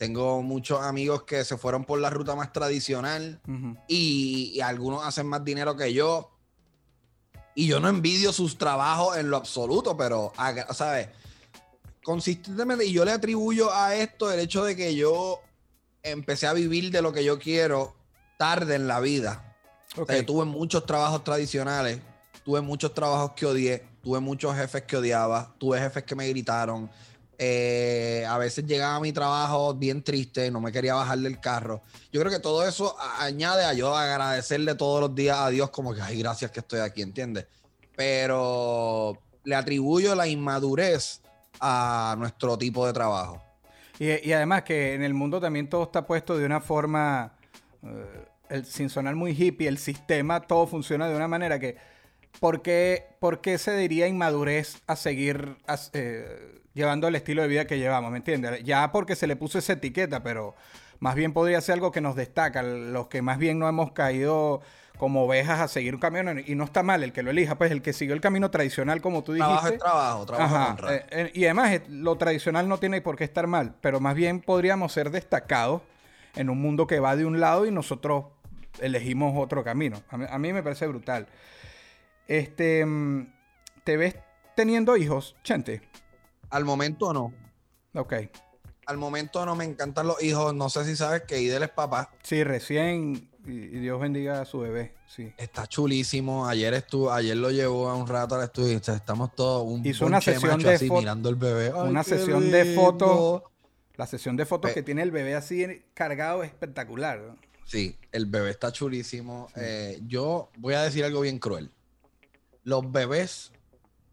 tengo 0.02 0.42
muchos 0.42 0.80
amigos 0.80 1.22
que 1.22 1.44
se 1.44 1.56
fueron 1.56 1.84
por 1.84 2.00
la 2.00 2.10
ruta 2.10 2.34
más 2.34 2.52
tradicional 2.52 3.40
y, 3.86 4.58
algunos 4.60 5.04
hacen 5.04 5.28
más 5.28 5.44
dinero 5.44 5.76
que 5.76 5.92
yo. 5.92 6.32
Y 7.54 7.68
yo 7.68 7.78
no 7.78 7.88
envidio 7.88 8.32
sus 8.32 8.58
trabajos 8.58 9.16
en 9.16 9.30
lo 9.30 9.36
absoluto, 9.36 9.96
pero, 9.96 10.32
¿sabes? 10.72 11.08
Consistentemente, 12.02 12.84
y 12.84 12.92
yo 12.92 13.04
le 13.04 13.12
atribuyo 13.12 13.72
a 13.72 13.94
esto 13.94 14.32
el 14.32 14.40
hecho 14.40 14.64
de 14.64 14.74
que 14.74 14.96
yo 14.96 15.40
empecé 16.02 16.48
a 16.48 16.52
vivir 16.52 16.90
de 16.90 17.00
lo 17.00 17.12
que 17.12 17.22
yo 17.22 17.38
quiero 17.38 17.94
tarde 18.36 18.74
en 18.74 18.88
la 18.88 18.98
vida. 18.98 19.56
tuve 20.26 20.44
muchos 20.46 20.84
trabajos 20.84 21.22
tradicionales, 21.22 22.00
tuve 22.44 22.60
muchos 22.60 22.92
trabajos 22.92 23.34
que 23.36 23.46
odié, 23.46 23.84
tuve 24.02 24.18
muchos 24.18 24.56
jefes 24.56 24.82
que 24.82 24.96
odiaba, 24.96 25.54
tuve 25.58 25.78
jefes 25.78 26.02
que 26.02 26.16
me 26.16 26.28
gritaron, 26.28 26.90
eh, 27.44 28.24
a 28.28 28.38
veces 28.38 28.64
llegaba 28.66 28.94
a 28.94 29.00
mi 29.00 29.12
trabajo 29.12 29.74
bien 29.74 30.04
triste, 30.04 30.48
no 30.52 30.60
me 30.60 30.70
quería 30.70 30.94
bajar 30.94 31.18
del 31.18 31.40
carro. 31.40 31.82
Yo 32.12 32.20
creo 32.20 32.30
que 32.30 32.38
todo 32.38 32.64
eso 32.64 32.94
añade 33.18 33.64
a 33.64 33.72
yo 33.72 33.96
agradecerle 33.96 34.76
todos 34.76 35.00
los 35.00 35.12
días 35.12 35.38
a 35.38 35.48
Dios 35.48 35.70
como 35.70 35.92
que, 35.92 36.00
ay, 36.00 36.20
gracias 36.20 36.52
que 36.52 36.60
estoy 36.60 36.78
aquí, 36.78 37.02
¿entiendes? 37.02 37.48
Pero 37.96 39.18
le 39.42 39.56
atribuyo 39.56 40.14
la 40.14 40.28
inmadurez 40.28 41.20
a 41.58 42.14
nuestro 42.16 42.56
tipo 42.56 42.86
de 42.86 42.92
trabajo. 42.92 43.42
Y, 43.98 44.32
además 44.32 44.62
que 44.62 44.94
en 44.94 45.02
el 45.02 45.12
mundo 45.12 45.40
también 45.40 45.68
todo 45.68 45.82
está 45.82 46.06
puesto 46.06 46.38
de 46.38 46.46
una 46.46 46.60
forma, 46.60 47.32
eh, 48.50 48.62
sin 48.64 48.88
sonar 48.88 49.16
muy 49.16 49.32
hippie, 49.32 49.66
el 49.66 49.78
sistema 49.78 50.42
todo 50.42 50.68
funciona 50.68 51.08
de 51.08 51.16
una 51.16 51.26
manera 51.26 51.58
que, 51.58 51.76
¿por 52.38 52.62
qué, 52.62 53.08
se 53.58 53.76
diría 53.76 54.06
inmadurez 54.06 54.76
a 54.86 54.94
seguir... 54.94 55.56
Eh, 55.92 56.61
llevando 56.74 57.08
el 57.08 57.14
estilo 57.14 57.42
de 57.42 57.48
vida 57.48 57.66
que 57.66 57.78
llevamos, 57.78 58.10
¿me 58.10 58.18
entiendes? 58.18 58.62
Ya 58.64 58.92
porque 58.92 59.16
se 59.16 59.26
le 59.26 59.36
puso 59.36 59.58
esa 59.58 59.74
etiqueta, 59.74 60.22
pero 60.22 60.54
más 61.00 61.14
bien 61.14 61.32
podría 61.32 61.60
ser 61.60 61.74
algo 61.74 61.90
que 61.90 62.00
nos 62.00 62.16
destaca, 62.16 62.62
los 62.62 63.08
que 63.08 63.22
más 63.22 63.38
bien 63.38 63.58
no 63.58 63.68
hemos 63.68 63.92
caído 63.92 64.60
como 64.98 65.24
ovejas 65.24 65.60
a 65.60 65.66
seguir 65.66 65.94
un 65.94 66.00
camino 66.00 66.30
y 66.32 66.54
no 66.54 66.62
está 66.62 66.84
mal 66.84 67.02
el 67.02 67.12
que 67.12 67.24
lo 67.24 67.30
elija, 67.30 67.56
pues 67.56 67.72
el 67.72 67.82
que 67.82 67.92
siguió 67.92 68.14
el 68.14 68.20
camino 68.20 68.50
tradicional 68.50 69.00
como 69.00 69.24
tú 69.24 69.32
dijiste. 69.32 69.48
Trabajo 69.48 69.68
es 69.68 69.78
trabajo, 69.78 70.26
trabajo 70.26 70.90
eh, 70.90 71.06
eh, 71.10 71.30
y 71.34 71.44
además 71.46 71.72
eh, 71.72 71.82
lo 71.88 72.16
tradicional 72.16 72.68
no 72.68 72.78
tiene 72.78 73.00
por 73.00 73.16
qué 73.16 73.24
estar 73.24 73.48
mal, 73.48 73.74
pero 73.80 73.98
más 73.98 74.14
bien 74.14 74.40
podríamos 74.40 74.92
ser 74.92 75.10
destacados 75.10 75.82
en 76.36 76.50
un 76.50 76.60
mundo 76.60 76.86
que 76.86 77.00
va 77.00 77.16
de 77.16 77.24
un 77.24 77.40
lado 77.40 77.66
y 77.66 77.72
nosotros 77.72 78.26
elegimos 78.80 79.34
otro 79.36 79.64
camino. 79.64 80.00
A 80.08 80.16
mí, 80.16 80.26
a 80.30 80.38
mí 80.38 80.52
me 80.52 80.62
parece 80.62 80.86
brutal. 80.86 81.26
Este, 82.28 82.86
mm, 82.86 83.26
¿te 83.82 83.96
ves 83.96 84.16
teniendo 84.54 84.96
hijos, 84.96 85.34
Chente? 85.42 85.82
Al 86.52 86.66
momento 86.66 87.14
no. 87.14 87.32
Ok. 87.94 88.12
Al 88.84 88.98
momento 88.98 89.46
no 89.46 89.56
me 89.56 89.64
encantan 89.64 90.06
los 90.06 90.22
hijos. 90.22 90.54
No 90.54 90.68
sé 90.68 90.84
si 90.84 90.96
sabes 90.96 91.22
que 91.22 91.40
Idel 91.40 91.62
es 91.62 91.70
papá. 91.70 92.10
Sí, 92.22 92.44
recién. 92.44 93.30
Y, 93.46 93.80
Dios 93.80 93.98
bendiga 93.98 94.42
a 94.42 94.44
su 94.44 94.58
bebé. 94.58 94.94
Sí. 95.06 95.32
Está 95.38 95.66
chulísimo. 95.66 96.46
Ayer 96.46 96.74
estuvo, 96.74 97.10
ayer 97.10 97.38
lo 97.38 97.50
llevó 97.50 97.88
a 97.88 97.96
un 97.96 98.06
rato 98.06 98.34
al 98.34 98.44
estudio. 98.44 98.76
estamos 98.76 99.34
todos 99.34 99.64
un 99.66 99.84
Hizo 99.84 100.04
una 100.04 100.20
sesión 100.20 100.60
de 100.60 100.74
así, 100.74 100.90
mirando 100.90 101.30
el 101.30 101.36
bebé. 101.36 101.72
una 101.72 102.04
sesión 102.04 102.50
de 102.50 102.74
fotos. 102.74 103.44
La 103.96 104.06
sesión 104.06 104.36
de 104.36 104.44
fotos 104.44 104.72
que 104.72 104.82
tiene 104.82 105.00
el 105.02 105.10
bebé 105.10 105.34
así 105.34 105.84
cargado 105.94 106.42
es 106.42 106.50
espectacular. 106.50 107.34
Sí, 107.64 107.96
el 108.10 108.26
bebé 108.26 108.50
está 108.50 108.72
chulísimo. 108.72 109.48
Eh, 109.56 110.00
yo 110.06 110.50
voy 110.58 110.74
a 110.74 110.82
decir 110.82 111.02
algo 111.02 111.22
bien 111.22 111.38
cruel. 111.38 111.70
Los 112.62 112.92
bebés, 112.92 113.52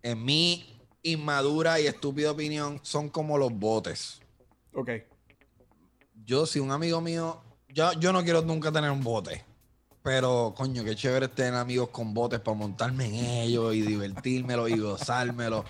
en 0.04 0.24
mí 0.24 0.79
inmadura 1.04 1.80
y 1.80 1.88
estúpida 1.88 2.32
opinión 2.32 2.80
son 2.84 3.10
como 3.10 3.38
los 3.38 3.52
botes. 3.54 4.22
Ok. 4.74 4.90
Yo, 6.26 6.46
si 6.46 6.60
un 6.60 6.72
amigo 6.72 7.02
mío, 7.02 7.42
yo, 7.70 7.94
yo 7.94 8.14
no 8.14 8.24
quiero 8.24 8.42
nunca 8.42 8.72
tener 8.72 8.92
un 8.92 9.04
bote. 9.04 9.44
Pero, 10.04 10.54
coño, 10.56 10.84
qué 10.84 10.96
chévere 10.96 11.28
tener 11.28 11.56
amigos 11.56 11.90
con 11.90 12.14
botes 12.14 12.40
para 12.40 12.58
montarme 12.58 13.06
en 13.06 13.16
ellos 13.16 13.76
y 13.76 13.82
divertírmelo 13.82 14.68
y 14.68 14.78
gozármelo. 14.78 15.66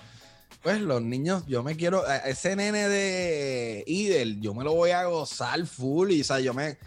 Pues 0.62 0.82
los 0.82 1.02
niños, 1.02 1.44
yo 1.48 1.64
me 1.64 1.76
quiero, 1.76 2.06
ese 2.08 2.56
nene 2.56 2.90
de 2.90 3.84
Idel, 3.88 4.42
yo 4.42 4.54
me 4.54 4.64
lo 4.64 4.74
voy 4.74 4.92
a 4.92 5.06
gozar 5.06 5.66
full 5.66 6.12
y, 6.12 6.22
o 6.22 6.24
sea, 6.24 6.40
yo 6.42 6.54
me, 6.54 6.78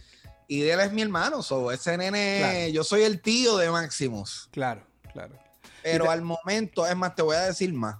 Idel 0.47 0.81
es 0.81 0.93
mi 0.93 1.01
hermano, 1.01 1.43
so, 1.43 1.73
ese 1.73 1.97
nene, 1.97 2.71
yo 2.73 2.85
soy 2.85 3.03
el 3.03 3.23
tío 3.23 3.57
de 3.57 3.71
Maximus. 3.71 4.49
Claro, 4.53 4.87
claro. 5.13 5.35
Pero 5.83 6.11
al 6.11 6.23
momento, 6.23 6.87
es 6.87 6.95
más, 6.95 7.15
te 7.15 7.23
voy 7.23 7.37
a 7.37 7.47
decir 7.47 7.73
más. 7.73 7.97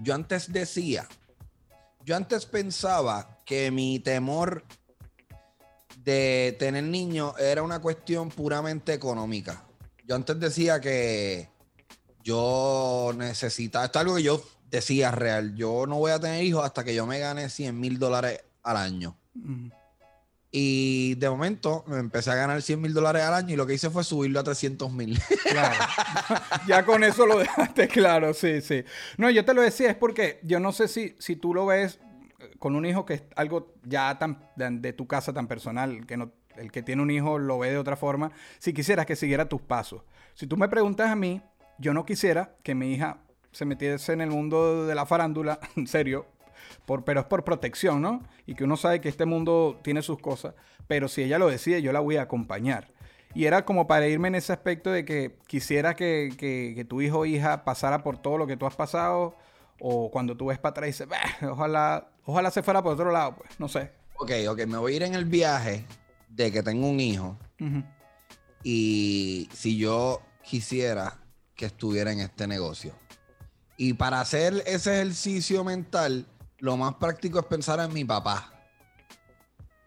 Yo 0.00 0.14
antes 0.14 0.52
decía, 0.52 1.08
yo 2.04 2.16
antes 2.16 2.46
pensaba 2.46 3.38
que 3.44 3.70
mi 3.70 3.98
temor 3.98 4.64
de 6.04 6.56
tener 6.58 6.84
niños 6.84 7.34
era 7.38 7.62
una 7.62 7.80
cuestión 7.80 8.30
puramente 8.30 8.92
económica. 8.94 9.64
Yo 10.06 10.14
antes 10.14 10.38
decía 10.38 10.80
que 10.80 11.50
yo 12.22 13.12
necesitaba, 13.16 13.84
esto 13.84 13.98
es 13.98 14.00
algo 14.02 14.16
que 14.16 14.22
yo 14.22 14.42
decía 14.70 15.10
real, 15.10 15.54
yo 15.54 15.86
no 15.86 15.96
voy 15.96 16.12
a 16.12 16.20
tener 16.20 16.44
hijos 16.44 16.64
hasta 16.64 16.84
que 16.84 16.94
yo 16.94 17.06
me 17.06 17.18
gane 17.18 17.48
100 17.48 17.78
mil 17.78 17.98
dólares 17.98 18.40
al 18.62 18.76
año. 18.76 19.16
Y 20.50 21.14
de 21.16 21.28
momento 21.28 21.84
me 21.86 21.98
empecé 21.98 22.30
a 22.30 22.34
ganar 22.34 22.62
100 22.62 22.80
mil 22.80 22.94
dólares 22.94 23.22
al 23.22 23.34
año 23.34 23.52
y 23.52 23.56
lo 23.56 23.66
que 23.66 23.74
hice 23.74 23.90
fue 23.90 24.02
subirlo 24.02 24.40
a 24.40 24.44
300 24.44 24.90
mil. 24.92 25.20
Claro. 25.42 25.74
ya 26.66 26.84
con 26.86 27.04
eso 27.04 27.26
lo 27.26 27.38
dejaste 27.38 27.88
claro, 27.88 28.32
sí, 28.32 28.62
sí. 28.62 28.84
No, 29.18 29.28
yo 29.28 29.44
te 29.44 29.52
lo 29.52 29.60
decía, 29.60 29.90
es 29.90 29.96
porque 29.96 30.40
yo 30.42 30.58
no 30.58 30.72
sé 30.72 30.88
si, 30.88 31.16
si 31.18 31.36
tú 31.36 31.52
lo 31.52 31.66
ves 31.66 32.00
eh, 32.38 32.50
con 32.58 32.76
un 32.76 32.86
hijo 32.86 33.04
que 33.04 33.14
es 33.14 33.22
algo 33.36 33.74
ya 33.84 34.18
tan 34.18 34.38
de, 34.56 34.92
tu 34.94 35.06
casa 35.06 35.34
tan 35.34 35.48
personal, 35.48 36.06
que 36.06 36.16
no, 36.16 36.32
el 36.56 36.72
que 36.72 36.82
tiene 36.82 37.02
un 37.02 37.10
hijo 37.10 37.38
lo 37.38 37.58
ve 37.58 37.70
de 37.70 37.78
otra 37.78 37.96
forma, 37.96 38.32
si 38.58 38.72
quisieras 38.72 39.04
que 39.04 39.16
siguiera 39.16 39.48
tus 39.48 39.60
pasos. 39.60 40.02
Si 40.34 40.46
tú 40.46 40.56
me 40.56 40.68
preguntas 40.68 41.10
a 41.10 41.16
mí, 41.16 41.42
yo 41.78 41.92
no 41.92 42.06
quisiera 42.06 42.54
que 42.62 42.74
mi 42.74 42.94
hija 42.94 43.18
se 43.52 43.64
metiese 43.64 44.12
en 44.12 44.22
el 44.22 44.30
mundo 44.30 44.86
de 44.86 44.94
la 44.94 45.04
farándula, 45.04 45.60
en 45.76 45.86
serio, 45.86 46.26
pero 47.04 47.20
es 47.20 47.26
por 47.26 47.44
protección, 47.44 48.00
¿no? 48.00 48.22
Y 48.46 48.54
que 48.54 48.64
uno 48.64 48.76
sabe 48.76 49.00
que 49.00 49.08
este 49.08 49.26
mundo 49.26 49.78
tiene 49.82 50.02
sus 50.02 50.18
cosas, 50.18 50.54
pero 50.86 51.08
si 51.08 51.22
ella 51.22 51.38
lo 51.38 51.48
decide, 51.48 51.82
yo 51.82 51.92
la 51.92 52.00
voy 52.00 52.16
a 52.16 52.22
acompañar. 52.22 52.88
Y 53.34 53.44
era 53.44 53.64
como 53.64 53.86
para 53.86 54.08
irme 54.08 54.28
en 54.28 54.36
ese 54.36 54.52
aspecto 54.52 54.90
de 54.90 55.04
que 55.04 55.36
quisiera 55.46 55.94
que, 55.94 56.86
tu 56.88 57.02
hijo 57.02 57.20
o 57.20 57.26
hija 57.26 57.64
pasara 57.64 58.02
por 58.02 58.18
todo 58.18 58.38
lo 58.38 58.46
que 58.46 58.56
tú 58.56 58.66
has 58.66 58.74
pasado, 58.74 59.36
o 59.80 60.10
cuando 60.10 60.36
tú 60.36 60.46
ves 60.46 60.58
para 60.58 60.70
atrás 60.70 60.88
y 60.88 60.90
dices, 60.92 61.08
ojalá, 61.48 62.08
ojalá 62.24 62.50
se 62.50 62.62
fuera 62.62 62.82
por 62.82 62.94
otro 62.94 63.12
lado, 63.12 63.36
pues, 63.36 63.60
no 63.60 63.68
sé. 63.68 63.92
Ok, 64.16 64.32
ok, 64.48 64.66
me 64.66 64.78
voy 64.78 64.94
a 64.94 64.96
ir 64.96 65.02
en 65.02 65.14
el 65.14 65.26
viaje 65.26 65.84
de 66.28 66.50
que 66.50 66.62
tengo 66.62 66.88
un 66.88 67.00
hijo. 67.00 67.36
Y 68.62 69.48
si 69.52 69.76
yo 69.76 70.22
quisiera 70.42 71.18
que 71.54 71.66
estuviera 71.66 72.12
en 72.12 72.20
este 72.20 72.46
negocio. 72.46 72.94
Y 73.76 73.92
para 73.94 74.20
hacer 74.20 74.62
ese 74.66 74.94
ejercicio 74.94 75.62
mental, 75.62 76.26
lo 76.58 76.76
más 76.76 76.94
práctico 76.94 77.38
es 77.38 77.46
pensar 77.46 77.80
en 77.80 77.92
mi 77.92 78.04
papá. 78.04 78.52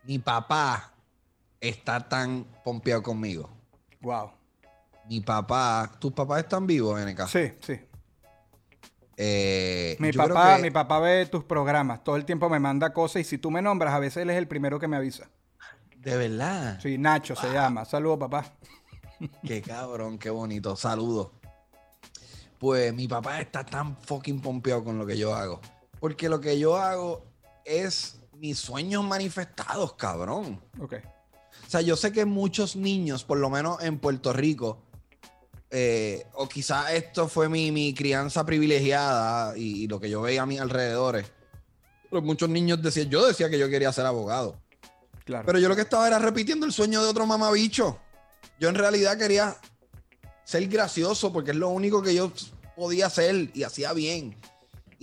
Mi 0.03 0.19
papá 0.19 0.93
está 1.59 2.07
tan 2.07 2.45
pompeado 2.63 3.03
conmigo. 3.03 3.49
Wow. 4.01 4.31
Mi 5.07 5.21
papá, 5.21 5.91
¿tus 5.99 6.11
papás 6.13 6.43
están 6.43 6.65
vivos, 6.65 6.99
NK? 6.99 7.27
Sí, 7.27 7.53
sí. 7.59 7.79
Eh, 9.17 9.97
mi, 9.99 10.11
papá, 10.11 10.57
mi 10.57 10.71
papá 10.71 10.99
ve 10.99 11.27
tus 11.27 11.43
programas, 11.43 12.03
todo 12.03 12.15
el 12.15 12.25
tiempo 12.25 12.49
me 12.49 12.59
manda 12.59 12.91
cosas 12.91 13.21
y 13.21 13.23
si 13.23 13.37
tú 13.37 13.51
me 13.51 13.61
nombras, 13.61 13.93
a 13.93 13.99
veces 13.99 14.23
él 14.23 14.31
es 14.31 14.37
el 14.37 14.47
primero 14.47 14.79
que 14.79 14.87
me 14.87 14.97
avisa. 14.97 15.29
De 15.97 16.17
verdad. 16.17 16.79
Sí, 16.81 16.97
Nacho 16.97 17.35
se 17.35 17.51
llama. 17.53 17.85
Saludos, 17.85 18.17
papá. 18.19 18.45
Qué 19.45 19.61
cabrón, 19.61 20.17
qué 20.17 20.31
bonito. 20.31 20.75
Saludos. 20.75 21.29
Pues 22.57 22.93
mi 22.93 23.07
papá 23.07 23.39
está 23.39 23.63
tan 23.63 23.95
fucking 23.97 24.41
pompeado 24.41 24.83
con 24.83 24.97
lo 24.97 25.05
que 25.05 25.17
yo 25.17 25.35
hago. 25.35 25.61
Porque 26.01 26.27
lo 26.27 26.41
que 26.41 26.59
yo 26.59 26.75
hago 26.75 27.23
es 27.63 28.19
mis 28.33 28.57
sueños 28.57 29.03
manifestados, 29.05 29.93
cabrón. 29.93 30.59
Ok. 30.79 30.95
O 31.65 31.69
sea, 31.69 31.81
yo 31.81 31.95
sé 31.95 32.11
que 32.11 32.25
muchos 32.25 32.75
niños, 32.75 33.23
por 33.23 33.37
lo 33.37 33.51
menos 33.51 33.81
en 33.83 33.99
Puerto 33.99 34.33
Rico, 34.33 34.81
eh, 35.69 36.25
o 36.33 36.49
quizás 36.49 36.91
esto 36.91 37.29
fue 37.29 37.47
mi, 37.47 37.93
crianza 37.93 38.43
privilegiada 38.43 39.55
y, 39.55 39.87
lo 39.87 39.99
que 39.99 40.09
yo 40.09 40.21
veía 40.21 40.41
a 40.41 40.45
mis 40.47 40.59
alrededores. 40.59 41.31
Pero 42.09 42.23
muchos 42.23 42.49
niños 42.49 42.81
decían, 42.81 43.09
yo 43.09 43.25
decía 43.25 43.47
que 43.49 43.59
yo 43.59 43.69
quería 43.69 43.93
ser 43.93 44.07
abogado. 44.07 44.59
Claro. 45.23 45.45
Pero 45.45 45.59
yo 45.59 45.69
lo 45.69 45.75
que 45.75 45.83
estaba 45.83 46.07
era 46.07 46.17
repitiendo 46.17 46.65
el 46.65 46.73
sueño 46.73 47.03
de 47.03 47.09
otro 47.09 47.27
mamabicho. 47.27 47.99
Yo 48.59 48.69
en 48.69 48.75
realidad 48.75 49.19
quería 49.19 49.55
ser 50.43 50.67
gracioso 50.67 51.31
porque 51.31 51.51
es 51.51 51.57
lo 51.57 51.69
único 51.69 52.01
que 52.01 52.15
yo 52.15 52.33
podía 52.75 53.05
hacer 53.05 53.51
y 53.53 53.61
hacía 53.61 53.93
bien. 53.93 54.35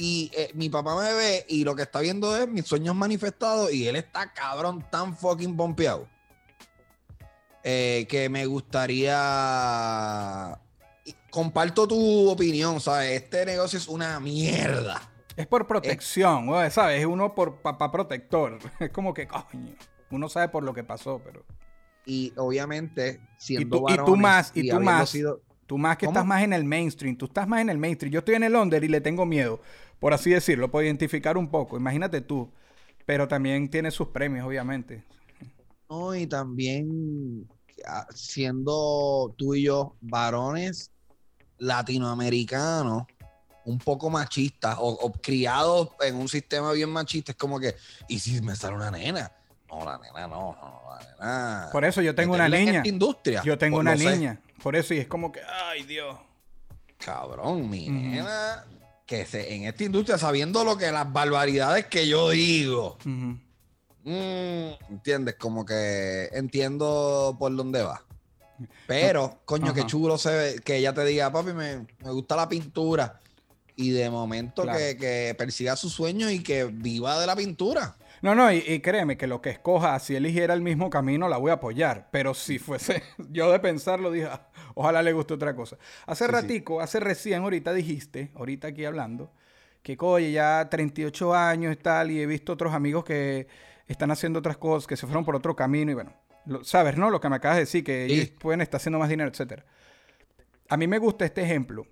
Y 0.00 0.30
eh, 0.32 0.52
mi 0.54 0.68
papá 0.68 0.94
me 0.94 1.12
ve 1.12 1.44
y 1.48 1.64
lo 1.64 1.74
que 1.74 1.82
está 1.82 1.98
viendo 1.98 2.36
es 2.36 2.46
mis 2.48 2.64
sueños 2.64 2.94
manifestados 2.94 3.72
y 3.72 3.88
él 3.88 3.96
está 3.96 4.32
cabrón 4.32 4.86
tan 4.92 5.16
fucking 5.16 5.56
pompeado. 5.56 6.08
eh, 7.64 8.06
que 8.08 8.28
me 8.28 8.46
gustaría... 9.38 10.58
y 11.04 11.14
Comparto 11.30 11.86
tu 11.88 12.30
opinión, 12.30 12.80
¿sabes? 12.80 13.22
Este 13.22 13.44
negocio 13.44 13.76
es 13.78 13.88
una 13.88 14.18
mierda. 14.20 15.00
Es 15.36 15.46
por 15.46 15.66
protección, 15.66 16.46
güey, 16.46 16.70
¿sabes? 16.70 17.00
Es 17.00 17.06
uno 17.06 17.34
por 17.34 17.60
papá 17.60 17.90
protector. 17.90 18.58
Es 18.80 18.90
como 18.90 19.12
que, 19.14 19.26
coño, 19.26 19.74
uno 20.10 20.28
sabe 20.28 20.48
por 20.48 20.62
lo 20.62 20.72
que 20.74 20.84
pasó, 20.84 21.20
pero... 21.24 21.44
Y 22.06 22.32
obviamente, 22.36 23.20
Y 23.20 23.42
siendo 23.42 23.78
tú, 23.80 23.86
y 23.90 23.96
tú 23.96 24.16
más, 24.16 24.52
y 24.54 24.68
tú 24.70 24.80
más. 24.80 25.10
sido- 25.10 25.42
Tú 25.66 25.76
más 25.76 25.98
que 25.98 26.06
¿Cómo? 26.06 26.16
estás 26.16 26.26
más 26.26 26.42
en 26.42 26.54
el 26.54 26.64
mainstream, 26.64 27.14
tú 27.14 27.26
estás 27.26 27.46
más 27.46 27.60
en 27.60 27.68
el 27.68 27.76
mainstream. 27.76 28.10
Yo 28.10 28.20
estoy 28.20 28.36
en 28.36 28.44
el 28.44 28.56
under 28.56 28.82
y 28.82 28.88
le 28.88 29.02
tengo 29.02 29.26
miedo, 29.26 29.60
por 30.00 30.12
así 30.14 30.30
decirlo, 30.30 30.70
por 30.70 30.84
identificar 30.84 31.36
un 31.36 31.50
poco. 31.50 31.76
Imagínate 31.76 32.20
tú. 32.20 32.50
Pero 33.06 33.26
también 33.26 33.70
tiene 33.70 33.90
sus 33.90 34.08
premios, 34.08 34.46
obviamente. 34.46 35.02
No, 35.88 36.14
y 36.14 36.26
también 36.26 37.48
ah, 37.86 38.06
siendo 38.14 39.34
tú 39.38 39.54
y 39.54 39.62
yo 39.64 39.96
varones 40.00 40.90
latinoamericanos, 41.58 43.04
un 43.64 43.78
poco 43.78 44.08
machistas 44.10 44.76
o, 44.78 44.88
o 44.88 45.12
criados 45.12 45.90
en 46.00 46.16
un 46.16 46.28
sistema 46.28 46.72
bien 46.72 46.90
machista, 46.90 47.32
es 47.32 47.38
como 47.38 47.58
que, 47.58 47.74
¿y 48.08 48.18
si 48.18 48.40
me 48.40 48.54
sale 48.56 48.76
una 48.76 48.90
nena? 48.90 49.32
No, 49.70 49.84
la 49.84 49.98
nena 49.98 50.26
no, 50.26 50.56
no, 50.60 50.82
la 50.90 50.98
nena. 51.14 51.68
Por 51.72 51.84
eso 51.84 52.00
yo 52.00 52.14
tengo 52.14 52.34
una 52.34 52.48
niña. 52.48 52.82
industria. 52.84 53.42
Yo 53.42 53.58
tengo 53.58 53.76
Pues 53.76 53.82
una 53.86 53.96
sé. 53.96 54.16
niña. 54.16 54.40
Por 54.62 54.76
eso, 54.76 54.94
y 54.94 54.98
es 54.98 55.06
como 55.08 55.32
que, 55.32 55.40
ay 55.42 55.82
Dios. 55.84 56.16
Cabrón, 56.98 57.68
mi 57.70 57.88
nena, 57.88 58.64
que 59.08 59.24
se, 59.24 59.54
en 59.54 59.64
esta 59.64 59.84
industria, 59.84 60.18
sabiendo 60.18 60.62
lo 60.64 60.76
que 60.76 60.92
las 60.92 61.10
barbaridades 61.10 61.86
que 61.86 62.06
yo 62.06 62.28
digo. 62.28 62.98
Mm, 64.04 64.70
¿Entiendes? 64.90 65.36
Como 65.36 65.64
que 65.64 66.28
entiendo 66.32 67.34
por 67.38 67.56
dónde 67.56 67.82
va. 67.82 68.04
Pero, 68.86 69.40
coño, 69.46 69.72
qué 69.72 69.86
chulo 69.86 70.18
se 70.18 70.30
ve 70.30 70.60
que 70.62 70.76
ella 70.76 70.92
te 70.92 71.04
diga, 71.06 71.32
papi, 71.32 71.52
me, 71.54 71.86
me 72.04 72.10
gusta 72.10 72.36
la 72.36 72.48
pintura. 72.48 73.18
Y 73.76 73.90
de 73.90 74.10
momento 74.10 74.62
Claro. 74.62 74.78
que, 74.78 74.96
que 74.96 75.34
persiga 75.38 75.74
su 75.76 75.88
sueño 75.88 76.28
y 76.30 76.42
que 76.42 76.64
viva 76.64 77.18
de 77.18 77.26
la 77.26 77.34
pintura. 77.34 77.96
No, 78.22 78.34
no, 78.34 78.50
y, 78.52 78.58
y 78.66 78.80
créeme 78.80 79.16
que 79.16 79.26
lo 79.26 79.40
que 79.40 79.50
escoja, 79.50 79.98
si 80.00 80.16
eligiera 80.16 80.54
el 80.54 80.60
mismo 80.60 80.90
camino, 80.90 81.28
la 81.28 81.36
voy 81.36 81.50
a 81.50 81.54
apoyar. 81.54 82.08
Pero 82.10 82.34
si 82.34 82.58
fuese 82.58 83.02
yo 83.30 83.50
de 83.52 83.60
pensarlo, 83.60 84.10
dije, 84.10 84.26
"Ah, 84.30 84.48
ojalá 84.74 85.02
le 85.02 85.12
guste 85.12 85.34
otra 85.34 85.54
cosa. 85.54 85.76
Hace 86.06 86.24
Sí, 86.24 86.30
sí. 86.30 86.32
ratico, 86.34 86.80
hace 86.80 87.00
recién, 87.00 87.42
ahorita 87.42 87.72
dijiste, 87.72 88.30
ahorita 88.34 88.68
aquí 88.68 88.84
hablando, 88.84 89.32
que 89.82 89.96
oye, 90.00 90.32
ya 90.32 90.68
38 90.68 91.34
años 91.34 91.72
y 91.72 91.76
tal, 91.76 92.10
y 92.10 92.20
he 92.20 92.26
visto 92.26 92.52
otros 92.52 92.74
amigos 92.74 93.04
que 93.04 93.46
están 93.86 94.10
haciendo 94.10 94.40
otras 94.40 94.56
cosas, 94.58 94.86
que 94.86 94.96
se 94.96 95.06
fueron 95.06 95.24
por 95.24 95.36
otro 95.36 95.54
camino, 95.56 95.90
y 95.92 95.94
bueno, 95.94 96.12
lo- 96.46 96.64
sabes, 96.64 96.96
¿no? 96.96 97.10
Lo 97.10 97.20
que 97.20 97.28
me 97.28 97.36
acabas 97.36 97.56
de 97.58 97.62
decir, 97.62 97.84
que 97.84 98.06
Sí. 98.08 98.14
ellos 98.14 98.28
pueden 98.38 98.60
estar 98.60 98.78
haciendo 98.78 98.98
más 98.98 99.08
dinero, 99.08 99.30
etcétera. 99.30 99.64
A 100.68 100.76
mí 100.76 100.86
me 100.86 100.98
gusta 100.98 101.24
este 101.24 101.42
ejemplo. 101.42 101.86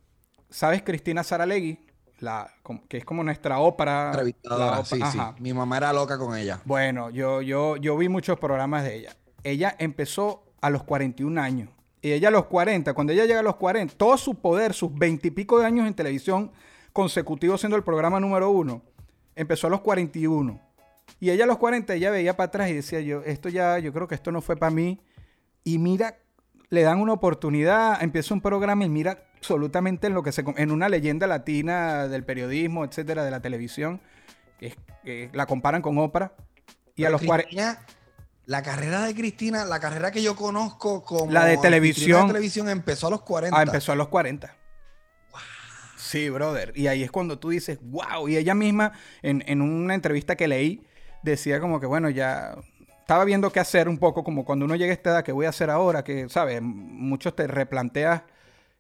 ¿Sabes 0.50 0.82
Cristina 0.82 1.22
Saralegui? 1.24 1.85
La, 2.18 2.50
que 2.88 2.98
es 2.98 3.04
como 3.04 3.22
nuestra 3.22 3.58
ópera. 3.58 4.06
Entrevistadora, 4.06 4.84
sí, 4.84 4.98
sí. 5.12 5.18
Mi 5.38 5.52
mamá 5.52 5.76
era 5.76 5.92
loca 5.92 6.16
con 6.18 6.36
ella. 6.36 6.60
Bueno, 6.64 7.10
yo, 7.10 7.42
yo, 7.42 7.76
yo 7.76 7.96
vi 7.96 8.08
muchos 8.08 8.38
programas 8.38 8.84
de 8.84 8.96
ella. 8.96 9.16
Ella 9.42 9.76
empezó 9.78 10.42
a 10.60 10.70
los 10.70 10.82
41 10.84 11.40
años. 11.40 11.68
Y 12.00 12.12
ella 12.12 12.28
a 12.28 12.30
los 12.30 12.46
40, 12.46 12.94
cuando 12.94 13.12
ella 13.12 13.24
llega 13.24 13.40
a 13.40 13.42
los 13.42 13.56
40, 13.56 13.94
todo 13.96 14.16
su 14.16 14.36
poder, 14.36 14.74
sus 14.74 14.94
20 14.94 15.28
y 15.28 15.30
pico 15.30 15.58
de 15.58 15.66
años 15.66 15.86
en 15.86 15.94
televisión 15.94 16.52
consecutivos 16.92 17.60
siendo 17.60 17.76
el 17.76 17.84
programa 17.84 18.20
número 18.20 18.50
uno, 18.50 18.82
empezó 19.34 19.66
a 19.66 19.70
los 19.70 19.80
41. 19.80 20.60
Y 21.20 21.30
ella 21.30 21.44
a 21.44 21.46
los 21.46 21.58
40, 21.58 21.94
ella 21.94 22.10
veía 22.10 22.36
para 22.36 22.48
atrás 22.48 22.70
y 22.70 22.74
decía, 22.74 23.00
yo, 23.00 23.22
esto 23.24 23.48
ya, 23.48 23.78
yo 23.78 23.92
creo 23.92 24.08
que 24.08 24.14
esto 24.14 24.32
no 24.32 24.40
fue 24.40 24.56
para 24.56 24.70
mí. 24.70 25.00
Y 25.64 25.78
mira, 25.78 26.18
le 26.68 26.82
dan 26.82 27.00
una 27.00 27.12
oportunidad, 27.12 28.02
empieza 28.02 28.34
un 28.34 28.40
programa 28.40 28.84
y 28.84 28.88
mira 28.88 29.25
absolutamente 29.38 30.06
en 30.06 30.14
lo 30.14 30.22
que 30.22 30.32
se... 30.32 30.44
En 30.56 30.70
una 30.70 30.88
leyenda 30.88 31.26
latina 31.26 32.08
del 32.08 32.24
periodismo, 32.24 32.84
etcétera, 32.84 33.24
de 33.24 33.30
la 33.30 33.40
televisión, 33.40 34.00
que 34.58 34.66
es- 34.68 34.76
que 35.04 35.30
la 35.32 35.46
comparan 35.46 35.82
con 35.82 35.96
Oprah. 35.98 36.32
Y 36.96 37.04
a 37.04 37.10
los 37.10 37.22
40... 37.22 37.44
Cristina, 37.48 37.78
la 38.46 38.62
carrera 38.62 39.02
de 39.02 39.14
Cristina, 39.14 39.64
la 39.64 39.78
carrera 39.80 40.10
que 40.10 40.22
yo 40.22 40.34
conozco 40.36 41.04
como 41.04 41.30
La 41.32 41.44
de 41.44 41.58
televisión. 41.58 42.22
de 42.26 42.32
televisión 42.34 42.68
empezó 42.68 43.08
a 43.08 43.10
los 43.10 43.22
40. 43.22 43.58
Ah, 43.58 43.62
empezó 43.62 43.92
a 43.92 43.96
los 43.96 44.08
40. 44.08 44.54
Sí, 45.96 46.28
brother. 46.30 46.72
Y 46.74 46.86
ahí 46.86 47.02
es 47.02 47.10
cuando 47.10 47.38
tú 47.38 47.50
dices, 47.50 47.78
wow. 47.82 48.28
Y 48.28 48.36
ella 48.36 48.54
misma, 48.54 48.92
en, 49.22 49.42
en 49.46 49.60
una 49.62 49.94
entrevista 49.94 50.36
que 50.36 50.46
leí, 50.48 50.86
decía 51.22 51.60
como 51.60 51.80
que, 51.80 51.86
bueno, 51.86 52.10
ya 52.10 52.56
estaba 53.00 53.24
viendo 53.24 53.50
qué 53.50 53.60
hacer 53.60 53.88
un 53.88 53.98
poco, 53.98 54.22
como 54.22 54.44
cuando 54.44 54.64
uno 54.64 54.76
llega 54.76 54.90
a 54.92 54.94
esta 54.94 55.10
edad, 55.10 55.24
¿qué 55.24 55.32
voy 55.32 55.46
a 55.46 55.50
hacer 55.50 55.70
ahora? 55.70 56.04
Que, 56.04 56.28
¿sabes? 56.28 56.60
Muchos 56.62 57.34
te 57.34 57.46
replanteas. 57.46 58.22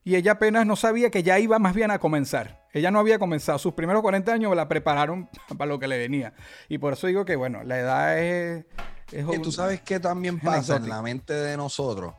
Y 0.06 0.14
ella 0.14 0.32
apenas 0.32 0.64
no 0.64 0.76
sabía 0.76 1.10
que 1.10 1.24
ya 1.24 1.40
iba 1.40 1.58
más 1.58 1.74
bien 1.74 1.90
a 1.90 1.98
comenzar. 1.98 2.64
Ella 2.72 2.92
no 2.92 3.00
había 3.00 3.18
comenzado. 3.18 3.58
Sus 3.58 3.74
primeros 3.74 4.02
40 4.02 4.32
años 4.32 4.54
la 4.54 4.68
prepararon 4.68 5.28
para 5.58 5.66
lo 5.66 5.80
que 5.80 5.88
le 5.88 5.98
venía. 5.98 6.32
Y 6.68 6.78
por 6.78 6.92
eso 6.92 7.08
digo 7.08 7.24
que, 7.24 7.34
bueno, 7.34 7.64
la 7.64 7.80
edad 7.80 8.18
es... 8.20 8.64
es 9.10 9.26
Que 9.26 9.40
tú 9.40 9.50
sabes 9.50 9.80
que 9.80 9.98
también 9.98 10.38
pasa 10.38 10.76
en 10.76 10.88
la 10.88 11.02
mente 11.02 11.32
de 11.32 11.56
nosotros. 11.56 12.14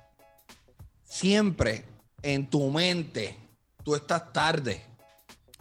Siempre 1.05 1.85
en 2.23 2.49
tu 2.49 2.69
mente 2.71 3.37
tú 3.85 3.95
estás 3.95 4.33
tarde. 4.33 4.81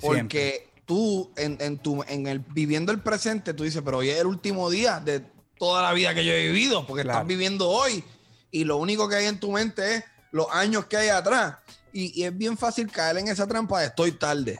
Porque 0.00 0.70
tú, 0.84 1.30
en, 1.36 1.56
en 1.60 1.78
tu, 1.78 2.02
en 2.08 2.26
el, 2.26 2.40
viviendo 2.40 2.90
el 2.90 3.02
presente, 3.02 3.54
tú 3.54 3.62
dices, 3.62 3.82
pero 3.84 3.98
hoy 3.98 4.10
es 4.10 4.18
el 4.18 4.26
último 4.26 4.68
día 4.68 4.98
de 4.98 5.22
toda 5.60 5.80
la 5.80 5.92
vida 5.92 6.12
que 6.12 6.24
yo 6.24 6.32
he 6.32 6.48
vivido, 6.48 6.84
porque 6.88 7.04
Claro. 7.04 7.20
estás 7.20 7.28
viviendo 7.28 7.68
hoy. 7.70 8.02
Y 8.50 8.64
lo 8.64 8.78
único 8.78 9.08
que 9.08 9.14
hay 9.14 9.26
en 9.26 9.38
tu 9.38 9.52
mente 9.52 9.94
es 9.94 10.04
los 10.32 10.46
años 10.52 10.86
que 10.86 10.96
hay 10.96 11.08
atrás. 11.08 11.56
Y, 11.92 12.20
y 12.20 12.24
es 12.24 12.36
bien 12.36 12.56
fácil 12.58 12.90
caer 12.90 13.16
en 13.18 13.28
esa 13.28 13.46
trampa 13.46 13.80
de 13.80 13.86
estoy 13.86 14.12
tarde. 14.12 14.58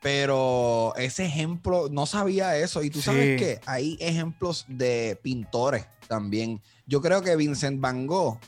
Pero 0.00 0.94
ese 0.96 1.26
ejemplo, 1.26 1.88
no 1.90 2.06
sabía 2.06 2.56
eso. 2.56 2.82
Y 2.82 2.90
tú 2.90 3.02
sabes 3.02 3.38
Sí. 3.38 3.44
que 3.44 3.60
hay 3.66 3.96
ejemplos 4.00 4.64
de 4.68 5.18
pintores 5.22 5.86
también. 6.08 6.62
Yo 6.86 7.00
creo 7.02 7.22
que 7.22 7.36
Vincent 7.36 7.80
Van 7.80 8.06
Gogh 8.06 8.38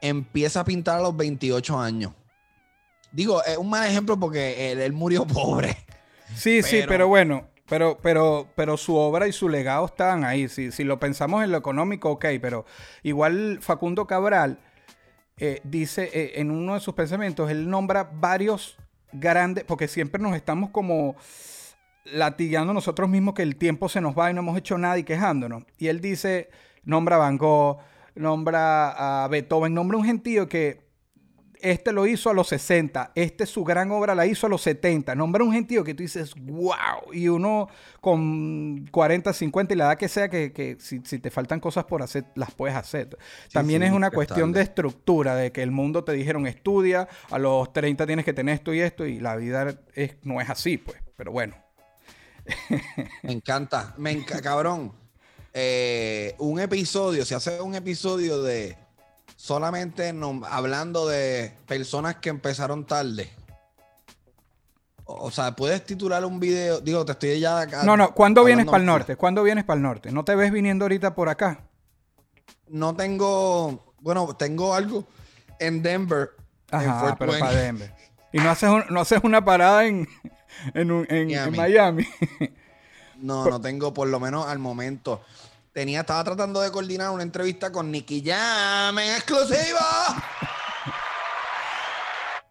empieza 0.00 0.60
a 0.60 0.64
pintar 0.64 0.98
a 0.98 1.02
los 1.02 1.16
28 1.16 1.78
años. 1.78 2.12
Digo, 3.10 3.42
es 3.44 3.56
un 3.56 3.68
mal 3.68 3.88
ejemplo 3.88 4.18
porque 4.20 4.70
él, 4.72 4.80
él 4.80 4.92
murió 4.92 5.26
pobre. 5.26 5.76
Sí, 6.36 6.62
sí, 6.62 6.76
Pero- 6.80 6.88
pero 6.88 7.08
bueno, 7.08 7.48
pero, 7.68 7.98
pero, 8.00 8.48
pero 8.54 8.76
su 8.76 8.94
obra 8.94 9.26
y 9.26 9.32
su 9.32 9.48
legado 9.48 9.86
estaban 9.86 10.24
ahí. 10.24 10.48
Si, 10.48 10.70
si 10.70 10.84
lo 10.84 11.00
pensamos 11.00 11.42
en 11.42 11.50
lo 11.50 11.58
económico, 11.58 12.10
ok, 12.12 12.26
pero 12.40 12.64
igual 13.02 13.58
Facundo 13.60 14.06
Cabral 14.06 14.60
eh, 15.38 15.60
dice 15.64 16.10
eh, 16.14 16.40
en 16.40 16.50
uno 16.50 16.74
de 16.74 16.80
sus 16.80 16.94
pensamientos, 16.94 17.50
él 17.50 17.68
nombra 17.68 18.04
varios 18.04 18.78
grandes, 19.12 19.64
porque 19.64 19.88
siempre 19.88 20.22
nos 20.22 20.34
estamos 20.34 20.70
como 20.70 21.14
latigando 22.04 22.72
nosotros 22.72 23.08
mismos 23.08 23.34
que 23.34 23.42
el 23.42 23.56
tiempo 23.56 23.88
se 23.88 24.00
nos 24.00 24.16
va 24.16 24.30
y 24.30 24.34
no 24.34 24.40
hemos 24.40 24.56
hecho 24.56 24.78
nada 24.78 24.96
y 24.98 25.04
quejándonos. 25.04 25.64
Y 25.78 25.88
él 25.88 26.00
dice, 26.00 26.48
nombra 26.84 27.16
a 27.16 27.18
Van 27.18 27.36
Gogh, 27.36 27.78
nombra 28.14 29.24
a 29.24 29.28
Beethoven, 29.28 29.74
nombra 29.74 29.98
un 29.98 30.04
gentío 30.04 30.48
que 30.48 30.85
este 31.60 31.92
lo 31.92 32.06
hizo 32.06 32.30
a 32.30 32.34
los 32.34 32.48
60, 32.48 33.12
este 33.14 33.46
su 33.46 33.64
gran 33.64 33.90
obra 33.90 34.14
la 34.14 34.26
hizo 34.26 34.46
a 34.46 34.50
los 34.50 34.62
70. 34.62 35.14
Nombra 35.14 35.44
un 35.44 35.52
gentío 35.52 35.82
que 35.84 35.94
tú 35.94 36.02
dices, 36.02 36.34
wow, 36.36 37.12
y 37.12 37.28
uno 37.28 37.68
con 38.00 38.86
40, 38.90 39.32
50 39.32 39.74
y 39.74 39.76
la 39.76 39.84
edad 39.86 39.98
que 39.98 40.08
sea, 40.08 40.28
que, 40.28 40.52
que 40.52 40.76
si, 40.80 41.00
si 41.04 41.18
te 41.18 41.30
faltan 41.30 41.60
cosas 41.60 41.84
por 41.84 42.02
hacer, 42.02 42.24
las 42.34 42.52
puedes 42.52 42.76
hacer. 42.76 43.16
También 43.52 43.82
sí, 43.82 43.88
es 43.88 43.92
una 43.94 44.10
cuestión 44.10 44.52
de 44.52 44.62
estructura, 44.62 45.34
de 45.36 45.52
que 45.52 45.62
el 45.62 45.70
mundo 45.70 46.04
te 46.04 46.12
dijeron 46.12 46.46
estudia, 46.46 47.08
a 47.30 47.38
los 47.38 47.72
30 47.72 48.06
tienes 48.06 48.24
que 48.24 48.32
tener 48.32 48.54
esto 48.54 48.72
y 48.72 48.80
esto, 48.80 49.06
y 49.06 49.20
la 49.20 49.36
vida 49.36 49.74
es, 49.94 50.16
no 50.22 50.40
es 50.40 50.48
así, 50.50 50.78
pues, 50.78 50.98
pero 51.16 51.32
bueno. 51.32 51.56
Me 53.22 53.32
encanta. 53.32 53.94
Me 53.98 54.12
enca- 54.12 54.40
cabrón. 54.40 54.92
Eh, 55.52 56.34
un 56.38 56.60
episodio, 56.60 57.24
se 57.24 57.34
hace 57.34 57.60
un 57.60 57.74
episodio 57.74 58.42
de 58.42 58.76
solamente 59.46 60.12
nom- 60.12 60.44
hablando 60.50 61.06
de 61.06 61.52
personas 61.68 62.16
que 62.16 62.30
empezaron 62.30 62.84
tarde. 62.84 63.30
O, 65.04 65.26
o 65.26 65.30
sea, 65.30 65.54
puedes 65.54 65.84
titular 65.84 66.24
un 66.24 66.40
video. 66.40 66.80
Digo, 66.80 67.04
te 67.04 67.12
estoy 67.12 67.38
ya 67.38 67.60
acá. 67.60 67.84
No, 67.84 67.96
no, 67.96 68.12
¿cuándo 68.12 68.42
vienes 68.42 68.66
para 68.66 68.78
el 68.78 68.86
norte? 68.86 69.14
¿Cuándo 69.14 69.44
vienes 69.44 69.62
para 69.64 69.76
el 69.76 69.82
norte? 69.84 70.10
¿No 70.10 70.24
te 70.24 70.34
ves 70.34 70.50
viniendo 70.50 70.84
ahorita 70.84 71.14
por 71.14 71.28
acá? 71.28 71.60
No 72.66 72.96
tengo. 72.96 73.94
Bueno, 74.00 74.34
tengo 74.36 74.74
algo 74.74 75.06
en 75.60 75.80
Denver. 75.80 76.30
en 76.72 76.78
Ajá, 76.80 77.00
Fort 77.00 77.18
pero 77.18 77.30
Wayne. 77.32 77.46
para 77.46 77.56
Denver. 77.60 77.94
Y 78.32 78.38
no 78.38 78.50
haces, 78.50 78.68
un- 78.68 78.84
no 78.90 79.00
haces 79.00 79.20
una 79.22 79.44
parada 79.44 79.84
en, 79.86 80.08
en, 80.74 80.90
un- 80.90 81.06
en- 81.08 81.30
en. 81.30 81.56
Miami. 81.56 82.04
No, 83.18 83.46
no 83.46 83.60
tengo, 83.60 83.94
por 83.94 84.08
lo 84.08 84.18
menos 84.18 84.46
al 84.48 84.58
momento. 84.58 85.22
Tenía, 85.76 86.00
estaba 86.00 86.24
tratando 86.24 86.62
de 86.62 86.72
coordinar 86.72 87.10
una 87.10 87.22
entrevista 87.22 87.70
con 87.70 87.90
Nicky 87.90 88.22
Jam 88.24 88.98
en 88.98 89.10
exclusiva. 89.14 89.62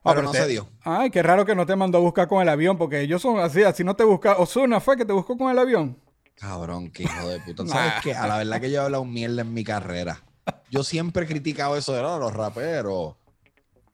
Ah, 0.07 0.11
Pero 0.13 0.21
no 0.21 0.31
te- 0.31 0.37
se 0.37 0.47
dio. 0.49 0.67
Ay, 0.83 1.09
qué 1.09 1.23
raro 1.23 1.43
que 1.43 1.55
no 1.55 1.65
te 1.65 1.75
mandó 1.75 1.97
a 1.97 2.01
buscar 2.01 2.27
con 2.27 2.39
el 2.39 2.47
avión, 2.49 2.77
porque 2.77 3.01
ellos 3.01 3.19
son 3.23 3.39
así, 3.39 3.63
así 3.63 3.83
no 3.83 3.95
te 3.95 4.03
busca. 4.03 4.37
Osuna 4.37 4.79
fue 4.79 4.95
que 4.95 5.03
te 5.03 5.11
buscó 5.11 5.35
con 5.35 5.49
el 5.49 5.57
avión. 5.57 5.99
Cabrón, 6.35 6.91
qué 6.91 7.01
hijo 7.05 7.27
de 7.27 7.39
puta. 7.39 7.65
¿Sabes 7.67 7.93
qué? 8.03 8.13
A 8.13 8.27
la 8.27 8.37
verdad 8.37 8.61
que 8.61 8.69
yo 8.69 8.81
he 8.81 8.85
hablado 8.85 9.03
mierda 9.03 9.41
en 9.41 9.51
mi 9.51 9.63
carrera. 9.63 10.21
Yo 10.69 10.83
siempre 10.83 11.23
he 11.23 11.27
criticado 11.27 11.75
eso 11.75 11.93
de 11.93 12.03
"No, 12.03 12.19
los 12.19 12.31
raperos. 12.31 13.15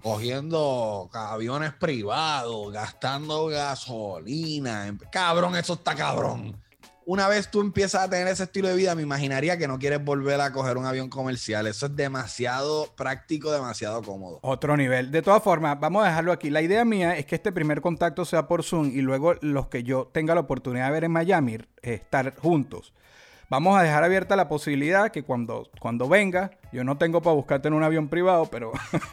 Cogiendo 0.03 1.09
aviones 1.13 1.71
privados, 1.75 2.73
gastando 2.73 3.45
gasolina. 3.45 4.93
Cabrón, 5.13 5.55
eso 5.55 5.75
está 5.75 5.95
cabrón. 5.95 6.61
Una 7.05 7.27
vez 7.27 7.49
tú 7.49 7.61
empiezas 7.61 8.03
a 8.03 8.09
tener 8.09 8.27
ese 8.27 8.43
estilo 8.43 8.67
de 8.67 8.75
vida, 8.75 8.95
me 8.95 9.01
imaginaría 9.01 9.57
que 9.57 9.67
no 9.67 9.79
quieres 9.79 10.03
volver 10.03 10.39
a 10.39 10.51
coger 10.51 10.77
un 10.77 10.85
avión 10.85 11.09
comercial. 11.09 11.67
Eso 11.67 11.87
es 11.87 11.95
demasiado 11.95 12.87
práctico, 12.95 13.51
demasiado 13.51 14.01
cómodo. 14.03 14.39
Otro 14.43 14.77
nivel. 14.77 15.11
De 15.11 15.21
todas 15.21 15.41
formas, 15.41 15.79
vamos 15.79 16.03
a 16.03 16.07
dejarlo 16.07 16.31
aquí. 16.31 16.49
La 16.49 16.61
idea 16.61 16.85
mía 16.85 17.17
es 17.17 17.25
que 17.25 17.35
este 17.35 17.51
primer 17.51 17.81
contacto 17.81 18.23
sea 18.25 18.47
por 18.47 18.63
Zoom 18.63 18.87
y 18.87 19.01
luego 19.01 19.33
los 19.41 19.67
que 19.67 19.83
yo 19.83 20.09
tenga 20.11 20.35
la 20.35 20.41
oportunidad 20.41 20.87
de 20.87 20.91
ver 20.91 21.03
en 21.05 21.11
Miami, 21.11 21.55
eh, 21.55 21.65
estar 21.81 22.35
juntos. 22.37 22.93
Vamos 23.51 23.77
a 23.77 23.83
dejar 23.83 24.01
abierta 24.05 24.37
la 24.37 24.47
posibilidad 24.47 25.11
que 25.11 25.23
cuando, 25.23 25.69
cuando 25.81 26.07
venga, 26.07 26.51
yo 26.71 26.85
no 26.85 26.97
tengo 26.97 27.21
para 27.21 27.35
buscarte 27.35 27.67
en 27.67 27.73
un 27.73 27.83
avión 27.83 28.07
privado, 28.07 28.45
pero, 28.49 28.71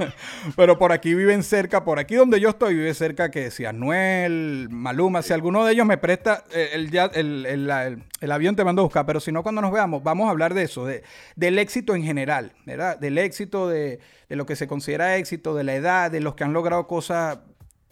pero 0.56 0.78
por 0.78 0.92
aquí 0.92 1.12
viven 1.12 1.42
cerca, 1.42 1.84
por 1.84 1.98
aquí 1.98 2.14
donde 2.14 2.38
yo 2.38 2.50
estoy, 2.50 2.74
vive 2.76 2.94
cerca 2.94 3.32
que 3.32 3.50
si 3.50 3.64
Anuel, 3.64 4.68
Maluma, 4.70 5.22
si 5.22 5.32
alguno 5.32 5.64
de 5.64 5.72
ellos 5.72 5.86
me 5.86 5.98
presta 5.98 6.44
eh, 6.54 6.68
el, 6.74 6.94
el, 7.16 7.46
el- 7.46 8.04
el 8.20 8.32
avión 8.32 8.54
te 8.54 8.64
mando 8.64 8.82
a 8.82 8.84
buscar, 8.84 9.04
pero 9.06 9.18
si 9.18 9.32
no, 9.32 9.42
cuando 9.42 9.60
nos 9.60 9.72
veamos, 9.72 10.04
vamos 10.04 10.28
a 10.28 10.30
hablar 10.30 10.54
de 10.54 10.62
eso, 10.62 10.86
de, 10.86 11.02
del 11.34 11.58
éxito 11.58 11.96
en 11.96 12.04
general, 12.04 12.52
¿verdad? 12.64 12.96
Del 12.96 13.18
éxito, 13.18 13.68
de, 13.68 13.98
de 14.28 14.36
lo 14.36 14.46
que 14.46 14.54
se 14.54 14.68
considera 14.68 15.16
éxito, 15.16 15.56
de 15.56 15.64
la 15.64 15.74
edad, 15.74 16.12
de 16.12 16.20
los 16.20 16.36
que 16.36 16.44
han 16.44 16.52
logrado 16.52 16.86
cosas. 16.86 17.40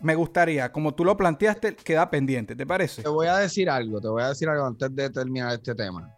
Me 0.01 0.14
gustaría, 0.14 0.70
como 0.70 0.94
tú 0.94 1.05
lo 1.05 1.16
planteaste, 1.16 1.74
queda 1.74 2.09
pendiente, 2.09 2.55
¿te 2.55 2.66
parece? 2.66 3.03
Te 3.03 3.09
voy 3.09 3.26
a 3.26 3.36
decir 3.36 3.68
algo, 3.68 4.01
te 4.01 4.07
voy 4.07 4.22
a 4.22 4.28
decir 4.28 4.49
algo 4.49 4.64
antes 4.66 4.94
de 4.94 5.11
terminar 5.11 5.53
este 5.55 5.74
tema. 5.74 6.15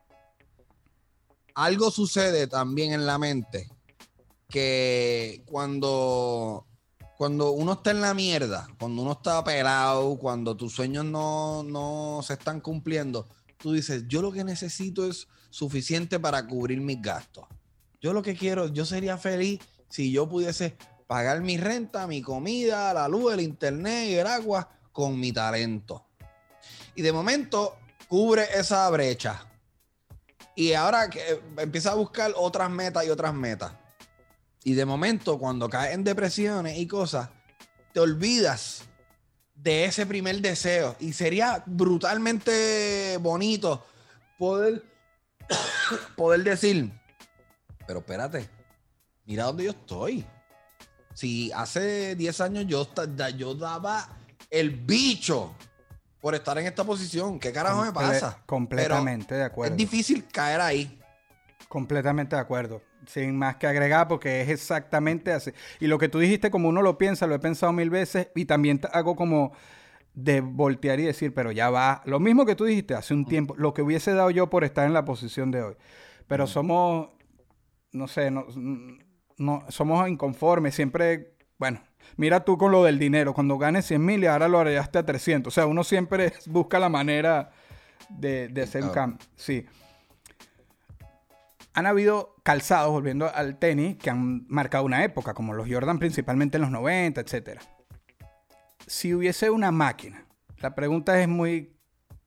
Algo 1.58 1.90
sucede 1.90 2.46
también 2.46 2.92
en 2.92 3.04
la 3.04 3.18
mente 3.18 3.68
que 4.48 5.42
cuando, 5.44 6.68
cuando 7.16 7.50
uno 7.50 7.72
está 7.72 7.90
en 7.90 8.00
la 8.00 8.14
mierda, 8.14 8.68
cuando 8.78 9.02
uno 9.02 9.10
está 9.10 9.42
pelado, 9.42 10.16
cuando 10.18 10.56
tus 10.56 10.72
sueños 10.72 11.04
no, 11.04 11.64
no 11.64 12.20
se 12.22 12.34
están 12.34 12.60
cumpliendo, 12.60 13.26
tú 13.56 13.72
dices, 13.72 14.04
yo 14.06 14.22
lo 14.22 14.30
que 14.30 14.44
necesito 14.44 15.04
es 15.10 15.26
suficiente 15.50 16.20
para 16.20 16.46
cubrir 16.46 16.80
mis 16.80 17.02
gastos. 17.02 17.46
Yo 18.00 18.12
lo 18.12 18.22
que 18.22 18.36
quiero, 18.36 18.68
yo 18.68 18.86
sería 18.86 19.18
feliz 19.18 19.58
si 19.88 20.12
yo 20.12 20.28
pudiese 20.28 20.76
pagar 21.08 21.40
mi 21.40 21.56
renta, 21.56 22.06
mi 22.06 22.22
comida, 22.22 22.94
la 22.94 23.08
luz, 23.08 23.32
el 23.32 23.40
internet 23.40 24.10
y 24.10 24.14
el 24.14 24.28
agua 24.28 24.68
con 24.92 25.18
mi 25.18 25.32
talento. 25.32 26.06
Y 26.94 27.02
de 27.02 27.10
momento 27.10 27.74
cubre 28.06 28.44
esa 28.54 28.88
brecha. 28.90 29.47
Y 30.58 30.72
ahora 30.72 31.08
que 31.08 31.20
eh, 31.20 31.40
empieza 31.58 31.92
a 31.92 31.94
buscar 31.94 32.32
otras 32.34 32.68
metas 32.68 33.06
y 33.06 33.10
otras 33.10 33.32
metas. 33.32 33.72
Y 34.64 34.74
de 34.74 34.84
momento, 34.84 35.38
cuando 35.38 35.70
caes 35.70 35.94
en 35.94 36.02
depresiones 36.02 36.76
y 36.78 36.88
cosas, 36.88 37.28
te 37.92 38.00
olvidas 38.00 38.82
de 39.54 39.84
ese 39.84 40.04
primer 40.04 40.40
deseo. 40.40 40.96
Y 40.98 41.12
sería 41.12 41.62
brutalmente 41.64 43.16
bonito 43.18 43.86
poder, 44.36 44.82
poder 46.16 46.42
decir, 46.42 46.90
pero 47.86 48.00
espérate, 48.00 48.50
mira 49.26 49.44
dónde 49.44 49.62
yo 49.62 49.70
estoy. 49.70 50.26
Si 51.14 51.52
hace 51.52 52.16
10 52.16 52.40
años 52.40 52.64
yo, 52.66 52.84
yo 53.36 53.54
daba 53.54 54.08
el 54.50 54.70
bicho 54.70 55.54
por 56.20 56.34
estar 56.34 56.58
en 56.58 56.66
esta 56.66 56.84
posición, 56.84 57.38
¿qué 57.38 57.52
carajo 57.52 57.84
me 57.84 57.92
pasa? 57.92 58.42
Completamente 58.46 59.34
de 59.34 59.44
acuerdo. 59.44 59.72
Es 59.72 59.78
difícil 59.78 60.26
caer 60.26 60.60
ahí. 60.60 61.00
Completamente 61.68 62.34
de 62.34 62.42
acuerdo. 62.42 62.82
Sin 63.06 63.36
más 63.36 63.56
que 63.56 63.66
agregar, 63.66 64.08
porque 64.08 64.40
es 64.42 64.48
exactamente 64.48 65.32
así. 65.32 65.52
Y 65.80 65.86
lo 65.86 65.98
que 65.98 66.08
tú 66.08 66.18
dijiste, 66.18 66.50
como 66.50 66.68
uno 66.68 66.82
lo 66.82 66.98
piensa, 66.98 67.26
lo 67.26 67.34
he 67.34 67.38
pensado 67.38 67.72
mil 67.72 67.90
veces 67.90 68.28
y 68.34 68.44
también 68.44 68.80
hago 68.92 69.14
como 69.16 69.52
de 70.14 70.40
voltear 70.40 70.98
y 70.98 71.04
decir, 71.04 71.32
pero 71.32 71.52
ya 71.52 71.70
va. 71.70 72.02
Lo 72.04 72.18
mismo 72.18 72.44
que 72.44 72.56
tú 72.56 72.64
dijiste 72.64 72.94
hace 72.94 73.14
un 73.14 73.24
tiempo, 73.24 73.54
lo 73.56 73.72
que 73.72 73.82
hubiese 73.82 74.12
dado 74.12 74.30
yo 74.30 74.50
por 74.50 74.64
estar 74.64 74.86
en 74.86 74.92
la 74.92 75.04
posición 75.04 75.50
de 75.52 75.62
hoy. 75.62 75.76
Pero 76.26 76.46
somos, 76.46 77.10
no 77.92 78.08
sé, 78.08 78.30
no, 78.30 78.46
no, 79.36 79.64
somos 79.68 80.08
inconformes. 80.08 80.74
Siempre, 80.74 81.36
bueno, 81.58 81.80
mira 82.16 82.44
tú 82.44 82.58
con 82.58 82.72
lo 82.72 82.84
del 82.84 82.98
dinero. 82.98 83.34
Cuando 83.34 83.58
ganes 83.58 83.86
100 83.86 84.04
mil 84.04 84.22
y 84.22 84.26
ahora 84.26 84.48
lo 84.48 84.58
arreglaste 84.60 84.98
a 84.98 85.06
300. 85.06 85.52
O 85.52 85.54
sea, 85.54 85.66
uno 85.66 85.84
siempre 85.84 86.32
busca 86.46 86.78
la 86.78 86.88
manera 86.88 87.50
de, 88.08 88.48
de 88.48 88.62
hacer 88.62 88.84
un 88.84 88.90
cambio. 88.90 89.18
Sí 89.36 89.66
han 91.78 91.86
habido 91.86 92.34
calzados, 92.42 92.90
volviendo 92.90 93.32
al 93.32 93.56
tenis, 93.56 93.96
que 93.98 94.10
han 94.10 94.44
marcado 94.48 94.84
una 94.84 95.04
época, 95.04 95.32
como 95.32 95.54
los 95.54 95.68
Jordan 95.70 96.00
principalmente 96.00 96.56
en 96.56 96.62
los 96.62 96.72
90, 96.72 97.20
etc. 97.20 97.60
Si 98.84 99.14
hubiese 99.14 99.48
una 99.48 99.70
máquina, 99.70 100.26
la 100.56 100.74
pregunta 100.74 101.20
es 101.20 101.28
muy 101.28 101.76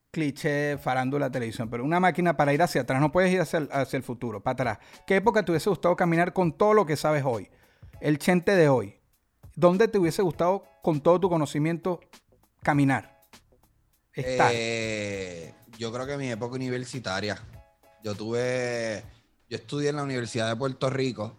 cliché, 0.09 0.77
farándula, 0.77 1.29
televisión, 1.29 1.69
pero 1.69 1.83
una 1.83 1.99
máquina 1.99 2.37
para 2.37 2.53
ir 2.53 2.61
hacia 2.61 2.83
atrás, 2.83 3.01
no 3.01 3.11
puedes 3.11 3.29
ir 3.29 3.41
hacia 3.41 3.59
el, 3.59 3.69
hacia 3.73 3.97
el 3.97 4.03
futuro, 4.03 4.41
para 4.41 4.53
atrás. 4.53 4.79
¿Qué 5.05 5.17
época 5.17 5.43
te 5.43 5.51
hubiese 5.51 5.69
gustado 5.69 5.97
caminar 5.97 6.31
con 6.31 6.53
todo 6.53 6.73
lo 6.73 6.85
que 6.85 6.95
sabes 6.95 7.25
hoy? 7.25 7.49
El 7.99 8.19
chente 8.19 8.55
de 8.55 8.69
hoy. 8.69 9.00
¿Dónde 9.61 9.87
te 9.87 9.99
hubiese 9.99 10.23
gustado, 10.23 10.63
con 10.81 11.01
todo 11.01 11.19
tu 11.19 11.29
conocimiento, 11.29 11.99
caminar? 12.63 13.21
Estar. 14.11 14.51
Eh, 14.55 15.53
yo 15.77 15.93
creo 15.93 16.07
que 16.07 16.17
mi 16.17 16.31
época 16.31 16.55
universitaria. 16.55 17.39
Yo 18.03 18.15
tuve. 18.15 19.03
Yo 19.47 19.57
estudié 19.57 19.89
en 19.89 19.97
la 19.97 20.03
Universidad 20.03 20.49
de 20.49 20.55
Puerto 20.55 20.89
Rico. 20.89 21.37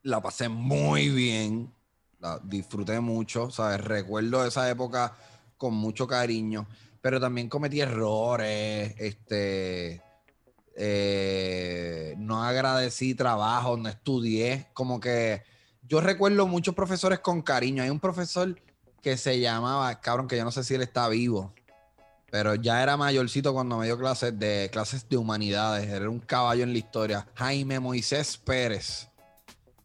La 0.00 0.22
pasé 0.22 0.48
muy 0.48 1.10
bien. 1.10 1.74
La 2.20 2.40
disfruté 2.42 3.00
mucho. 3.00 3.50
¿Sabes? 3.50 3.82
Recuerdo 3.82 4.46
esa 4.46 4.70
época 4.70 5.14
con 5.58 5.74
mucho 5.74 6.06
cariño. 6.06 6.66
Pero 7.02 7.20
también 7.20 7.50
cometí 7.50 7.82
errores. 7.82 8.94
Este. 8.96 10.00
eh, 10.74 12.14
no 12.16 12.42
agradecí 12.42 13.14
trabajo, 13.14 13.76
no 13.76 13.90
estudié. 13.90 14.68
Como 14.72 14.98
que 14.98 15.42
yo 15.88 16.00
recuerdo 16.00 16.46
muchos 16.46 16.74
profesores 16.74 17.20
con 17.20 17.42
cariño. 17.42 17.82
Hay 17.82 17.90
un 17.90 18.00
profesor 18.00 18.60
que 19.02 19.16
se 19.16 19.40
llamaba, 19.40 20.00
cabrón, 20.00 20.28
que 20.28 20.36
yo 20.36 20.44
no 20.44 20.50
sé 20.50 20.64
si 20.64 20.74
él 20.74 20.82
está 20.82 21.08
vivo 21.08 21.52
pero 22.30 22.54
ya 22.54 22.82
era 22.82 22.96
mayorcito 22.96 23.52
cuando 23.52 23.78
me 23.78 23.86
dio 23.86 23.98
clases 23.98 24.38
de 24.38 24.68
clases 24.72 25.08
de 25.08 25.16
humanidades. 25.16 25.88
Era 25.88 26.10
un 26.10 26.20
caballo 26.20 26.64
en 26.64 26.72
la 26.72 26.78
historia. 26.78 27.26
Jaime 27.34 27.80
Moisés 27.80 28.36
Pérez. 28.36 29.08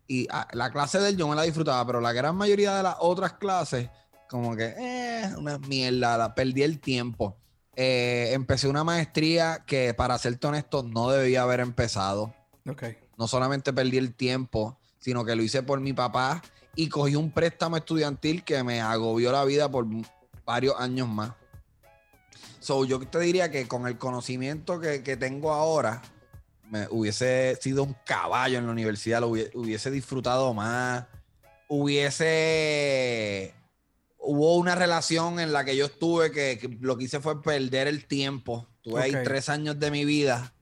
Y 0.08 0.28
ah, 0.30 0.48
la 0.52 0.72
clase 0.72 1.00
de 1.00 1.10
él 1.10 1.18
yo 1.18 1.28
me 1.28 1.36
la 1.38 1.44
disfrutaba, 1.44 1.86
pero 1.86 2.02
la 2.02 2.12
gran 2.12 2.36
mayoría 2.36 2.76
de 2.76 2.84
las 2.84 2.96
otras 3.00 3.34
clases, 3.34 3.90
como 4.30 4.56
que, 4.56 4.76
eh, 4.78 5.32
una 5.38 5.58
mierda, 5.60 6.18
la, 6.18 6.36
perdí 6.36 6.64
el 6.64 6.82
tiempo. 6.82 7.38
Eh, 7.76 8.32
empecé 8.34 8.68
una 8.68 8.84
maestría 8.84 9.64
que, 9.66 9.94
para 9.94 10.18
serte 10.18 10.48
honesto, 10.48 10.84
no 10.84 11.10
debía 11.10 11.44
haber 11.44 11.62
empezado. 11.62 12.34
No 13.18 13.28
solamente 13.30 13.72
perdí 13.72 13.98
el 13.98 14.14
tiempo, 14.14 14.78
sino 15.02 15.26
que 15.26 15.36
lo 15.36 15.44
hice 15.44 15.62
por 15.64 15.82
mi 15.82 15.92
papá 15.92 16.42
y 16.74 16.88
cogí 16.88 17.18
un 17.18 17.32
préstamo 17.32 17.76
estudiantil 17.76 18.46
que 18.46 18.64
me 18.64 18.80
agobió 18.80 19.34
la 19.34 19.44
vida 19.44 19.70
por 19.70 19.86
varios 20.46 20.76
años 20.80 21.10
más. 21.10 21.34
So, 22.62 22.86
yo 22.86 23.00
te 23.00 23.20
diría 23.20 23.52
que 23.52 23.68
con 23.68 23.86
el 23.88 23.98
conocimiento 23.98 24.80
que, 24.80 25.04
que 25.04 25.18
tengo 25.18 25.52
ahora, 25.52 26.02
me 26.70 26.88
hubiese 26.90 27.58
sido 27.60 27.84
un 27.84 27.98
caballo 28.06 28.58
en 28.60 28.68
la 28.68 28.72
universidad, 28.72 29.20
lo 29.20 29.32
hubie- 29.32 29.52
hubiese 29.54 29.92
disfrutado 29.92 30.54
más, 30.54 31.06
hubiese... 31.68 33.54
Hubo 34.24 34.56
una 34.58 34.76
relación 34.76 35.40
en 35.40 35.52
la 35.52 35.66
que 35.66 35.76
yo 35.76 35.86
estuve 35.88 36.32
que, 36.32 36.60
que 36.60 36.78
lo 36.80 36.96
que 36.96 37.06
hice 37.06 37.20
fue 37.20 37.42
perder 37.42 37.88
el 37.88 38.06
tiempo. 38.06 38.68
Tuve 38.84 39.02
ahí 39.02 39.16
Ok. 39.16 39.24
tres 39.24 39.50
años 39.50 39.80
de 39.80 39.90
mi 39.90 40.06
vida 40.06 40.54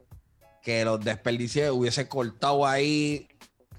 que 0.63 0.85
los 0.85 1.03
desperdicié, 1.03 1.69
hubiese 1.69 2.07
cortado 2.07 2.65
ahí, 2.65 3.27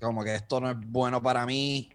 como 0.00 0.24
que 0.24 0.34
esto 0.34 0.60
no 0.60 0.70
es 0.70 0.76
bueno 0.80 1.22
para 1.22 1.44
mí. 1.46 1.90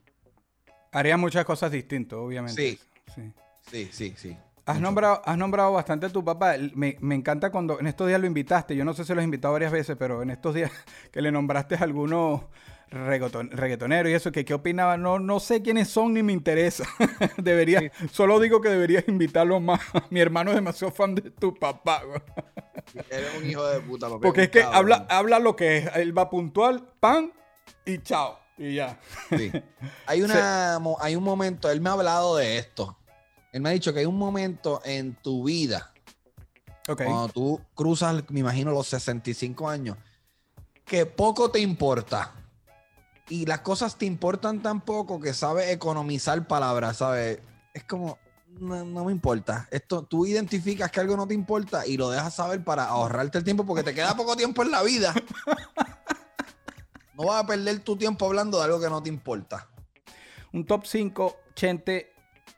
Haría 0.91 1.17
muchas 1.17 1.43
cosas 1.45 1.71
distintas, 1.71 2.17
obviamente. 2.19 2.61
Sí. 2.61 2.79
Sí. 3.13 3.31
Sí, 3.69 3.89
sí, 3.91 4.13
sí. 4.17 4.37
Has 4.67 4.75
Mucho. 4.75 4.85
nombrado, 4.85 5.21
has 5.25 5.37
nombrado 5.37 5.73
bastante 5.73 6.05
a 6.07 6.09
tu 6.09 6.23
papá. 6.23 6.55
Me, 6.73 6.97
me 7.01 7.13
encanta 7.15 7.51
cuando 7.51 7.79
en 7.79 7.87
estos 7.87 8.07
días 8.07 8.19
lo 8.19 8.25
invitaste. 8.27 8.75
Yo 8.75 8.83
no 8.85 8.93
sé 8.93 9.05
si 9.05 9.13
lo 9.13 9.19
has 9.19 9.25
invitado 9.25 9.53
varias 9.53 9.71
veces, 9.71 9.95
pero 9.97 10.21
en 10.23 10.29
estos 10.31 10.55
días 10.55 10.71
que 11.11 11.21
le 11.21 11.31
nombraste 11.31 11.75
a 11.75 11.79
algunos 11.79 12.41
reggaeton- 12.91 13.49
reggaetoneros 13.51 14.09
y 14.11 14.15
eso, 14.15 14.31
que 14.31 14.43
qué 14.45 14.53
opinaba. 14.55 14.97
No, 14.97 15.19
no 15.19 15.39
sé 15.39 15.61
quiénes 15.61 15.87
son 15.89 16.13
ni 16.13 16.23
me 16.23 16.33
interesa. 16.33 16.83
debería, 17.37 17.91
solo 18.11 18.39
digo 18.39 18.59
que 18.61 18.69
deberías 18.69 19.07
invitarlo 19.07 19.59
más. 19.59 19.81
Mi 20.09 20.19
hermano 20.19 20.51
es 20.51 20.55
demasiado 20.55 20.91
fan 20.93 21.13
de 21.13 21.29
tu 21.31 21.53
papá. 21.53 22.01
Eres 23.09 23.29
un 23.39 23.47
hijo 23.49 23.65
de 23.67 23.79
puta, 23.81 24.07
papi. 24.09 24.21
Porque 24.21 24.43
es 24.43 24.49
que 24.49 24.63
habla, 24.63 25.05
habla 25.09 25.37
lo 25.39 25.55
que 25.55 25.77
es. 25.77 25.95
Él 25.95 26.17
va 26.17 26.29
puntual, 26.29 26.87
pan 26.99 27.31
y 27.85 27.99
chao. 27.99 28.39
Y 28.57 28.75
ya. 28.75 28.99
Sí. 29.29 29.51
Hay, 30.07 30.21
una, 30.21 30.79
hay 30.99 31.15
un 31.15 31.23
momento, 31.23 31.69
él 31.69 31.81
me 31.81 31.89
ha 31.89 31.93
hablado 31.93 32.37
de 32.37 32.57
esto. 32.57 32.97
Él 33.51 33.61
me 33.61 33.69
ha 33.69 33.71
dicho 33.71 33.93
que 33.93 33.99
hay 33.99 34.05
un 34.05 34.17
momento 34.17 34.81
en 34.83 35.15
tu 35.15 35.45
vida, 35.45 35.93
Ok. 36.89 37.03
cuando 37.03 37.29
tú 37.29 37.61
cruzas, 37.73 38.23
me 38.29 38.41
imagino, 38.41 38.71
los 38.71 38.87
65 38.87 39.69
años, 39.69 39.97
que 40.83 41.05
poco 41.05 41.49
te 41.51 41.59
importa. 41.59 42.33
Y 43.29 43.45
las 43.45 43.61
cosas 43.61 43.97
te 43.97 44.05
importan 44.05 44.61
tan 44.61 44.81
poco 44.81 45.19
que 45.21 45.33
sabes 45.33 45.69
economizar 45.69 46.47
palabras, 46.47 46.97
¿sabes? 46.97 47.39
Es 47.73 47.85
como, 47.85 48.19
no, 48.59 48.83
no 48.83 49.05
me 49.05 49.11
importa. 49.13 49.67
Esto, 49.71 50.03
tú 50.03 50.25
identificas 50.25 50.91
que 50.91 50.99
algo 50.99 51.15
no 51.15 51.27
te 51.27 51.33
importa 51.33 51.87
y 51.87 51.97
lo 51.97 52.09
dejas 52.09 52.35
saber 52.35 52.63
para 52.63 52.85
ahorrarte 52.85 53.37
el 53.37 53.43
tiempo 53.43 53.65
porque 53.65 53.83
te 53.83 53.93
queda 53.93 54.15
poco 54.15 54.35
tiempo 54.35 54.63
en 54.63 54.71
la 54.71 54.83
vida. 54.83 55.13
No 57.17 57.25
vas 57.27 57.43
a 57.43 57.47
perder 57.47 57.79
tu 57.79 57.95
tiempo 57.95 58.25
hablando 58.25 58.57
de 58.57 58.65
algo 58.65 58.79
que 58.79 58.89
no 58.89 59.01
te 59.01 59.09
importa. 59.09 59.69
Un 60.53 60.65
top 60.65 60.85
5 60.85 61.37
chente 61.53 62.11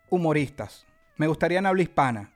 humoristas. 0.09 0.85
Me 1.17 1.27
gustaría 1.27 1.59
en 1.59 1.65
habla 1.65 1.81
hispana. 1.83 2.33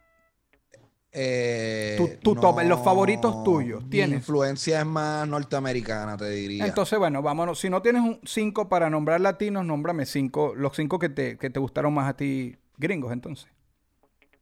Eh, 1.13 1.95
Tu- 1.97 2.33
tu 2.33 2.35
top, 2.39 2.61
los 2.63 2.79
favoritos 2.81 3.43
tuyos, 3.43 3.83
mi 3.83 3.89
¿tienes? 3.89 4.19
influencia 4.19 4.79
es 4.79 4.85
más 4.85 5.27
norteamericana, 5.27 6.15
te 6.15 6.29
diría. 6.29 6.65
Entonces, 6.65 6.97
bueno, 6.97 7.21
vámonos. 7.21 7.59
Si 7.59 7.69
no 7.69 7.81
tienes 7.81 8.01
un 8.01 8.21
5 8.23 8.69
para 8.69 8.89
nombrar 8.89 9.19
latinos, 9.19 9.65
nómbrame 9.65 10.05
cinco, 10.05 10.53
los 10.55 10.75
5 10.75 10.99
que 10.99 11.09
te, 11.09 11.37
que 11.37 11.49
te 11.49 11.59
gustaron 11.59 11.93
más 11.93 12.07
a 12.09 12.15
ti, 12.15 12.55
gringos, 12.77 13.11
entonces. 13.11 13.49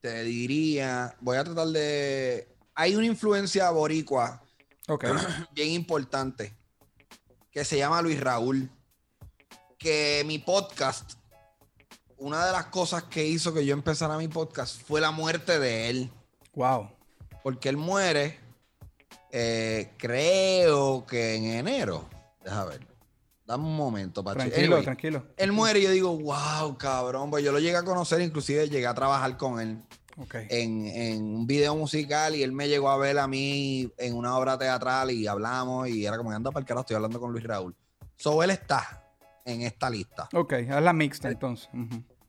te 0.01 0.23
diría, 0.23 1.15
voy 1.21 1.37
a 1.37 1.43
tratar 1.43 1.67
de... 1.69 2.47
Hay 2.75 2.95
una 2.95 3.07
influencia 3.07 3.69
boricua 3.71 4.41
Ok. 4.87 5.05
bien 5.53 5.71
importante 5.71 6.55
que 7.59 7.65
se 7.65 7.77
llama 7.77 8.01
Luis 8.01 8.17
Raúl. 8.21 8.69
Que 9.77 10.23
mi 10.25 10.39
podcast, 10.39 11.15
una 12.15 12.45
de 12.45 12.53
las 12.53 12.67
cosas 12.67 13.03
que 13.03 13.25
hizo 13.25 13.53
que 13.53 13.65
yo 13.65 13.73
empezara 13.73 14.17
mi 14.17 14.29
podcast 14.29 14.81
fue 14.81 15.01
la 15.01 15.11
muerte 15.11 15.59
de 15.59 15.89
él. 15.89 16.09
wow. 16.53 16.89
Porque 17.43 17.67
él 17.67 17.75
muere, 17.75 18.39
eh, 19.31 19.91
creo 19.97 21.05
que 21.05 21.35
en 21.35 21.45
enero. 21.47 22.09
Deja 22.45 22.63
ver. 22.63 22.87
Dame 23.45 23.65
un 23.65 23.75
momento, 23.75 24.23
Pachi. 24.23 24.37
Tranquilo, 24.37 24.65
Anyway, 24.65 24.83
tranquilo. 24.83 25.25
Él 25.35 25.51
muere 25.51 25.79
y 25.79 25.83
yo 25.83 25.91
digo, 25.91 26.17
wow, 26.17 26.77
cabrón. 26.77 27.29
Pues 27.29 27.43
yo 27.43 27.51
lo 27.51 27.59
llegué 27.59 27.75
a 27.75 27.83
conocer, 27.83 28.21
inclusive 28.21 28.69
llegué 28.69 28.87
a 28.87 28.93
trabajar 28.93 29.35
con 29.35 29.59
él 29.59 29.83
En, 30.49 30.85
en 30.87 31.23
un 31.23 31.47
video 31.47 31.75
musical 31.75 32.35
y 32.35 32.43
él 32.43 32.51
me 32.51 32.67
llegó 32.67 32.89
a 32.89 32.97
ver 32.97 33.17
a 33.19 33.27
mí 33.27 33.91
en 33.97 34.15
una 34.15 34.37
obra 34.37 34.57
teatral 34.57 35.11
y 35.11 35.27
hablamos 35.27 35.87
y 35.89 36.05
era 36.05 36.17
como, 36.17 36.31
anda 36.31 36.51
para 36.51 36.61
el 36.61 36.67
carajo, 36.67 36.81
estoy 36.81 36.95
hablando 36.95 37.19
con 37.19 37.31
Luis 37.31 37.43
Raúl. 37.45 37.75
So, 38.17 38.43
él 38.43 38.49
está 38.49 39.03
en 39.45 39.61
esta 39.61 39.89
lista. 39.89 40.27
Ok, 40.33 40.53
haz 40.69 40.81
la 40.83 40.91
mixta 40.93 41.29
entonces. 41.29 41.69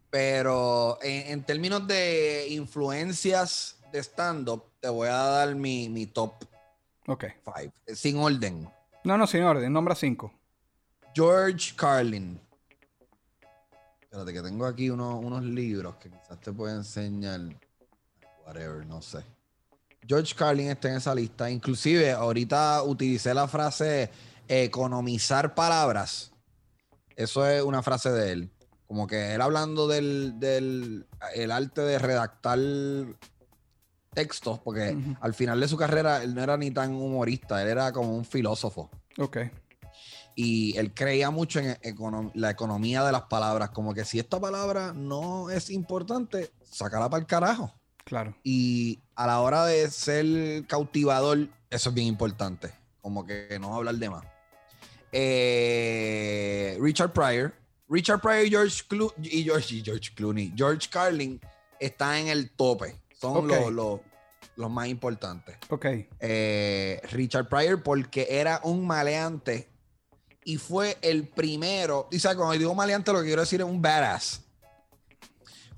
Pero 0.09 0.99
en, 1.03 1.33
en 1.33 1.43
términos 1.45 1.87
de 1.87 2.47
influencias 2.51 3.79
de 3.93 3.99
stand-up, 4.03 4.65
te 4.81 4.89
voy 4.89 5.09
a 5.09 5.15
dar 5.15 5.55
mi, 5.55 5.89
mi 5.89 6.07
top 6.07 6.35
Ok. 7.07 7.25
5, 7.45 7.75
sin 7.95 8.19
orden. 8.19 8.69
No, 9.03 9.17
no, 9.19 9.27
sin 9.27 9.43
orden. 9.43 9.73
Nombra 9.73 9.95
5. 9.97 10.33
George 11.15 11.75
Carlin. 11.75 12.41
Espérate, 14.03 14.33
que 14.33 14.43
tengo 14.43 14.67
aquí 14.67 14.91
uno- 14.91 15.19
unos 15.19 15.43
libros 15.43 15.97
que 15.97 16.11
quizás 16.11 16.41
te 16.41 16.53
puedo 16.53 16.75
enseñar. 16.75 17.41
Whatever, 18.51 18.85
no 18.85 19.01
sé. 19.01 19.21
George 20.07 20.35
Carlin 20.35 20.71
está 20.71 20.89
en 20.91 20.97
esa 20.97 21.15
lista. 21.15 21.49
Inclusive, 21.49 22.11
ahorita 22.11 22.83
utilicé 22.83 23.33
la 23.33 23.47
frase 23.47 24.11
economizar 24.49 25.55
palabras. 25.55 26.33
Eso 27.15 27.47
es 27.47 27.63
una 27.63 27.81
frase 27.83 28.11
de 28.11 28.33
él. 28.33 28.51
Como 28.89 29.07
que 29.07 29.35
él 29.35 29.41
hablando 29.41 29.87
del, 29.87 30.41
del 30.41 31.07
el 31.35 31.51
arte 31.53 31.83
de 31.83 31.99
redactar 32.01 32.59
textos, 34.13 34.59
porque 34.59 34.97
al 35.21 35.35
final 35.35 35.61
de 35.61 35.69
su 35.69 35.77
carrera 35.77 36.25
él 36.25 36.35
no 36.35 36.43
era 36.43 36.57
ni 36.57 36.73
tan 36.73 36.93
humorista, 36.95 37.63
él 37.63 37.69
era 37.69 37.93
como 37.93 38.17
un 38.17 38.25
filósofo 38.25 38.91
Ok. 39.19 39.39
y 40.35 40.77
él 40.77 40.93
creía 40.93 41.31
mucho 41.31 41.61
en 41.61 41.77
econom- 41.77 42.33
la 42.35 42.51
economía 42.51 43.05
de 43.05 43.13
las 43.13 43.23
palabras, 43.23 43.71
como 43.71 43.95
que 43.95 44.05
si 44.05 44.19
esta 44.19 44.41
palabra 44.41 44.93
no 44.93 45.49
es 45.51 45.71
importante, 45.71 46.51
sácala 46.65 47.09
para 47.09 47.21
el 47.21 47.27
carajo. 47.29 47.73
Claro. 48.05 48.35
Y 48.43 48.99
a 49.15 49.27
la 49.27 49.41
hora 49.41 49.65
de 49.67 49.91
ser 49.91 50.67
cautivador, 50.67 51.49
eso 51.71 51.89
es 51.91 51.95
bien 51.95 52.07
importante, 52.09 52.73
como 53.01 53.25
que 53.27 53.59
no 53.61 53.75
hablar 53.77 53.95
de 53.97 54.11
más. 54.11 54.25
Eh, 55.13 56.77
Richard 56.81 57.13
Pryor, 57.13 57.53
Richard 57.89 58.21
Pryor 58.21 58.47
y 58.47 58.51
George, 58.51 58.83
Clo- 58.89 59.15
y 59.23 59.43
George, 59.45 59.75
y 59.77 59.83
George 59.85 60.11
Clooney, 60.15 60.53
George 60.57 60.89
Carlin 60.91 61.41
están 61.79 62.17
en 62.17 62.29
el 62.29 62.51
tope, 62.51 62.97
son 63.21 63.49
los, 63.49 63.73
los- 63.73 64.01
los 64.57 64.71
más 64.71 64.89
importantes 64.89 65.57
Ok. 65.71 65.87
eh, 66.21 67.01
Richard 67.13 67.49
Pryor 67.49 67.83
porque 67.83 68.27
era 68.31 68.61
un 68.65 68.87
maleante 68.87 69.69
y 70.45 70.57
fue 70.59 70.99
el 71.03 71.29
primero, 71.29 72.09
y 72.11 72.19
sabes, 72.19 72.37
cuando 72.37 72.57
digo 72.59 72.75
maleante 72.75 73.13
lo 73.13 73.21
que 73.21 73.27
quiero 73.27 73.43
decir 73.43 73.61
es 73.61 73.67
un 73.67 73.81
badass. 73.81 74.43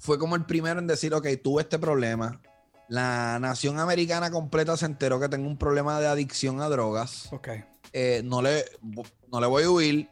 Fue 0.02 0.18
como 0.18 0.34
el 0.34 0.44
primero 0.44 0.80
en 0.80 0.88
decir, 0.88 1.14
ok, 1.14 1.28
tuve 1.40 1.62
este 1.62 1.78
problema. 1.78 2.40
La 2.88 3.38
nación 3.38 3.78
americana 3.78 4.32
completa 4.32 4.76
se 4.76 4.84
enteró 4.84 5.20
que 5.20 5.28
tengo 5.28 5.46
un 5.46 5.56
problema 5.56 6.00
de 6.00 6.08
adicción 6.08 6.60
a 6.60 6.68
drogas. 6.68 7.32
Ok. 7.32 7.50
Eh, 7.92 8.20
no, 8.24 8.42
le, 8.42 8.64
no 9.30 9.40
le 9.40 9.46
voy 9.46 9.62
a 9.62 9.70
huir. 9.70 10.08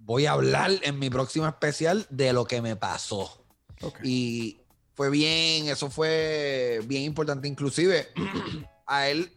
Voy 0.00 0.26
a 0.26 0.32
hablar 0.32 0.72
en 0.82 0.98
mi 0.98 1.08
próximo 1.08 1.46
especial 1.46 2.04
de 2.10 2.32
lo 2.32 2.46
que 2.46 2.60
me 2.60 2.74
pasó. 2.74 3.44
Ok. 3.80 4.00
Y 4.02 4.58
fue 4.94 5.08
bien, 5.08 5.68
eso 5.68 5.88
fue 5.88 6.80
bien 6.86 7.04
importante. 7.04 7.46
Inclusive, 7.46 8.08
a 8.88 9.06
él 9.06 9.30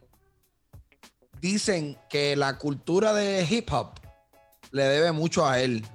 dicen 1.40 1.96
que 2.10 2.36
la 2.36 2.58
cultura 2.58 3.14
de 3.14 3.46
hip 3.48 3.72
hop 3.72 3.92
le 4.72 4.82
debe 4.82 5.12
mucho 5.12 5.48
a 5.48 5.60
él. 5.60 5.86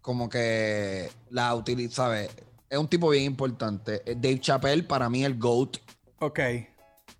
Como 0.00 0.28
que 0.28 1.10
la 1.30 1.52
utiliza, 1.56 2.04
¿sabes? 2.04 2.45
Es 2.68 2.78
un 2.78 2.88
tipo 2.88 3.08
bien 3.10 3.24
importante. 3.24 4.02
Eh, 4.04 4.14
Dave 4.16 4.40
Chappelle, 4.40 4.82
para 4.82 5.08
mí, 5.08 5.24
el 5.24 5.38
GOAT, 5.38 5.76
Ok. 6.18 6.38
Eh, 6.38 6.68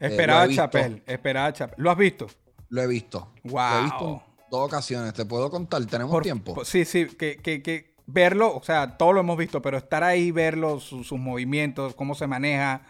Esperaba. 0.01 0.49
Chapel. 0.49 1.03
Esperaba 1.07 1.53
Chapel. 1.53 1.74
¿Lo 1.78 1.90
has 1.90 1.97
visto? 1.99 2.26
lo 2.68 2.82
he 2.82 2.86
visto. 2.88 3.32
Wow. 3.44 3.61
Lo 3.70 3.78
he 3.78 3.82
visto 3.84 4.09
en 4.11 4.20
dos 4.51 4.66
ocasiones. 4.66 5.12
Te 5.14 5.24
puedo 5.24 5.49
contar, 5.51 5.84
tenemos 5.86 6.11
Por- 6.11 6.22
tiempo. 6.24 6.64
sí, 6.64 6.84
sí, 6.84 7.07
que, 7.07 7.36
que, 7.36 7.62
que 7.62 7.94
verlo, 8.07 8.57
o 8.57 8.62
sea, 8.62 8.97
todo 8.99 9.12
lo 9.12 9.20
hemos 9.20 9.36
visto, 9.38 9.62
pero 9.62 9.76
estar 9.78 10.03
ahí, 10.03 10.30
verlo, 10.32 10.80
su- 10.80 11.05
sus 11.05 11.18
movimientos, 11.18 11.94
cómo 11.94 12.14
se 12.16 12.26
maneja, 12.26 12.82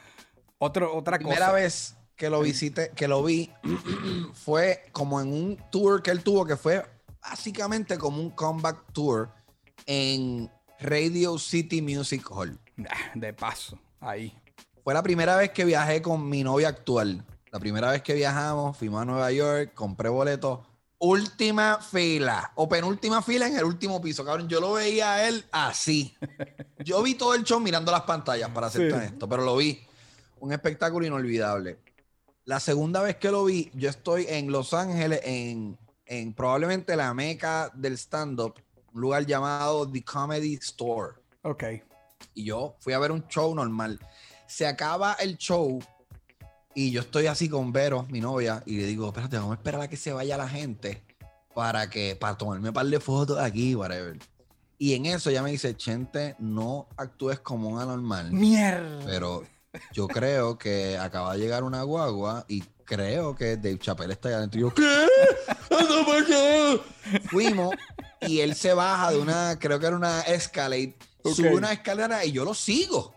otro, 0.58 0.96
otra 0.96 1.18
primera 1.18 1.38
cosa. 1.46 1.52
vez 1.52 1.96
que 2.16 2.30
lo 2.30 2.40
visité, 2.40 2.90
que 2.96 3.06
lo 3.06 3.22
vi, 3.22 3.50
fue 4.32 4.82
como 4.92 5.20
en 5.20 5.28
un 5.32 5.58
tour 5.70 6.02
que 6.02 6.10
él 6.10 6.22
tuvo, 6.22 6.46
que 6.46 6.56
fue 6.56 6.82
básicamente 7.20 7.98
como 7.98 8.20
un 8.20 8.30
comeback 8.30 8.92
tour 8.92 9.28
en 9.86 10.50
Radio 10.80 11.38
City 11.38 11.82
Music 11.82 12.26
Hall. 12.30 12.58
Ah, 12.90 13.10
De 13.14 13.32
paso, 13.32 13.78
ahí. 14.00 14.36
Fue 14.84 14.94
la 14.94 15.02
primera 15.02 15.36
vez 15.36 15.50
que 15.50 15.64
viajé 15.64 16.02
con 16.02 16.28
mi 16.28 16.42
novia 16.44 16.68
actual. 16.68 17.24
La 17.50 17.58
primera 17.58 17.90
vez 17.90 18.02
que 18.02 18.14
viajamos, 18.14 18.76
fuimos 18.76 19.00
a 19.02 19.04
Nueva 19.04 19.32
York, 19.32 19.72
compré 19.74 20.08
boletos. 20.08 20.60
Última 20.98 21.78
fila 21.80 22.52
o 22.54 22.68
penúltima 22.68 23.20
fila 23.22 23.46
en 23.46 23.56
el 23.56 23.64
último 23.64 24.00
piso, 24.00 24.24
cabrón. 24.24 24.48
Yo 24.48 24.60
lo 24.60 24.72
veía 24.74 25.14
a 25.14 25.28
él 25.28 25.44
así. 25.52 26.14
Yo 26.84 27.02
vi 27.02 27.14
todo 27.14 27.34
el 27.34 27.44
show 27.44 27.60
mirando 27.60 27.92
las 27.92 28.02
pantallas, 28.02 28.50
para 28.50 28.70
ser 28.70 28.90
Sí. 28.92 28.98
esto, 29.12 29.28
pero 29.28 29.44
lo 29.44 29.56
vi. 29.56 29.80
Un 30.40 30.52
espectáculo 30.52 31.06
inolvidable. 31.06 31.78
La 32.44 32.60
segunda 32.60 33.02
vez 33.02 33.16
que 33.16 33.30
lo 33.30 33.44
vi, 33.44 33.70
yo 33.74 33.90
estoy 33.90 34.26
en 34.28 34.50
Los 34.52 34.72
Ángeles, 34.72 35.20
en, 35.24 35.76
en 36.06 36.32
probablemente 36.32 36.94
la 36.96 37.12
meca 37.12 37.70
del 37.74 37.94
stand-up, 37.94 38.54
un 38.96 39.02
lugar 39.02 39.26
llamado 39.26 39.88
The 39.90 40.02
Comedy 40.02 40.54
Store. 40.54 41.16
Ok. 41.42 41.64
Y 42.34 42.44
yo 42.44 42.76
fui 42.80 42.94
a 42.94 42.98
ver 42.98 43.12
un 43.12 43.26
show 43.28 43.54
normal. 43.54 44.00
Se 44.46 44.66
acaba 44.66 45.12
el 45.14 45.36
show 45.36 45.78
y 46.74 46.90
yo 46.90 47.02
estoy 47.02 47.26
así 47.26 47.48
con 47.48 47.72
Vero, 47.72 48.06
mi 48.08 48.20
novia, 48.20 48.62
y 48.64 48.78
le 48.78 48.86
digo, 48.86 49.06
espérate, 49.08 49.36
vamos 49.36 49.52
a 49.52 49.54
esperar 49.56 49.82
a 49.82 49.88
que 49.88 49.96
se 49.96 50.12
vaya 50.12 50.36
la 50.36 50.48
gente 50.48 51.02
para 51.54 51.90
que, 51.90 52.16
para 52.16 52.36
tomarme 52.38 52.68
un 52.68 52.74
par 52.74 52.86
de 52.86 52.98
fotos 52.98 53.38
aquí, 53.38 53.74
whatever. 53.74 54.18
Y 54.78 54.94
en 54.94 55.06
eso 55.06 55.28
ella 55.28 55.42
me 55.42 55.50
dice, 55.50 55.76
Chente, 55.76 56.34
no 56.38 56.88
actúes 56.96 57.38
como 57.40 57.68
un 57.68 57.80
anormal. 57.80 58.32
Mierda. 58.32 59.04
Pero 59.04 59.44
yo 59.92 60.08
creo 60.08 60.58
que 60.58 60.96
acaba 60.98 61.34
de 61.34 61.40
llegar 61.40 61.64
una 61.64 61.82
guagua 61.82 62.44
y 62.48 62.62
creo 62.84 63.34
que 63.34 63.56
Dave 63.56 63.78
Chappelle 63.78 64.12
está 64.12 64.28
allá 64.28 64.38
adentro. 64.38 64.58
Y 64.58 64.62
yo, 64.62 64.74
¿qué? 64.74 65.06
¡Anda 65.70 66.06
para 66.06 66.20
acá! 66.20 67.20
Fuimos 67.30 67.74
y 68.20 68.40
él 68.40 68.54
se 68.54 68.72
baja 68.74 69.10
de 69.12 69.18
una, 69.18 69.58
creo 69.58 69.78
que 69.80 69.86
era 69.86 69.96
una 69.96 70.20
Escalade, 70.22 70.96
sube 71.34 71.54
una 71.54 71.72
escalera 71.72 72.24
y 72.24 72.32
yo 72.32 72.44
lo 72.44 72.54
sigo. 72.54 73.12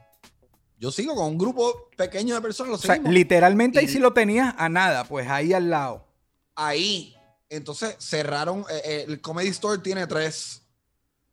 yo 0.78 0.92
sigo 0.92 1.14
con 1.16 1.26
un 1.26 1.38
grupo 1.38 1.90
pequeño 1.98 2.36
de 2.36 2.42
personas, 2.42 2.70
lo 2.72 2.76
O 2.76 2.80
sea, 2.80 2.96
literalmente 2.98 3.80
ahí 3.80 3.86
Y- 3.86 3.90
sí 3.90 4.00
lo 4.00 4.14
tenías 4.14 4.56
a 4.58 4.70
nada, 4.70 5.04
pues 5.04 5.28
ahí 5.30 5.54
al 5.54 5.70
lado. 5.70 6.06
ahí. 6.56 7.16
Entonces 7.50 7.96
cerraron. 8.00 8.60
eh, 8.70 8.82
eh, 8.86 9.06
el 9.08 9.22
Comedy 9.22 9.50
Store 9.50 9.80
tiene 9.82 10.06
tres 10.08 10.62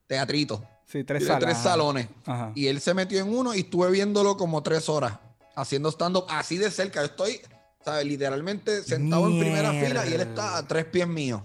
teatritos. 0.07 0.61
Sí, 0.97 1.05
tres 1.05 1.27
salas. 1.27 1.63
salones. 1.63 2.09
Ajá. 2.25 2.53
Y 2.55 2.69
él 2.69 2.81
se 2.81 2.95
metió 2.95 3.21
en 3.21 3.35
uno 3.35 3.55
y 3.55 3.61
estuve 3.61 3.91
viéndolo 3.91 4.37
como 4.37 4.63
tres 4.63 4.89
horas. 4.89 5.19
Haciendo 5.55 5.91
stand-up 5.91 6.27
así 6.29 6.57
de 6.57 6.71
cerca. 6.71 7.01
Yo 7.01 7.07
estoy, 7.07 7.41
¿sabes? 7.85 8.07
Literalmente 8.07 8.83
sentado 8.83 9.27
en 9.27 9.39
primera 9.39 9.73
fila 9.73 10.07
y 10.07 10.15
él 10.15 10.21
está 10.21 10.57
a 10.59 10.67
tres 10.67 10.87
pies 10.87 11.07
míos. 11.09 11.43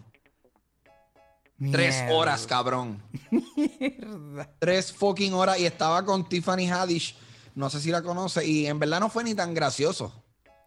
Tres 1.71 2.03
horas, 2.11 2.47
cabrón. 2.47 3.03
Mierda. 3.29 4.49
Tres 4.57 4.91
fucking 4.91 5.33
horas. 5.33 5.59
Y 5.59 5.65
estaba 5.65 6.03
con 6.03 6.27
Tiffany 6.27 6.69
Haddish. 6.69 7.17
No 7.53 7.69
sé 7.69 7.79
si 7.79 7.91
la 7.91 8.01
conoce. 8.01 8.45
Y 8.45 8.65
en 8.65 8.79
verdad 8.79 8.99
no 8.99 9.09
fue 9.09 9.23
ni 9.23 9.35
tan 9.35 9.53
gracioso. 9.53 10.23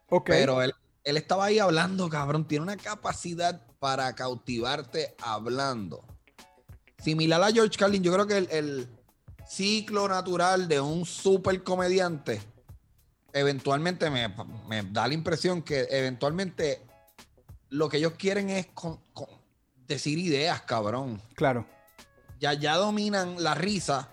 Ok. 0.08 0.26
Pero 0.26 0.62
él, 0.62 0.72
él 1.02 1.16
estaba 1.16 1.46
ahí 1.46 1.58
hablando, 1.58 2.08
cabrón. 2.08 2.46
Tiene 2.46 2.62
una 2.62 2.76
capacidad 2.76 3.66
para 3.78 4.14
cautivarte 4.14 5.16
hablando. 5.20 6.04
Similar 7.02 7.42
a 7.42 7.52
George 7.52 7.76
Carlin, 7.78 8.02
yo 8.02 8.12
creo 8.12 8.26
que 8.26 8.38
el, 8.38 8.48
el 8.50 8.88
ciclo 9.48 10.08
natural 10.08 10.68
de 10.68 10.80
un 10.80 11.04
super 11.04 11.62
comediante 11.62 12.40
eventualmente 13.32 14.10
me, 14.10 14.32
me 14.68 14.82
da 14.84 15.08
la 15.08 15.14
impresión 15.14 15.62
que 15.62 15.86
eventualmente 15.90 16.80
lo 17.70 17.88
que 17.88 17.96
ellos 17.98 18.12
quieren 18.16 18.48
es 18.50 18.66
con- 18.66 19.00
con- 19.12 19.28
decir 19.86 20.18
ideas, 20.18 20.62
cabrón 20.62 21.20
Claro. 21.34 21.66
ya, 22.40 22.54
ya 22.54 22.76
dominan 22.76 23.42
la 23.42 23.54
risa. 23.54 24.08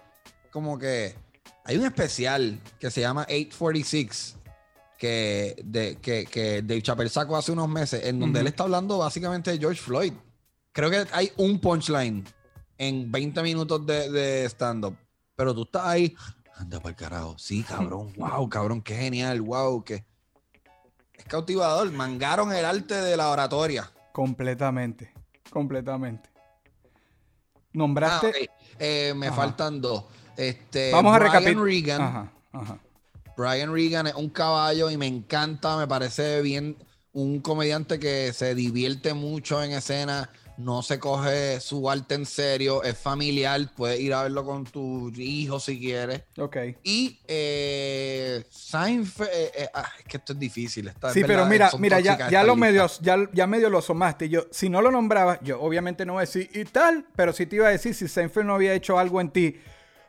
Como 0.52 0.78
que 0.78 1.16
hay 1.64 1.78
un 1.78 1.86
especial 1.86 2.60
que 2.80 2.90
se 2.92 3.02
llama 3.02 3.22
846 3.30 4.36
que, 4.98 5.56
de, 5.64 5.96
que, 5.98 6.26
que 6.26 6.62
Dave 6.62 6.82
Chappelle 6.82 7.10
sacó 7.10 7.38
hace 7.38 7.52
unos 7.52 7.70
meses, 7.70 8.04
en 8.06 8.20
donde 8.20 8.40
él 8.42 8.48
está 8.48 8.64
hablando 8.64 8.98
básicamente 8.98 9.52
de 9.52 9.58
George 9.60 9.80
Floyd. 9.82 10.14
Creo 10.74 10.90
que 10.90 11.06
hay 11.14 11.32
un 11.38 11.60
punchline 11.60 12.26
en 12.82 13.12
20 13.12 13.44
minutos 13.44 13.86
de, 13.86 14.10
de 14.10 14.46
stand-up, 14.46 14.98
pero 15.36 15.54
tú 15.54 15.62
estás 15.62 15.86
ahí. 15.86 16.16
Anda 16.56 16.80
para 16.80 16.90
el 16.90 16.96
carajo. 16.96 17.36
Sí, 17.38 17.62
cabrón. 17.62 18.12
Wow, 18.18 18.50
cabrón, 18.50 18.82
qué 18.82 18.96
genial. 18.96 19.40
Wow, 19.42 19.84
que 19.84 20.04
es 21.14 21.26
cautivador. 21.26 21.92
Mangaron 21.92 22.52
el 22.52 22.66
arte 22.66 22.96
de 22.96 23.16
la 23.16 23.30
oratoria. 23.30 23.92
Completamente. 24.12 25.14
Completamente. 25.52 26.28
Nombraste. 27.74 28.50
Ah. 28.50 28.76
Eh, 28.80 29.14
me 29.16 29.28
Ajá. 29.28 29.36
faltan 29.36 29.80
dos. 29.80 30.06
Este, 30.36 30.92
Vamos 30.92 31.14
a 31.14 31.20
Brian 31.20 31.34
recapitular. 31.34 31.66
Regan. 31.66 32.02
Ajá, 32.02 32.32
ajá. 32.52 32.80
Brian 33.38 33.72
Regan 33.72 34.08
es 34.08 34.16
un 34.16 34.30
caballo 34.30 34.90
y 34.90 34.98
me 34.98 35.06
encanta, 35.06 35.78
me 35.78 35.88
parece 35.88 36.42
bien 36.42 36.76
un 37.14 37.42
comediante 37.42 38.00
que 38.00 38.34
se 38.34 38.56
divierte 38.56 39.14
mucho 39.14 39.62
en 39.62 39.72
escena, 39.74 40.32
no 40.58 40.82
se 40.82 41.00
coge 41.00 41.60
su 41.60 41.90
arte 41.90 42.16
en 42.16 42.26
serio, 42.26 42.84
es 42.84 42.98
familiar, 42.98 43.60
puedes 43.76 44.00
ir 44.00 44.14
a 44.14 44.24
verlo 44.24 44.46
con 44.46 44.66
tu 44.66 45.12
hijo 45.16 45.60
si 45.60 45.80
quieres. 45.80 46.24
Ok. 46.38 46.58
Y 46.84 47.20
eh, 47.28 48.44
Seinfeld, 48.50 49.30
eh, 49.34 49.52
eh, 49.56 49.70
ah, 49.74 49.90
es 50.00 50.06
que 50.06 50.18
esto 50.18 50.34
es 50.34 50.40
difícil. 50.40 50.88
esta 50.88 51.08
es 51.08 51.14
Sí, 51.14 51.24
pero 51.26 51.46
mira, 51.46 51.72
mira, 51.78 52.00
ya, 52.00 52.30
ya 52.30 52.44
lo 52.44 52.56
medio, 52.56 52.88
ya, 53.02 53.18
ya 53.34 53.48
medio 53.48 53.70
lo 53.70 53.80
asomaste. 53.80 54.30
Yo, 54.30 54.48
si 54.52 54.70
no 54.70 54.82
lo 54.82 54.92
nombrabas, 54.92 55.40
yo 55.42 55.62
obviamente 55.62 56.06
no 56.06 56.14
voy 56.14 56.22
a 56.22 56.26
decir 56.26 56.50
y 56.54 56.66
tal, 56.66 57.06
pero 57.16 57.34
sí 57.34 57.46
te 57.46 57.58
iba 57.58 57.68
a 57.68 57.72
decir 57.72 57.94
si 57.94 58.08
Seinfeld 58.08 58.48
no 58.48 58.56
había 58.56 58.74
hecho 58.74 59.00
algo 59.00 59.22
en 59.22 59.32
ti, 59.32 59.58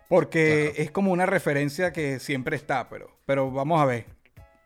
porque 0.08 0.74
es 0.76 0.90
como 0.90 1.12
una 1.12 1.26
referencia 1.26 1.92
que 1.92 2.18
siempre 2.18 2.56
está, 2.56 2.88
pero, 2.88 3.10
pero 3.26 3.50
vamos 3.50 3.80
a 3.80 3.84
ver. 3.84 4.21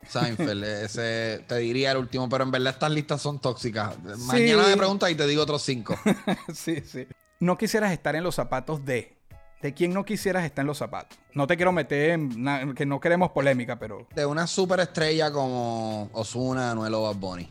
Seinfeld, 0.09 0.65
ese 0.65 1.45
te 1.47 1.57
diría 1.59 1.93
el 1.93 1.99
último, 1.99 2.29
pero 2.29 2.45
en 2.45 2.51
verdad 2.51 2.73
estas 2.75 2.91
listas 2.91 3.21
son 3.23 3.39
tóxicas. 3.41 3.97
Mañana 4.27 4.67
me 4.69 4.77
preguntas 4.77 5.11
y 5.11 5.15
te 5.15 5.27
digo 5.27 5.43
otros 5.43 5.63
cinco. 5.63 5.99
sí, 6.55 6.81
sí. 6.81 7.07
No 7.41 7.57
quisieras 7.59 7.93
estar 7.93 8.17
en 8.17 8.25
los 8.25 8.35
zapatos 8.35 8.85
de. 8.85 9.15
¿De 9.63 9.73
quién 9.73 9.93
no 9.95 10.05
quisieras 10.05 10.45
estar 10.45 10.63
en 10.63 10.67
los 10.67 10.79
zapatos? 10.79 11.19
No 11.33 11.47
te 11.47 11.57
quiero 11.57 11.73
meter 11.73 12.11
en 12.11 12.75
que 12.75 12.85
no 12.87 13.01
queremos 13.01 13.31
polémica, 13.33 13.79
pero 13.79 14.07
De 14.15 14.25
una 14.27 14.47
superestrella 14.47 15.33
como 15.33 16.11
Osuna, 16.13 16.71
Anuel 16.73 16.93
o 16.95 17.03
Bad 17.03 17.17
Bunny. 17.17 17.51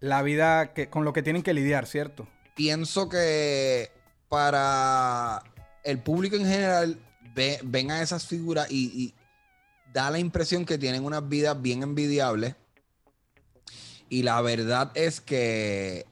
la 0.00 0.22
vida 0.22 0.72
que, 0.72 0.88
con 0.88 1.04
lo 1.04 1.12
que 1.12 1.22
tienen 1.22 1.42
que 1.42 1.52
lidiar, 1.52 1.86
¿cierto? 1.86 2.28
Pienso 2.54 3.08
que 3.08 3.90
para 4.28 5.42
el 5.84 5.98
público 5.98 6.36
en 6.36 6.46
general 6.46 6.98
ve- 7.34 7.60
ven 7.64 7.90
a 7.90 8.02
esas 8.02 8.26
figuras 8.26 8.68
y, 8.70 8.86
y 9.02 9.14
da 9.92 10.10
la 10.10 10.18
impresión 10.18 10.64
que 10.64 10.78
tienen 10.78 11.04
unas 11.04 11.28
vidas 11.28 11.60
bien 11.60 11.82
envidiables. 11.82 12.54
Y 14.08 14.22
la 14.22 14.40
verdad 14.42 14.90
es 14.94 15.20
que, 15.20 16.06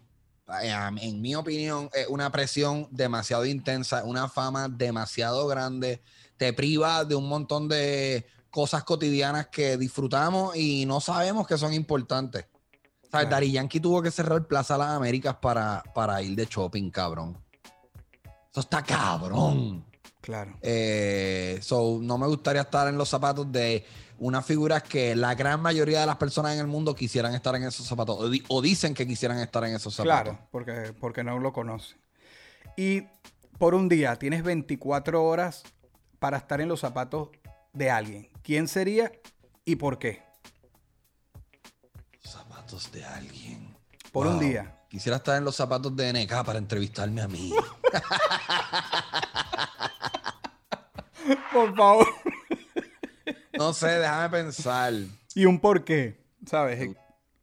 eh, 0.62 0.90
en 1.00 1.20
mi 1.20 1.34
opinión, 1.34 1.90
es 1.92 2.06
una 2.08 2.30
presión 2.30 2.88
demasiado 2.90 3.44
intensa, 3.44 4.04
una 4.04 4.28
fama 4.28 4.68
demasiado 4.68 5.46
grande, 5.46 6.00
te 6.36 6.52
priva 6.52 7.04
de 7.04 7.14
un 7.14 7.28
montón 7.28 7.68
de 7.68 8.26
cosas 8.50 8.84
cotidianas 8.84 9.48
que 9.48 9.76
disfrutamos 9.76 10.56
y 10.56 10.86
no 10.86 11.00
sabemos 11.00 11.46
que 11.46 11.58
son 11.58 11.74
importantes. 11.74 12.46
O 13.12 13.18
sea, 13.18 13.40
Yankee 13.40 13.80
tuvo 13.80 14.00
que 14.00 14.10
cerrar 14.10 14.46
Plaza 14.46 14.78
Las 14.78 14.90
Américas 14.90 15.36
para, 15.36 15.82
para 15.94 16.22
ir 16.22 16.36
de 16.36 16.46
shopping, 16.46 16.90
cabrón. 16.90 17.36
Eso 18.50 18.60
está 18.60 18.82
cabrón. 18.82 19.84
Claro. 20.20 20.56
Eh, 20.62 21.58
so, 21.62 21.98
no 22.02 22.18
me 22.18 22.26
gustaría 22.26 22.62
estar 22.62 22.88
en 22.88 22.98
los 22.98 23.08
zapatos 23.08 23.50
de 23.50 23.84
unas 24.18 24.44
figuras 24.44 24.82
que 24.82 25.16
la 25.16 25.34
gran 25.34 25.62
mayoría 25.62 26.00
de 26.00 26.06
las 26.06 26.16
personas 26.16 26.52
en 26.52 26.60
el 26.60 26.66
mundo 26.66 26.94
quisieran 26.94 27.34
estar 27.34 27.54
en 27.56 27.62
esos 27.64 27.86
zapatos 27.86 28.18
o, 28.20 28.28
di- 28.28 28.44
o 28.48 28.60
dicen 28.60 28.92
que 28.92 29.06
quisieran 29.06 29.38
estar 29.38 29.64
en 29.64 29.74
esos 29.74 29.94
zapatos. 29.94 30.22
Claro, 30.34 30.48
porque, 30.50 30.92
porque 31.00 31.24
no 31.24 31.38
lo 31.38 31.52
conoce. 31.54 31.96
Y 32.76 33.04
por 33.58 33.74
un 33.74 33.88
día 33.88 34.16
tienes 34.16 34.42
24 34.42 35.24
horas 35.24 35.62
para 36.18 36.36
estar 36.36 36.60
en 36.60 36.68
los 36.68 36.80
zapatos 36.80 37.30
de 37.72 37.90
alguien. 37.90 38.28
¿Quién 38.42 38.68
sería 38.68 39.10
y 39.64 39.76
por 39.76 39.98
qué? 39.98 40.22
Zapatos 42.22 42.92
de 42.92 43.04
alguien. 43.04 43.74
Por 44.12 44.26
un 44.26 44.38
día. 44.38 44.76
Quisiera 44.90 45.16
estar 45.18 45.38
en 45.38 45.44
los 45.44 45.56
zapatos 45.56 45.94
de 45.96 46.12
NK 46.12 46.44
para 46.44 46.58
entrevistarme 46.58 47.22
a 47.22 47.28
mí. 47.28 47.52
Por 51.52 51.74
favor. 51.76 52.06
No 53.52 53.72
sé, 53.72 53.88
déjame 53.98 54.28
pensar. 54.30 54.92
y 55.34 55.44
un 55.44 55.60
por 55.60 55.84
qué, 55.84 56.18
¿sabes? 56.46 56.90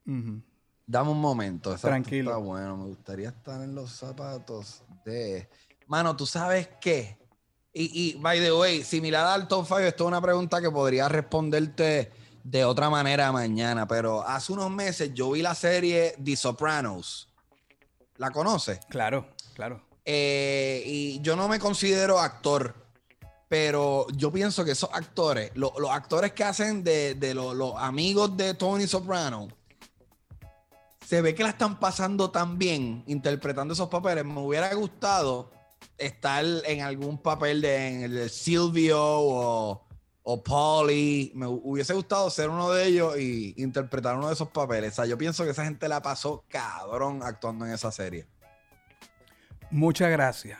Dame 0.05 1.09
un 1.11 1.19
momento. 1.21 1.71
exacto, 1.71 1.87
Tranquilo. 1.89 2.31
Está 2.31 2.43
bueno. 2.43 2.77
Me 2.77 2.85
gustaría 2.85 3.29
estar 3.29 3.61
en 3.61 3.75
los 3.75 3.91
zapatos 3.91 4.83
de. 5.05 5.47
Mano, 5.85 6.15
¿tú 6.15 6.25
sabes 6.25 6.69
qué? 6.81 7.17
Y, 7.73 8.15
y 8.15 8.19
by 8.19 8.39
the 8.39 8.51
way, 8.51 8.83
similar 8.83 9.27
al 9.27 9.47
top 9.47 9.65
5, 9.67 9.79
esto 9.79 10.03
es 10.05 10.07
una 10.07 10.21
pregunta 10.21 10.59
que 10.61 10.71
podría 10.71 11.07
responderte 11.07 12.11
de 12.43 12.65
otra 12.65 12.89
manera 12.89 13.31
mañana. 13.31 13.87
Pero 13.87 14.21
hace 14.25 14.53
unos 14.53 14.71
meses 14.71 15.13
yo 15.13 15.31
vi 15.31 15.41
la 15.41 15.53
serie 15.53 16.15
The 16.23 16.35
Sopranos. 16.35 17.29
¿La 18.15 18.31
conoces? 18.31 18.79
Claro, 18.89 19.27
claro. 19.53 19.81
Eh, 20.03 20.81
y 20.85 21.21
yo 21.21 21.35
no 21.35 21.47
me 21.47 21.59
considero 21.59 22.17
actor, 22.19 22.73
pero 23.49 24.07
yo 24.15 24.31
pienso 24.31 24.65
que 24.65 24.71
esos 24.71 24.89
actores, 24.91 25.51
lo- 25.55 25.73
los 25.79 25.89
actores 25.91 26.33
que 26.33 26.43
hacen 26.43 26.83
de, 26.83 27.15
de 27.15 27.33
lo- 27.33 27.53
los 27.53 27.75
amigos 27.77 28.35
de 28.35 28.53
Tony 28.53 28.87
Soprano, 28.87 29.47
se 31.05 31.21
ve 31.21 31.33
que 31.33 31.43
la 31.43 31.49
están 31.49 31.79
pasando 31.79 32.31
tan 32.31 32.57
bien 32.57 33.03
interpretando 33.07 33.73
esos 33.73 33.87
papeles. 33.87 34.25
Me 34.25 34.39
hubiera 34.41 34.73
gustado 34.73 35.49
estar 35.97 36.43
en 36.65 36.81
algún 36.81 37.17
papel 37.17 37.61
de, 37.61 38.03
el 38.03 38.29
Silvio 38.29 38.99
o, 39.01 39.87
o 40.23 40.43
Polly. 40.43 41.31
Me 41.33 41.45
hu- 41.47 41.61
hubiese 41.63 41.93
gustado 41.93 42.29
ser 42.29 42.49
uno 42.49 42.71
de 42.71 42.85
ellos 42.87 43.17
y 43.17 43.53
interpretar 43.55 44.17
uno 44.17 44.27
de 44.27 44.33
esos 44.33 44.49
papeles. 44.49 44.91
O 44.91 44.95
sea, 44.97 45.05
yo 45.05 45.17
pienso 45.17 45.45
que 45.45 45.51
esa 45.51 45.63
gente 45.63 45.87
la 45.87 46.01
pasó 46.01 46.43
cabrón 46.49 47.21
actuando 47.23 47.65
en 47.65 47.71
esa 47.71 47.89
serie. 47.93 48.27
Muchas 49.71 50.09
gracias. 50.11 50.59